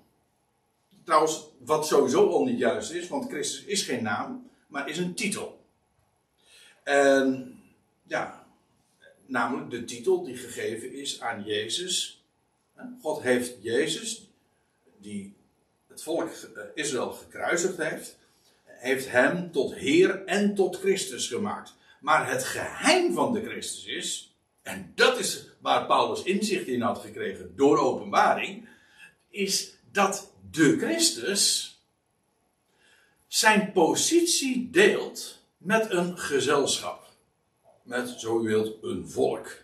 Trouwens, 1.04 1.46
wat 1.58 1.86
sowieso 1.86 2.28
al 2.28 2.44
niet 2.44 2.58
juist 2.58 2.90
is, 2.90 3.08
want 3.08 3.30
Christus 3.30 3.64
is 3.64 3.82
geen 3.82 4.02
naam, 4.02 4.50
maar 4.66 4.88
is 4.88 4.98
een 4.98 5.14
titel. 5.14 5.64
En 6.82 7.58
ja, 8.02 8.46
namelijk 9.26 9.70
de 9.70 9.84
titel 9.84 10.24
die 10.24 10.36
gegeven 10.36 10.92
is 10.92 11.20
aan 11.20 11.44
Jezus. 11.44 12.24
God 13.02 13.22
heeft 13.22 13.62
Jezus, 13.62 14.30
die 14.98 15.34
het 15.88 16.02
volk 16.02 16.30
eh, 16.30 16.62
Israël 16.74 17.12
gekruisigd 17.12 17.76
heeft, 17.76 18.18
heeft 18.80 19.10
hem 19.10 19.52
tot 19.52 19.74
Heer 19.74 20.24
en 20.24 20.54
tot 20.54 20.76
Christus 20.76 21.28
gemaakt. 21.28 21.74
Maar 22.00 22.30
het 22.30 22.44
geheim 22.44 23.12
van 23.12 23.32
de 23.32 23.42
Christus 23.42 23.86
is, 23.86 24.34
en 24.62 24.92
dat 24.94 25.18
is 25.18 25.48
waar 25.60 25.86
Paulus 25.86 26.22
inzicht 26.22 26.66
in 26.66 26.80
had 26.80 26.98
gekregen 26.98 27.52
door 27.56 27.78
openbaring, 27.78 28.68
is 29.30 29.76
dat 29.92 30.32
de 30.50 30.78
Christus 30.78 31.74
zijn 33.26 33.72
positie 33.72 34.70
deelt 34.70 35.38
met 35.56 35.90
een 35.90 36.18
gezelschap. 36.18 37.08
Met, 37.82 38.08
zo 38.08 38.40
u 38.40 38.42
wilt, 38.48 38.82
een 38.82 39.08
volk. 39.08 39.62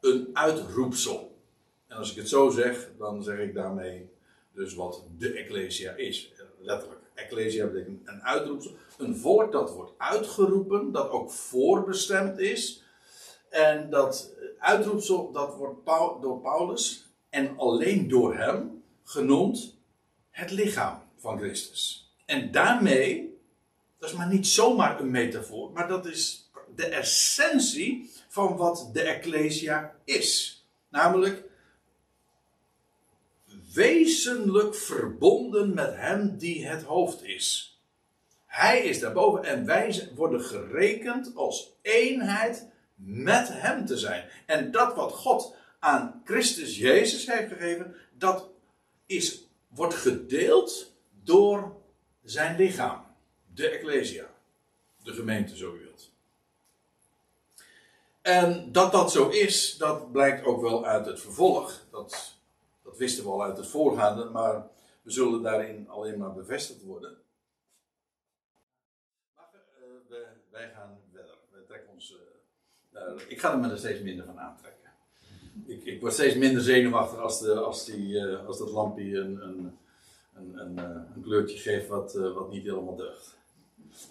Een 0.00 0.30
uitroepsel. 0.32 1.38
En 1.86 1.96
als 1.96 2.10
ik 2.10 2.16
het 2.16 2.28
zo 2.28 2.50
zeg, 2.50 2.88
dan 2.98 3.22
zeg 3.22 3.38
ik 3.38 3.54
daarmee 3.54 4.08
dus 4.52 4.74
wat 4.74 5.04
de 5.18 5.32
Ecclesia 5.32 5.92
is. 5.92 6.32
Letterlijk. 6.60 6.95
Ecclesia 7.16 7.66
betekent 7.66 8.08
een 8.08 8.22
uitroepsel. 8.22 8.72
Een 8.98 9.16
volk 9.16 9.52
dat 9.52 9.72
wordt 9.72 9.92
uitgeroepen, 9.98 10.92
dat 10.92 11.10
ook 11.10 11.30
voorbestemd 11.30 12.38
is. 12.38 12.82
En 13.48 13.90
dat 13.90 14.34
uitroepsel, 14.58 15.32
dat 15.32 15.54
wordt 15.54 15.86
door 16.20 16.40
Paulus 16.40 17.06
en 17.30 17.58
alleen 17.58 18.08
door 18.08 18.36
hem 18.36 18.82
genoemd 19.04 19.78
het 20.30 20.50
lichaam 20.50 21.02
van 21.16 21.38
Christus. 21.38 22.10
En 22.26 22.50
daarmee, 22.50 23.38
dat 23.98 24.10
is 24.10 24.16
maar 24.16 24.28
niet 24.28 24.46
zomaar 24.46 25.00
een 25.00 25.10
metafoor, 25.10 25.72
maar 25.72 25.88
dat 25.88 26.06
is 26.06 26.50
de 26.74 26.86
essentie 26.86 28.10
van 28.28 28.56
wat 28.56 28.90
de 28.92 29.02
Ecclesia 29.02 29.94
is. 30.04 30.60
Namelijk 30.88 31.44
wezenlijk 33.76 34.74
verbonden 34.74 35.74
met 35.74 35.94
Hem 35.96 36.38
die 36.38 36.66
het 36.66 36.82
hoofd 36.82 37.22
is. 37.22 37.78
Hij 38.46 38.80
is 38.80 39.00
daarboven 39.00 39.44
en 39.44 39.66
wij 39.66 40.10
worden 40.14 40.40
gerekend 40.40 41.32
als 41.34 41.72
eenheid 41.82 42.68
met 42.94 43.48
Hem 43.48 43.86
te 43.86 43.98
zijn. 43.98 44.28
En 44.46 44.70
dat 44.70 44.94
wat 44.94 45.12
God 45.12 45.54
aan 45.78 46.22
Christus 46.24 46.78
Jezus 46.78 47.26
heeft 47.26 47.52
gegeven, 47.52 47.94
dat 48.12 48.50
is, 49.06 49.48
wordt 49.68 49.94
gedeeld 49.94 50.92
door 51.22 51.76
zijn 52.24 52.56
lichaam. 52.56 53.04
De 53.54 53.68
Ecclesia. 53.68 54.34
De 55.02 55.12
gemeente, 55.12 55.56
zo 55.56 55.74
u 55.74 55.78
wilt. 55.78 56.10
En 58.22 58.72
dat 58.72 58.92
dat 58.92 59.12
zo 59.12 59.28
is, 59.28 59.76
dat 59.76 60.12
blijkt 60.12 60.44
ook 60.44 60.60
wel 60.60 60.86
uit 60.86 61.06
het 61.06 61.20
vervolg. 61.20 61.86
Dat 61.90 62.35
dat 62.96 63.04
wisten 63.04 63.24
we 63.24 63.30
al 63.30 63.42
uit 63.42 63.56
het 63.56 63.66
voorgaande, 63.66 64.24
maar 64.24 64.66
we 65.02 65.10
zullen 65.10 65.42
daarin 65.42 65.88
alleen 65.88 66.18
maar 66.18 66.32
bevestigd 66.32 66.82
worden. 66.82 67.16
Maar 69.34 69.48
uh, 70.10 70.16
wij 70.50 70.70
gaan 70.74 70.98
verder. 71.12 71.34
Trekken 71.66 71.92
ons. 71.92 72.16
Uh, 72.92 73.00
ik 73.28 73.40
ga 73.40 73.52
er 73.52 73.58
me 73.58 73.70
er 73.70 73.78
steeds 73.78 74.00
minder 74.00 74.24
van 74.24 74.40
aantrekken. 74.40 74.90
Ik, 75.66 75.84
ik 75.84 76.00
word 76.00 76.12
steeds 76.12 76.34
minder 76.34 76.62
zenuwachtig 76.62 77.18
als, 77.18 77.40
de, 77.40 77.54
als, 77.54 77.84
die, 77.84 78.14
uh, 78.14 78.46
als 78.46 78.58
dat 78.58 78.70
lampje 78.70 79.18
een, 79.18 79.42
een, 79.42 79.78
een, 80.34 80.58
een, 80.58 80.78
een 81.14 81.22
kleurtje 81.22 81.58
geeft 81.58 81.88
wat, 81.88 82.14
wat 82.14 82.50
niet 82.50 82.64
helemaal 82.64 82.96
deugt. 82.96 83.36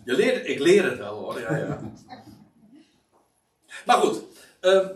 Je 0.03 0.13
leert, 0.13 0.47
ik 0.47 0.59
leer 0.59 0.83
het 0.83 0.97
wel 0.97 1.19
hoor, 1.19 1.39
ja, 1.39 1.57
ja. 1.57 1.81
Maar 3.85 3.97
goed. 3.97 4.23
Uh, 4.61 4.89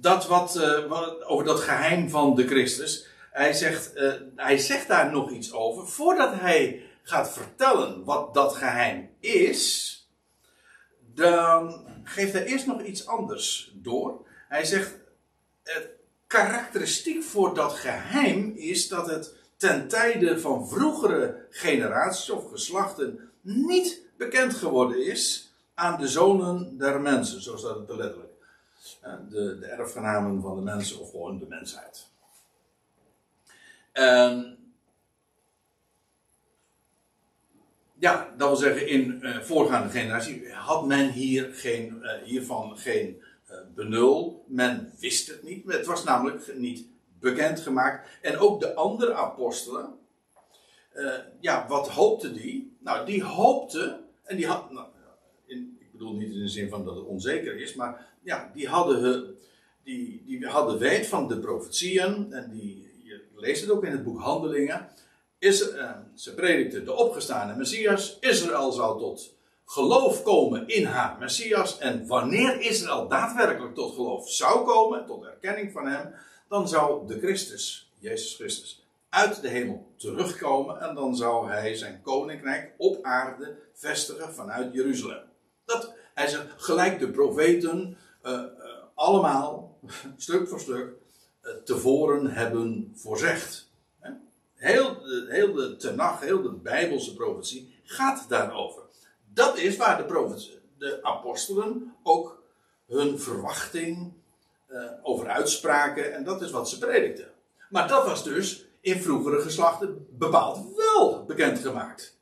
dat 0.00 0.26
wat, 0.26 0.56
uh, 0.56 0.86
wat, 0.86 1.24
over 1.24 1.44
dat 1.44 1.60
geheim 1.60 2.10
van 2.10 2.34
de 2.34 2.46
Christus. 2.46 3.06
Hij 3.30 3.52
zegt, 3.52 3.96
uh, 3.96 4.12
hij 4.36 4.58
zegt 4.58 4.88
daar 4.88 5.10
nog 5.12 5.30
iets 5.30 5.52
over. 5.52 5.86
Voordat 5.86 6.34
hij 6.34 6.82
gaat 7.02 7.32
vertellen 7.32 8.04
wat 8.04 8.34
dat 8.34 8.54
geheim 8.54 9.10
is, 9.20 9.92
dan 11.14 11.86
geeft 12.04 12.32
hij 12.32 12.44
eerst 12.44 12.66
nog 12.66 12.82
iets 12.82 13.06
anders 13.06 13.72
door. 13.74 14.26
Hij 14.48 14.64
zegt, 14.64 14.94
het 15.62 15.88
karakteristiek 16.26 17.22
voor 17.22 17.54
dat 17.54 17.72
geheim 17.72 18.52
is 18.56 18.88
dat 18.88 19.06
het 19.06 19.34
ten 19.56 19.88
tijde 19.88 20.40
van 20.40 20.68
vroegere 20.68 21.46
generaties 21.50 22.30
of 22.30 22.50
geslachten 22.50 23.30
niet 23.40 24.02
bekend 24.16 24.54
geworden 24.54 25.06
is 25.06 25.52
aan 25.74 26.00
de 26.00 26.08
zonen 26.08 26.78
der 26.78 27.00
mensen, 27.00 27.42
zo 27.42 27.56
staat 27.56 27.76
het 27.76 27.96
letterlijk. 27.96 28.27
Eh, 29.00 29.12
de, 29.28 29.58
de 29.58 29.66
erfgenamen 29.66 30.42
van 30.42 30.56
de 30.56 30.62
mensen 30.62 31.00
of 31.00 31.10
gewoon 31.10 31.38
de 31.38 31.46
mensheid. 31.48 32.06
En 33.92 34.58
ja, 37.98 38.34
dat 38.36 38.48
wil 38.48 38.56
zeggen, 38.56 38.88
in 38.88 39.18
uh, 39.22 39.40
voorgaande 39.40 39.88
generatie 39.88 40.52
had 40.52 40.86
men 40.86 41.12
hier 41.12 41.54
geen, 41.54 41.98
uh, 42.02 42.12
hiervan 42.22 42.78
geen 42.78 43.22
benul. 43.74 44.44
Men 44.48 44.92
wist 44.98 45.28
het 45.28 45.42
niet. 45.42 45.72
Het 45.72 45.86
was 45.86 46.04
namelijk 46.04 46.56
niet 46.56 46.86
bekendgemaakt. 47.20 48.08
En 48.22 48.38
ook 48.38 48.60
de 48.60 48.74
andere 48.74 49.14
apostelen, 49.14 49.98
ja, 51.40 51.66
wat 51.68 51.88
hoopten 51.88 52.34
die? 52.34 52.76
Nou, 52.78 53.06
die 53.06 53.24
hoopten, 53.24 54.04
en 54.24 54.36
die 54.36 54.46
had, 54.46 54.70
nou, 54.70 54.86
in, 55.46 55.76
ik 55.80 55.92
bedoel 55.92 56.12
niet 56.12 56.32
in 56.32 56.38
de 56.38 56.48
zin 56.48 56.68
van 56.68 56.84
dat 56.84 56.96
het 56.96 57.04
onzeker 57.04 57.60
is, 57.60 57.74
maar 57.74 58.07
ja, 58.22 58.50
die 58.54 58.68
hadden, 58.68 59.36
die, 59.84 60.22
die 60.26 60.46
hadden 60.46 60.78
weet 60.78 61.06
van 61.06 61.28
de 61.28 61.38
profetieën. 61.38 62.32
En 62.32 62.50
die, 62.50 63.00
je 63.04 63.24
leest 63.34 63.60
het 63.60 63.70
ook 63.70 63.84
in 63.84 63.92
het 63.92 64.04
boek 64.04 64.20
Handelingen. 64.20 64.88
Is, 65.38 65.72
uh, 65.72 65.90
ze 66.14 66.34
predikten 66.34 66.84
de 66.84 66.94
opgestane 66.94 67.56
Messias. 67.56 68.16
Israël 68.20 68.72
zou 68.72 68.98
tot 68.98 69.36
geloof 69.64 70.22
komen 70.22 70.68
in 70.68 70.84
haar 70.84 71.18
Messias. 71.18 71.78
En 71.78 72.06
wanneer 72.06 72.60
Israël 72.60 73.08
daadwerkelijk 73.08 73.74
tot 73.74 73.94
geloof 73.94 74.30
zou 74.30 74.64
komen, 74.64 75.06
tot 75.06 75.24
erkenning 75.24 75.72
van 75.72 75.86
hem, 75.86 76.14
dan 76.48 76.68
zou 76.68 77.06
de 77.06 77.18
Christus, 77.18 77.92
Jezus 77.98 78.34
Christus, 78.34 78.86
uit 79.08 79.42
de 79.42 79.48
hemel 79.48 79.92
terugkomen. 79.96 80.80
En 80.80 80.94
dan 80.94 81.16
zou 81.16 81.48
hij 81.48 81.74
zijn 81.74 82.00
koninkrijk 82.02 82.74
op 82.76 83.04
aarde 83.04 83.56
vestigen 83.74 84.34
vanuit 84.34 84.74
Jeruzalem. 84.74 85.22
Dat, 85.64 85.96
hij 86.14 86.38
gelijk 86.56 86.98
de 86.98 87.10
profeten 87.10 87.96
uh, 88.28 88.44
allemaal, 88.94 89.78
stuk 90.16 90.48
voor 90.48 90.60
stuk, 90.60 90.92
uh, 91.42 91.50
tevoren 91.64 92.30
hebben 92.30 92.92
voorzegd. 92.94 93.66
Heel, 94.54 94.96
heel 95.28 95.52
de 95.52 95.76
heel 96.20 96.42
de 96.42 96.52
Bijbelse 96.52 97.14
profetie 97.14 97.80
gaat 97.84 98.28
daarover. 98.28 98.82
Dat 99.32 99.58
is 99.58 99.76
waar 99.76 100.06
de, 100.06 100.58
de 100.78 100.98
apostelen 101.02 101.94
ook 102.02 102.42
hun 102.86 103.18
verwachting 103.18 104.12
over 105.02 105.28
uitspraken 105.28 106.14
en 106.14 106.24
dat 106.24 106.42
is 106.42 106.50
wat 106.50 106.68
ze 106.68 106.78
predikten. 106.78 107.30
Maar 107.70 107.88
dat 107.88 108.04
was 108.04 108.24
dus 108.24 108.68
in 108.80 109.00
vroegere 109.02 109.40
geslachten 109.40 110.06
bepaald 110.10 110.76
wel 110.76 111.24
bekendgemaakt. 111.24 112.18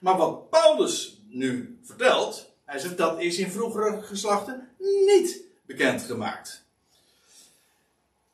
Maar 0.00 0.16
wat 0.16 0.50
Paulus 0.50 1.22
nu 1.28 1.78
vertelt, 1.82 2.51
hij 2.72 2.80
zegt 2.80 2.96
dat 2.96 3.20
is 3.20 3.38
in 3.38 3.50
vroegere 3.50 4.02
geslachten 4.02 4.68
niet 4.78 5.42
bekendgemaakt. 5.66 6.64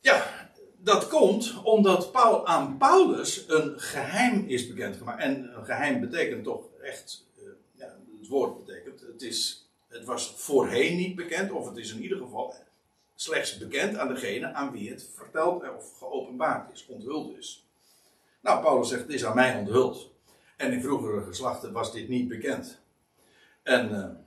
Ja, 0.01 0.51
dat 0.77 1.09
komt 1.09 1.63
omdat 1.63 2.13
Paul, 2.13 2.47
aan 2.47 2.77
Paulus 2.77 3.45
een 3.49 3.81
geheim 3.81 4.45
is 4.47 4.69
bekendgemaakt. 4.69 5.23
En 5.23 5.57
een 5.57 5.65
geheim 5.65 6.01
betekent 6.01 6.45
toch 6.45 6.65
echt, 6.83 7.27
uh, 7.37 7.49
ja, 7.75 7.97
het 8.19 8.29
woord 8.29 8.67
betekent, 8.67 9.01
het, 9.01 9.23
is, 9.23 9.69
het 9.89 10.05
was 10.05 10.35
voorheen 10.37 10.97
niet 10.97 11.17
bekend, 11.17 11.51
of 11.51 11.67
het 11.69 11.77
is 11.77 11.93
in 11.93 12.03
ieder 12.03 12.19
geval 12.19 12.55
slechts 13.15 13.59
bekend 13.59 13.97
aan 13.97 14.09
degene 14.09 14.53
aan 14.53 14.73
wie 14.73 14.91
het 14.91 15.11
verteld 15.15 15.63
of 15.77 15.99
geopenbaard 15.99 16.73
is, 16.73 16.87
onthuld 16.87 17.39
is. 17.39 17.67
Nou, 18.41 18.63
Paulus 18.63 18.89
zegt, 18.89 19.03
het 19.03 19.13
is 19.13 19.25
aan 19.25 19.35
mij 19.35 19.59
onthuld. 19.59 20.11
En 20.57 20.73
in 20.73 20.83
vroegere 20.83 21.25
geslachten 21.25 21.73
was 21.73 21.93
dit 21.93 22.09
niet 22.09 22.29
bekend. 22.29 22.79
En, 23.63 23.91
uh, 23.91 24.27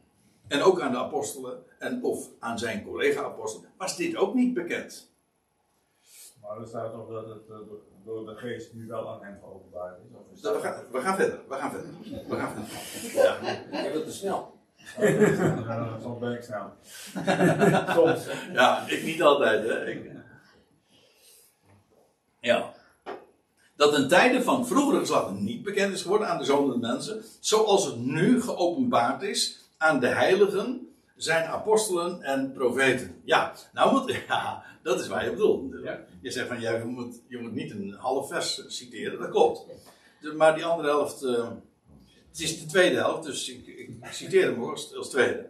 en 0.52 0.62
ook 0.62 0.82
aan 0.82 0.92
de 0.92 0.98
apostelen 0.98 1.64
en 1.80 2.04
of 2.04 2.30
aan 2.40 2.60
zijn 2.60 2.84
collega-apostelen 2.84 3.70
was 3.78 3.98
dit 3.98 4.16
ook 4.16 4.34
niet 4.34 4.54
bekend. 4.54 5.10
Maar 6.42 6.60
er 6.60 6.68
staat 6.68 6.92
toch 6.92 7.10
dat 7.10 7.28
het 7.28 7.50
uh, 7.50 7.58
door 8.06 8.26
de 8.26 8.36
geest 8.36 8.74
nu 8.74 8.88
wel 8.88 9.10
aan 9.10 9.24
hem 9.24 9.38
geopenbaard 9.44 9.98
is? 9.98 10.16
Of 10.16 10.34
is 10.34 10.42
dat... 10.42 10.56
we, 10.56 10.62
gaan, 10.62 10.84
we 10.92 11.02
gaan 11.02 11.16
verder, 11.16 11.40
we 11.48 11.56
gaan 11.56 11.72
verder. 11.72 11.90
We 12.28 12.36
gaan 12.36 12.52
verder. 12.54 13.24
Ja, 13.24 13.84
je 13.84 13.92
wilt 13.92 14.06
te 14.06 14.12
snel. 14.12 14.60
Soms 16.04 16.20
ben 16.20 16.34
ik 16.34 16.44
snel. 16.44 16.72
Soms. 17.96 18.28
Ja, 18.54 18.88
ik 18.88 19.04
niet 19.04 19.22
altijd, 19.22 19.64
hè. 19.64 19.90
Ik... 19.90 20.12
Ja. 22.40 22.74
Dat 23.76 23.98
in 23.98 24.08
tijden 24.08 24.44
van 24.44 24.68
vroegere 24.68 25.00
geslachten 25.00 25.44
niet 25.44 25.64
bekend 25.64 25.94
is 25.94 26.02
geworden 26.02 26.28
aan 26.28 26.38
de 26.38 26.44
zonen 26.44 26.80
mensen, 26.80 27.24
zoals 27.40 27.86
het 27.86 27.98
nu 27.98 28.42
geopenbaard 28.42 29.22
is 29.22 29.61
aan 29.82 30.00
de 30.00 30.08
heiligen 30.08 30.88
zijn 31.16 31.46
apostelen 31.46 32.22
en 32.22 32.52
profeten. 32.52 33.22
Ja, 33.24 33.54
nou 33.74 33.92
moet, 33.92 34.16
ja, 34.28 34.64
dat 34.84 35.00
is 35.00 35.08
waar 35.08 35.24
je 35.24 35.32
bedoelt 35.32 35.64
natuurlijk. 35.64 35.92
Ja. 35.92 36.06
Je 36.22 36.32
zegt 36.32 36.48
van, 36.48 36.62
ja, 36.62 36.72
je 36.72 36.84
moet, 36.84 37.22
je 37.28 37.38
moet 37.38 37.54
niet 37.54 37.72
een 37.72 37.96
half 38.00 38.28
vers 38.28 38.64
citeren, 38.68 39.20
dat 39.20 39.30
klopt. 39.30 39.66
Maar 40.36 40.56
die 40.56 40.66
andere 40.66 40.90
helft, 40.90 41.24
eh, 41.24 41.50
het 42.30 42.40
is 42.40 42.60
de 42.60 42.66
tweede 42.66 42.96
helft, 42.96 43.24
dus 43.24 43.50
ik, 43.50 43.68
ik 43.68 43.90
citeer 44.12 44.46
hem 44.46 44.64
ook 44.64 44.72
als, 44.72 44.96
als 44.96 45.10
tweede. 45.10 45.50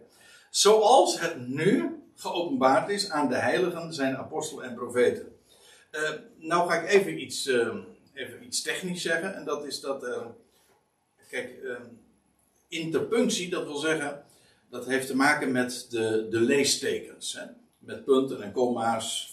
Zoals 0.50 1.20
het 1.20 1.48
nu 1.48 2.02
geopenbaard 2.16 2.90
is 2.90 3.10
aan 3.10 3.28
de 3.28 3.36
heiligen, 3.36 3.94
zijn 3.94 4.16
apostelen 4.16 4.64
en 4.64 4.74
profeten. 4.74 5.36
Eh, 5.90 6.10
nou 6.38 6.70
ga 6.70 6.80
ik 6.80 6.88
even 6.88 7.22
iets, 7.22 7.46
eh, 7.46 7.76
even 8.14 8.44
iets 8.44 8.62
technisch 8.62 9.02
zeggen, 9.02 9.34
en 9.34 9.44
dat 9.44 9.64
is 9.64 9.80
dat, 9.80 10.06
kijk, 11.28 11.50
interpunctie, 12.72 13.50
dat 13.50 13.64
wil 13.64 13.76
zeggen, 13.76 14.24
dat 14.70 14.86
heeft 14.86 15.06
te 15.06 15.16
maken 15.16 15.52
met 15.52 15.86
de, 15.90 16.26
de 16.30 16.40
leestekens. 16.40 17.32
Hè? 17.32 17.44
Met 17.78 18.04
punten 18.04 18.42
en 18.42 18.52
komma's 18.52 19.32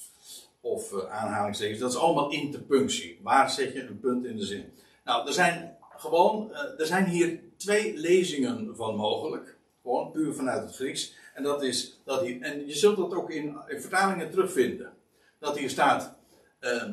of 0.61 0.93
eh, 0.93 1.11
aanhalingstekens. 1.11 1.79
Dat 1.79 1.91
is 1.91 1.97
allemaal 1.97 2.31
interpunctie. 2.31 3.19
Waar 3.23 3.49
zet 3.49 3.73
je 3.73 3.81
een 3.81 3.99
punt 3.99 4.25
in 4.25 4.37
de 4.37 4.45
zin? 4.45 4.73
Nou, 5.03 5.27
er 5.27 5.33
zijn 5.33 5.77
gewoon, 5.95 6.53
eh, 6.53 6.79
er 6.79 6.85
zijn 6.85 7.05
hier 7.05 7.39
twee 7.57 7.97
lezingen 7.97 8.75
van 8.75 8.95
mogelijk. 8.95 9.57
Gewoon 9.81 10.11
puur 10.11 10.33
vanuit 10.33 10.63
het 10.63 10.75
Grieks. 10.75 11.13
En 11.33 11.43
dat 11.43 11.63
is 11.63 11.99
dat 12.05 12.21
hier, 12.21 12.41
en 12.41 12.67
je 12.67 12.75
zult 12.75 12.97
dat 12.97 13.13
ook 13.13 13.31
in, 13.31 13.57
in 13.67 13.81
vertalingen 13.81 14.29
terugvinden. 14.29 14.93
Dat 15.39 15.57
hier 15.57 15.69
staat, 15.69 16.15
eh, 16.59 16.83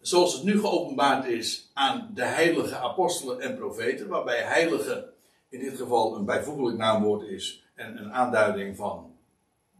zoals 0.00 0.34
het 0.34 0.42
nu 0.42 0.60
geopenbaard 0.60 1.26
is 1.26 1.70
aan 1.74 2.10
de 2.14 2.24
heilige 2.24 2.76
apostelen 2.76 3.40
en 3.40 3.56
profeten, 3.56 4.08
waarbij 4.08 4.42
heilige 4.42 5.14
in 5.56 5.62
dit 5.62 5.76
geval 5.76 6.16
een 6.16 6.24
bijvoeglijk 6.24 6.76
naamwoord 6.76 7.28
is 7.28 7.64
en 7.74 7.98
een 7.98 8.12
aanduiding 8.12 8.76
van 8.76 9.16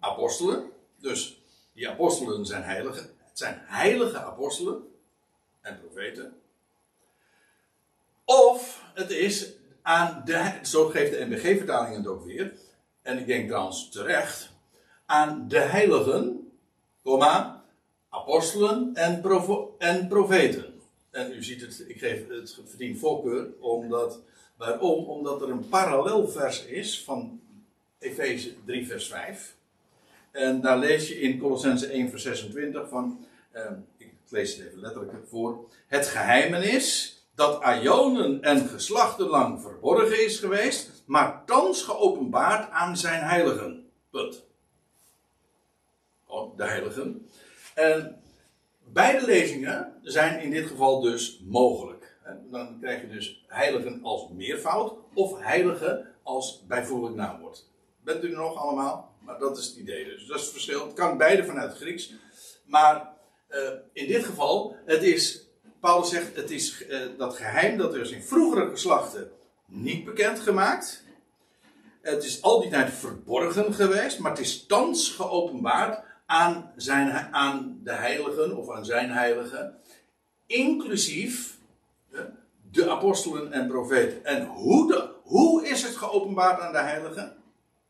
apostelen. 0.00 0.70
Dus 1.00 1.40
die 1.72 1.88
apostelen 1.88 2.46
zijn 2.46 2.62
heiligen. 2.62 3.10
Het 3.18 3.38
zijn 3.38 3.62
heilige 3.64 4.18
apostelen 4.18 4.82
en 5.60 5.80
profeten. 5.80 6.40
Of 8.24 8.84
het 8.94 9.10
is 9.10 9.52
aan 9.82 10.22
de, 10.24 10.58
zo 10.62 10.88
geeft 10.88 11.12
de 11.12 11.24
NBG-vertaling 11.24 11.96
het 11.96 12.06
ook 12.06 12.24
weer, 12.24 12.52
en 13.02 13.18
ik 13.18 13.26
denk 13.26 13.48
trouwens 13.48 13.90
terecht, 13.90 14.50
aan 15.06 15.48
de 15.48 15.58
heiligen, 15.58 16.50
apostelen 18.08 18.94
en, 18.94 19.22
en 19.78 20.08
profeten. 20.08 20.80
En 21.10 21.32
u 21.32 21.42
ziet 21.42 21.60
het, 21.60 21.84
ik 21.88 21.98
geef 21.98 22.28
het 22.28 22.58
verdient 22.66 22.98
voorkeur, 22.98 23.48
omdat, 23.60 24.20
waarom? 24.56 25.04
Omdat 25.04 25.42
er 25.42 25.50
een 25.50 25.68
parallelvers 25.68 26.64
is 26.64 27.04
van 27.04 27.40
Efeze 27.98 28.54
3 28.64 28.86
vers 28.86 29.08
5. 29.08 29.54
En 30.30 30.60
daar 30.60 30.78
lees 30.78 31.08
je 31.08 31.20
in 31.20 31.38
Colossense 31.38 31.86
1 31.86 32.10
vers 32.10 32.22
26 32.22 32.88
van, 32.88 33.26
eh, 33.50 33.70
ik 33.96 34.12
lees 34.28 34.56
het 34.56 34.66
even 34.66 34.80
letterlijk 34.80 35.28
voor. 35.28 35.70
Het 35.86 36.06
geheimenis 36.06 37.16
dat 37.34 37.60
aionen 37.60 38.42
en 38.42 38.68
geslachten 38.68 39.26
lang 39.26 39.60
verborgen 39.60 40.24
is 40.24 40.38
geweest, 40.38 41.02
maar 41.06 41.44
thans 41.44 41.82
geopenbaard 41.82 42.70
aan 42.70 42.96
zijn 42.96 43.22
heiligen. 43.22 43.90
Punt. 44.10 44.44
Oh, 46.26 46.56
de 46.56 46.64
heiligen. 46.64 47.28
En 47.74 48.22
beide 48.84 49.26
lezingen 49.26 49.92
zijn 50.02 50.40
in 50.40 50.50
dit 50.50 50.66
geval 50.66 51.00
dus 51.00 51.40
mogelijk. 51.44 51.95
Dan 52.50 52.78
krijg 52.80 53.00
je 53.00 53.08
dus 53.08 53.44
heiligen 53.46 54.02
als 54.02 54.28
meervoud 54.32 54.94
of 55.14 55.38
heiligen 55.38 56.14
als 56.22 56.64
bijvoeglijk 56.66 57.14
naamwoord. 57.14 57.64
Bent 58.04 58.24
u 58.24 58.30
nog 58.30 58.56
allemaal? 58.56 59.14
Maar 59.20 59.38
dat 59.38 59.58
is 59.58 59.66
het 59.66 59.76
idee 59.76 60.04
dus. 60.04 60.26
Dat 60.26 60.36
is 60.36 60.42
het 60.42 60.52
verschil. 60.52 60.86
Het 60.86 60.94
kan 60.94 61.18
beide 61.18 61.44
vanuit 61.44 61.68
het 61.68 61.78
Grieks. 61.78 62.12
Maar 62.64 63.08
eh, 63.48 63.70
in 63.92 64.06
dit 64.06 64.24
geval, 64.24 64.76
het 64.84 65.02
is, 65.02 65.48
Paulus 65.80 66.08
zegt, 66.08 66.36
het 66.36 66.50
is 66.50 66.86
eh, 66.86 67.00
dat 67.18 67.36
geheim 67.36 67.76
dat 67.76 67.94
er 67.94 68.00
is 68.00 68.10
in 68.10 68.22
vroegere 68.22 68.70
geslachten 68.70 69.30
niet 69.66 70.04
bekend 70.04 70.40
gemaakt. 70.40 71.04
Het 72.00 72.24
is 72.24 72.42
al 72.42 72.60
die 72.60 72.70
tijd 72.70 72.92
verborgen 72.92 73.74
geweest, 73.74 74.18
maar 74.18 74.30
het 74.30 74.40
is 74.40 74.66
thans 74.66 75.10
geopenbaard 75.10 76.04
aan, 76.26 76.72
zijn, 76.76 77.10
aan 77.34 77.80
de 77.84 77.92
heiligen 77.92 78.56
of 78.56 78.70
aan 78.70 78.84
zijn 78.84 79.10
heiligen, 79.10 79.80
inclusief 80.46 81.55
de 82.76 82.90
apostelen 82.90 83.52
en 83.52 83.68
profeten. 83.68 84.24
En 84.24 84.46
hoe, 84.46 84.86
de, 84.86 85.08
hoe 85.22 85.68
is 85.68 85.82
het 85.82 85.96
geopenbaard 85.96 86.60
aan 86.60 86.72
de 86.72 86.78
heiligen? 86.78 87.36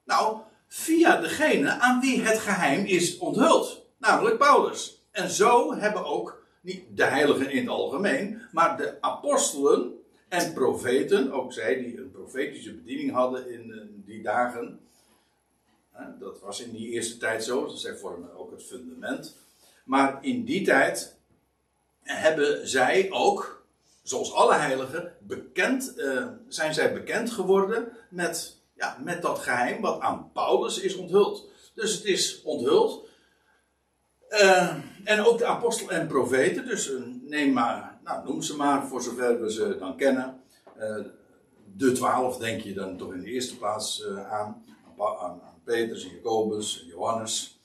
Nou, 0.05 0.39
via 0.68 1.20
degene 1.20 1.70
aan 1.70 2.01
wie 2.01 2.22
het 2.22 2.39
geheim 2.39 2.84
is 2.84 3.18
onthuld, 3.18 3.87
namelijk 3.99 4.39
Paulus. 4.39 5.05
En 5.11 5.30
zo 5.30 5.74
hebben 5.74 6.05
ook 6.05 6.45
niet 6.61 6.84
de 6.95 7.05
heiligen 7.05 7.51
in 7.51 7.61
het 7.61 7.68
algemeen, 7.68 8.43
maar 8.53 8.76
de 8.76 8.97
apostelen 9.01 9.93
en 10.28 10.53
profeten, 10.53 11.32
ook 11.32 11.53
zij 11.53 11.74
die 11.74 11.99
een 11.99 12.11
profetische 12.11 12.74
bediening 12.74 13.12
hadden 13.12 13.51
in 13.51 13.72
eh, 13.72 13.78
die 14.07 14.22
dagen. 14.22 14.80
Dat 16.18 16.41
was 16.41 16.61
in 16.61 16.72
die 16.72 16.89
eerste 16.89 17.16
tijd 17.16 17.45
zo, 17.45 17.66
dus 17.66 17.80
zij 17.80 17.97
vormen 17.97 18.37
ook 18.37 18.51
het 18.51 18.62
fundament. 18.62 19.37
Maar 19.84 20.18
in 20.20 20.45
die 20.45 20.64
tijd 20.64 21.16
hebben 22.03 22.68
zij 22.68 23.11
ook, 23.11 23.55
zoals 24.09 24.32
alle 24.32 24.54
heiligen, 24.54 25.12
bekend, 25.20 25.94
eh, 25.94 26.26
zijn 26.48 26.74
zij 26.74 26.92
bekend 26.92 27.30
geworden 27.30 27.92
met, 28.11 28.61
ja, 28.74 28.96
met 29.04 29.22
dat 29.22 29.38
geheim 29.38 29.80
wat 29.80 30.00
aan 30.00 30.30
Paulus 30.32 30.80
is 30.80 30.96
onthuld. 30.96 31.48
Dus 31.74 31.94
het 31.94 32.04
is 32.04 32.42
onthuld. 32.42 33.09
Eh, 34.28 34.74
en 35.04 35.24
ook 35.24 35.38
de 35.38 35.46
apostel 35.46 35.90
en 35.90 36.07
profeten, 36.07 36.66
dus 36.66 36.94
eh, 36.94 37.00
neem 37.22 37.52
maar, 37.52 37.98
nou, 38.04 38.24
noem 38.24 38.42
ze 38.42 38.57
maar 38.57 38.86
voor 38.86 39.02
zover 39.02 39.40
we 39.40 39.52
ze 39.52 39.76
dan 39.78 39.96
kennen. 39.96 40.40
De 41.76 41.92
twaalf 41.92 42.36
denk 42.36 42.61
je 42.61 42.74
dan 42.74 42.96
toch 42.96 43.12
in 43.12 43.20
de 43.20 43.30
eerste 43.30 43.57
plaats 43.57 44.07
aan, 44.07 44.64
aan, 44.98 45.20
aan 45.20 45.61
Petrus 45.64 46.04
en 46.04 46.11
Jacobus 46.11 46.80
en 46.80 46.86
Johannes. 46.86 47.61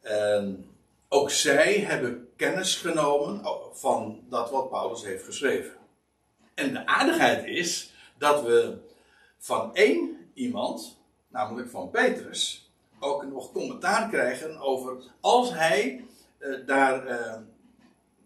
En 0.00 0.69
ook 1.12 1.30
zij 1.30 1.78
hebben 1.78 2.28
kennis 2.36 2.76
genomen 2.76 3.40
van 3.72 4.20
dat 4.28 4.50
wat 4.50 4.70
Paulus 4.70 5.04
heeft 5.04 5.24
geschreven. 5.24 5.72
En 6.54 6.72
de 6.72 6.86
aardigheid 6.86 7.46
is 7.46 7.92
dat 8.18 8.42
we 8.42 8.78
van 9.38 9.74
één 9.74 10.30
iemand, 10.34 10.98
namelijk 11.28 11.70
van 11.70 11.90
Petrus, 11.90 12.70
ook 12.98 13.24
nog 13.24 13.52
commentaar 13.52 14.08
krijgen 14.08 14.58
over 14.60 14.96
als 15.20 15.52
hij 15.52 16.04
eh, 16.38 16.54
daar, 16.66 17.06
eh, 17.06 17.38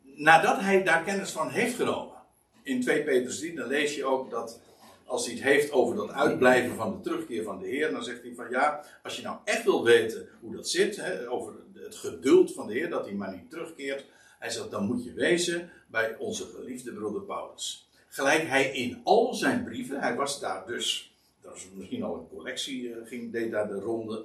nadat 0.05 0.61
hij 0.61 0.83
daar 0.83 1.03
kennis 1.03 1.31
van 1.31 1.51
heeft 1.51 1.75
genomen. 1.75 2.17
In 2.63 2.81
2 2.81 3.05
Petrus 3.05 3.39
3, 3.39 3.55
dan 3.55 3.69
lees 3.69 3.95
je 3.95 4.05
ook 4.05 4.31
dat 4.31 4.61
als 5.05 5.27
hij 5.27 5.35
het 5.35 5.45
heeft 5.45 5.73
over 5.73 5.97
dat 5.97 6.11
uitblijven 6.11 6.77
van 6.77 6.93
de 6.93 7.01
terugkeer 7.01 7.43
van 7.43 7.59
de 7.59 7.67
Heer, 7.67 7.91
dan 7.91 8.05
zegt 8.05 8.23
hij 8.23 8.33
van 8.35 8.51
ja, 8.51 8.85
als 9.03 9.17
je 9.17 9.23
nou 9.23 9.37
echt 9.45 9.65
wil 9.65 9.85
weten 9.85 10.29
hoe 10.41 10.57
dat 10.57 10.69
zit, 10.69 10.97
hè, 10.97 11.31
over 11.31 11.53
het 11.85 11.95
geduld 11.95 12.53
van 12.53 12.67
de 12.67 12.73
Heer, 12.73 12.91
dat 12.91 13.05
hij 13.05 13.15
maar 13.15 13.33
niet 13.33 13.51
terugkeert, 13.51 14.05
hij 14.39 14.51
zegt 14.51 14.71
dan 14.71 14.87
moet 14.87 15.05
je 15.05 15.13
wezen 15.13 15.71
bij 15.87 16.17
onze 16.17 16.45
geliefde 16.45 16.93
broeder 16.93 17.23
Paulus. 17.23 17.89
Gelijk 18.09 18.49
hij 18.49 18.71
in 18.71 19.01
al 19.05 19.35
zijn 19.35 19.65
brieven, 19.65 20.01
hij 20.01 20.15
was 20.15 20.41
daar 20.41 20.67
dus, 20.67 21.15
dat 21.43 21.57
is 21.57 21.69
misschien 21.75 22.03
al 22.03 22.15
een 22.15 22.29
collectie, 22.37 22.93
eh, 22.93 23.07
ging, 23.07 23.33
deed 23.33 23.51
daar 23.51 23.69
de 23.69 23.81
ronde 23.81 24.25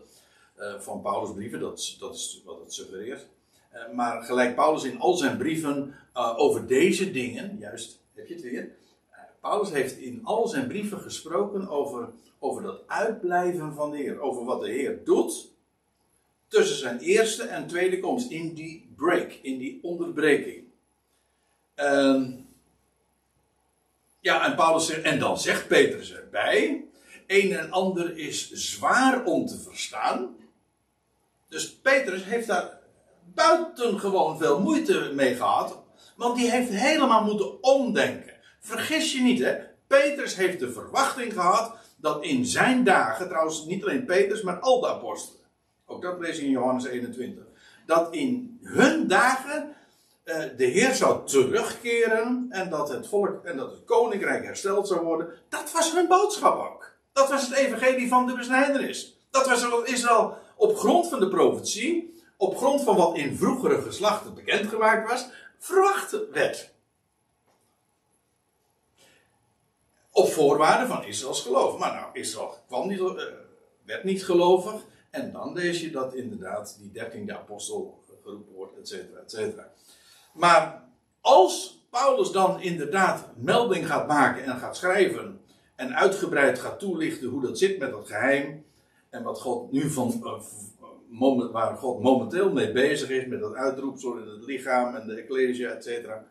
eh, 0.55 0.79
van 0.79 1.01
Paulus' 1.01 1.33
brieven, 1.33 1.59
dat, 1.59 1.95
dat 1.99 2.15
is 2.15 2.41
wat 2.45 2.59
het 2.59 2.73
suggereert. 2.73 3.27
Eh, 3.69 3.91
maar 3.93 4.23
gelijk 4.23 4.55
Paulus 4.55 4.83
in 4.83 4.99
al 4.99 5.13
zijn 5.13 5.37
brieven 5.37 5.95
over 6.35 6.67
deze 6.67 7.11
dingen, 7.11 7.57
juist, 7.59 7.99
heb 8.13 8.27
je 8.27 8.33
het 8.33 8.43
weer. 8.43 8.71
Paulus 9.39 9.71
heeft 9.71 9.97
in 9.97 10.21
al 10.23 10.47
zijn 10.47 10.67
brieven 10.67 10.99
gesproken 10.99 11.69
over, 11.69 12.09
over 12.39 12.63
dat 12.63 12.81
uitblijven 12.87 13.73
van 13.73 13.91
de 13.91 13.97
Heer. 13.97 14.19
Over 14.19 14.45
wat 14.45 14.61
de 14.61 14.69
Heer 14.69 15.03
doet 15.03 15.48
tussen 16.49 16.77
zijn 16.77 16.99
eerste 16.99 17.43
en 17.43 17.67
tweede 17.67 17.99
komst. 17.99 18.31
In 18.31 18.53
die 18.53 18.93
break, 18.95 19.31
in 19.41 19.57
die 19.57 19.79
onderbreking. 19.81 20.63
Ehm, 21.75 22.31
ja, 24.19 24.45
en 24.45 24.55
Paulus 24.55 24.85
zegt, 24.85 25.01
en 25.01 25.19
dan 25.19 25.39
zegt 25.39 25.67
Petrus 25.67 26.13
erbij. 26.13 26.85
Een 27.27 27.57
en 27.57 27.71
ander 27.71 28.17
is 28.17 28.51
zwaar 28.51 29.23
om 29.23 29.45
te 29.45 29.59
verstaan. 29.59 30.35
Dus 31.47 31.75
Petrus 31.75 32.23
heeft 32.23 32.47
daar 32.47 32.79
buitengewoon 33.33 34.37
veel 34.37 34.59
moeite 34.59 35.11
mee 35.13 35.35
gehad. 35.35 35.81
Want 36.15 36.35
die 36.35 36.51
heeft 36.51 36.69
helemaal 36.69 37.23
moeten 37.23 37.63
omdenken. 37.63 38.33
Vergis 38.59 39.13
je 39.13 39.21
niet, 39.21 39.39
hè? 39.39 39.57
Petrus 39.87 40.35
heeft 40.35 40.59
de 40.59 40.71
verwachting 40.71 41.33
gehad 41.33 41.77
dat 41.95 42.23
in 42.23 42.45
zijn 42.45 42.83
dagen, 42.83 43.27
trouwens 43.27 43.65
niet 43.65 43.83
alleen 43.83 44.05
Petrus, 44.05 44.41
maar 44.41 44.59
al 44.59 44.79
de 44.79 44.87
apostelen. 44.87 45.38
Ook 45.89 46.01
dat 46.01 46.19
lees 46.19 46.37
je 46.37 46.43
in 46.43 46.49
Johannes 46.49 46.85
21. 46.85 47.43
Dat 47.85 48.13
in 48.13 48.59
hun 48.63 49.07
dagen 49.07 49.75
eh, 50.23 50.43
de 50.57 50.65
Heer 50.65 50.93
zou 50.93 51.27
terugkeren 51.27 52.47
en 52.49 52.69
dat 52.69 52.89
het 52.89 53.07
volk 53.07 53.45
en 53.45 53.57
dat 53.57 53.71
het 53.71 53.83
koninkrijk 53.83 54.45
hersteld 54.45 54.87
zou 54.87 55.01
worden. 55.01 55.33
Dat 55.49 55.71
was 55.71 55.93
hun 55.93 56.07
boodschap 56.07 56.71
ook. 56.71 56.91
Dat 57.13 57.29
was 57.29 57.47
het 57.47 57.57
evangelie 57.57 58.07
van 58.07 58.27
de 58.27 58.33
besnijdenis. 58.33 59.19
Dat 59.29 59.47
was 59.47 59.69
wat 59.69 59.87
Israël 59.87 60.37
op 60.55 60.77
grond 60.77 61.09
van 61.09 61.19
de 61.19 61.27
profetie, 61.27 62.21
op 62.37 62.57
grond 62.57 62.83
van 62.83 62.95
wat 62.95 63.17
in 63.17 63.37
vroegere 63.37 63.81
geslachten 63.81 64.33
bekendgemaakt 64.33 65.09
was, 65.09 65.27
verwacht 65.57 66.29
werd. 66.31 66.73
Op 70.11 70.31
voorwaarde 70.31 70.87
van 70.87 71.03
Israëls 71.03 71.41
geloof. 71.41 71.77
Maar 71.77 71.93
nou, 71.93 72.19
Israël 72.19 72.57
kwam 72.67 72.87
niet, 72.87 72.99
uh, 72.99 73.21
werd 73.85 74.03
niet 74.03 74.25
gelovig. 74.25 74.81
En 75.09 75.31
dan 75.31 75.53
lees 75.53 75.81
je 75.81 75.91
dat 75.91 76.13
inderdaad 76.13 76.77
die 76.79 76.91
dertiende 76.91 77.37
apostel 77.37 78.03
geroepen 78.23 78.53
wordt, 78.53 78.77
et 78.77 78.87
cetera, 78.87 79.19
et 79.19 79.31
cetera. 79.31 79.71
Maar 80.33 80.83
als 81.21 81.85
Paulus 81.89 82.31
dan 82.31 82.61
inderdaad 82.61 83.29
melding 83.35 83.87
gaat 83.87 84.07
maken 84.07 84.43
en 84.43 84.57
gaat 84.57 84.77
schrijven 84.77 85.41
en 85.75 85.95
uitgebreid 85.95 86.59
gaat 86.59 86.79
toelichten 86.79 87.27
hoe 87.27 87.41
dat 87.41 87.57
zit 87.57 87.79
met 87.79 87.91
dat 87.91 88.07
geheim 88.07 88.65
en 89.09 89.23
wat 89.23 89.41
God 89.41 89.71
nu 89.71 89.89
van, 89.89 90.21
uh, 90.23 91.51
waar 91.51 91.75
God 91.75 92.01
momenteel 92.01 92.51
mee 92.51 92.71
bezig 92.71 93.09
is 93.09 93.25
met 93.25 93.39
dat 93.39 93.53
uitroepsel 93.53 94.17
in 94.17 94.27
het 94.27 94.43
lichaam 94.43 94.95
en 94.95 95.07
de 95.07 95.15
ecclesia, 95.15 95.69
et 95.69 95.83
cetera. 95.83 96.27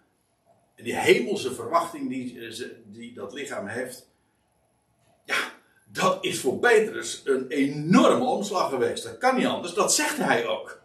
En 0.74 0.84
die 0.84 0.96
hemelse 0.96 1.54
verwachting 1.54 2.08
die, 2.08 2.46
eh, 2.46 2.68
die 2.84 3.14
dat 3.14 3.32
lichaam 3.32 3.66
heeft, 3.66 4.10
ja, 5.24 5.52
dat 5.92 6.24
is 6.24 6.40
voor 6.40 6.58
Petrus 6.58 7.22
een 7.24 7.48
enorme 7.48 8.24
omslag 8.24 8.70
geweest. 8.70 9.04
Dat 9.04 9.18
kan 9.18 9.36
niet 9.36 9.46
anders, 9.46 9.74
dat 9.74 9.94
zegt 9.94 10.16
hij 10.16 10.46
ook. 10.46 10.80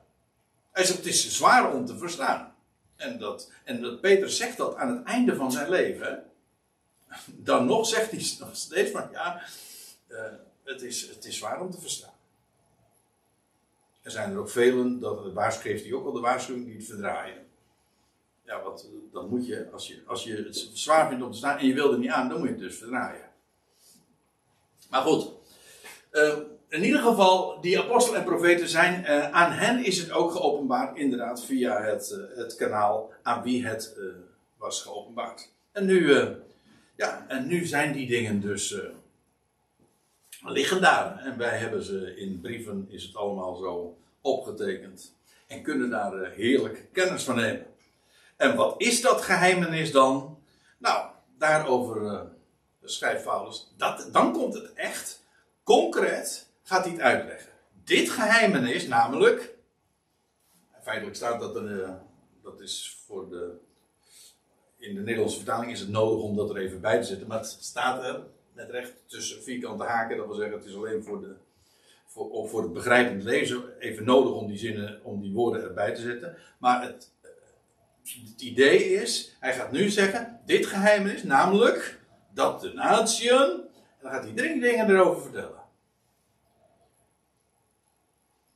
Hij 0.72 0.86
zegt, 0.86 0.97
het 0.97 1.08
is 1.08 1.36
zwaar 1.36 1.74
om 1.74 1.86
te 1.86 1.97
verstaan. 1.97 2.56
En 2.95 3.20
dat, 3.20 3.51
en 3.64 3.82
dat 3.82 4.01
Petrus 4.01 4.38
zegt 4.38 4.58
dat 4.58 4.76
aan 4.76 4.95
het 4.95 5.06
einde 5.06 5.36
van 5.36 5.51
zijn 5.51 5.70
leven. 5.70 6.24
Dan 7.26 7.66
nog 7.66 7.88
zegt 7.88 8.12
hij 8.12 8.26
nog 8.47 8.56
steeds 8.56 8.91
van, 8.91 9.08
ja, 9.12 9.41
uh, 10.08 10.20
het, 10.64 10.82
is, 10.82 11.10
het 11.10 11.26
is 11.26 11.38
zwaar 11.38 11.62
om 11.62 11.72
te 11.72 11.80
verstaan. 11.80 12.14
Er 14.01 14.12
zijn 14.12 14.32
er 14.32 14.38
ook 14.38 14.49
velen, 14.49 14.99
dat 14.99 15.34
waarschuwt 15.34 15.82
hij 15.82 15.93
ook 15.93 16.06
al 16.06 16.12
de 16.12 16.20
waarschuwing, 16.20 16.66
die 16.66 16.76
het 16.76 16.86
verdraaien. 16.86 17.45
Ja, 18.45 18.62
wat, 18.62 18.88
dan 19.12 19.30
moet 19.30 19.47
je 19.47 19.68
als, 19.72 19.88
je, 19.88 20.01
als 20.06 20.24
je 20.24 20.36
het 20.36 20.70
zwaar 20.74 21.08
vindt 21.08 21.24
om 21.24 21.32
te 21.32 21.38
staan 21.38 21.58
en 21.58 21.68
je 21.68 21.74
wil 21.74 21.91
er 21.91 21.99
niet 21.99 22.10
aan, 22.10 22.30
dan 22.30 22.38
moet 22.38 22.47
je 22.47 22.54
het 22.54 22.64
dus 22.64 22.78
verdraaien. 22.78 23.32
Maar 24.93 25.01
goed, 25.01 25.31
uh, 26.11 26.37
in 26.69 26.83
ieder 26.83 27.01
geval, 27.01 27.61
die 27.61 27.79
apostelen 27.79 28.19
en 28.19 28.25
profeten 28.25 28.69
zijn, 28.69 29.01
uh, 29.01 29.31
aan 29.31 29.51
hen 29.51 29.85
is 29.85 29.97
het 29.97 30.11
ook 30.11 30.31
geopenbaard, 30.31 30.97
inderdaad, 30.97 31.45
via 31.45 31.81
het, 31.81 32.17
uh, 32.17 32.37
het 32.37 32.55
kanaal 32.55 33.13
aan 33.23 33.43
wie 33.43 33.65
het 33.65 33.97
was 34.57 34.81
geopenbaard. 34.81 35.49
En 35.71 35.85
nu, 35.85 36.15
ja, 36.95 37.25
en 37.27 37.47
nu 37.47 37.65
zijn 37.65 37.93
die 37.93 38.07
dingen 38.07 38.41
dus 38.41 38.75
liggen 40.45 40.81
daar. 40.81 41.17
En 41.17 41.37
wij 41.37 41.57
hebben 41.57 41.83
ze 41.83 42.15
in 42.17 42.41
brieven, 42.41 42.87
is 42.89 43.03
het 43.03 43.15
allemaal 43.15 43.55
zo 43.55 43.97
opgetekend. 44.21 45.15
En 45.47 45.61
kunnen 45.61 45.89
daar 45.89 46.31
heerlijk 46.31 46.87
kennis 46.91 47.23
van 47.23 47.35
nemen. 47.35 47.65
En 48.37 48.55
wat 48.55 48.75
is 48.77 49.01
dat 49.01 49.21
geheimenis 49.21 49.91
dan? 49.91 50.37
Nou, 50.77 51.05
daarover 51.37 52.31
schrijft 52.89 53.23
Paulus. 53.23 53.73
Dat, 53.77 54.09
dan 54.11 54.34
komt 54.34 54.53
het 54.53 54.73
echt 54.73 55.23
concreet 55.63 56.51
gaat 56.63 56.84
hij 56.84 56.93
het 56.93 57.01
uitleggen. 57.01 57.51
Dit 57.84 58.09
geheimenis, 58.09 58.88
namelijk. 58.88 59.53
Feitelijk 60.81 61.15
staat 61.15 61.39
dat 61.39 61.55
er. 61.55 61.84
Eh, 61.84 61.93
dat 62.43 62.59
is 62.59 63.03
voor 63.05 63.29
de. 63.29 63.51
In 64.77 64.95
de 64.95 65.01
Nederlandse 65.01 65.38
vertaling 65.38 65.71
is 65.71 65.79
het 65.79 65.89
nodig 65.89 66.23
om 66.23 66.36
dat 66.36 66.49
er 66.49 66.57
even 66.57 66.81
bij 66.81 66.99
te 66.99 67.07
zetten. 67.07 67.27
Maar 67.27 67.38
het 67.38 67.57
staat 67.59 68.03
er 68.03 68.21
met 68.53 68.69
recht 68.69 68.93
tussen 69.05 69.43
vierkante 69.43 69.84
haken. 69.84 70.17
Dat 70.17 70.25
wil 70.25 70.36
zeggen, 70.36 70.57
het 70.57 70.65
is 70.65 70.75
alleen 70.75 71.03
voor, 71.03 71.21
de, 71.21 71.36
voor, 72.05 72.49
voor 72.49 72.61
het 72.61 72.73
begrijpend 72.73 73.23
lezen 73.23 73.79
even 73.79 74.03
nodig 74.03 74.34
om 74.34 74.47
die 74.47 74.57
zinnen, 74.57 74.99
om 75.03 75.21
die 75.21 75.34
woorden 75.34 75.63
erbij 75.63 75.93
te 75.93 76.01
zetten. 76.01 76.38
Maar 76.57 76.81
het, 76.81 77.11
het 78.03 78.41
idee 78.41 78.93
is, 78.93 79.36
hij 79.39 79.53
gaat 79.53 79.71
nu 79.71 79.89
zeggen, 79.89 80.39
dit 80.45 80.65
geheimenis, 80.65 81.23
namelijk 81.23 81.99
dat 82.34 82.61
de 82.61 82.73
natieën, 82.73 83.51
en 83.51 84.01
dan 84.01 84.11
gaat 84.11 84.23
hij 84.23 84.34
drie 84.34 84.61
dingen 84.61 84.89
erover 84.89 85.21
vertellen. 85.21 85.61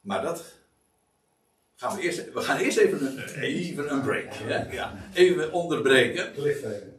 Maar 0.02 0.22
dat 0.22 0.44
gaan 1.76 1.96
we 1.96 2.02
eerst. 2.02 2.34
We 2.34 2.42
gaan 2.42 2.58
eerst 2.58 2.78
even 2.78 3.06
een, 3.06 3.42
even 3.42 3.92
een 3.92 4.02
break. 4.02 4.34
Ja? 4.72 4.94
Even 5.14 5.52
onderbreken. 5.52 6.34
Cliffhanger. 6.34 6.96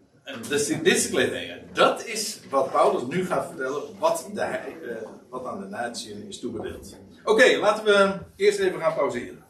Dus 0.48 0.66
dit 0.66 0.86
is 0.86 1.08
cliffhanger. 1.08 1.60
Dat 1.72 2.04
is 2.06 2.40
wat 2.50 2.70
Paulus 2.70 3.02
nu 3.06 3.26
gaat 3.26 3.46
vertellen. 3.46 3.98
Wat, 3.98 4.30
de, 4.34 4.58
uh, 4.82 5.08
wat 5.28 5.46
aan 5.46 5.60
de 5.60 5.66
natie 5.66 6.28
is 6.28 6.40
toebedeeld. 6.40 6.96
Oké, 7.24 7.56
laten 7.56 7.84
we 7.84 8.18
eerst 8.36 8.58
even 8.58 8.80
gaan 8.80 8.94
pauzeren. 8.94 9.44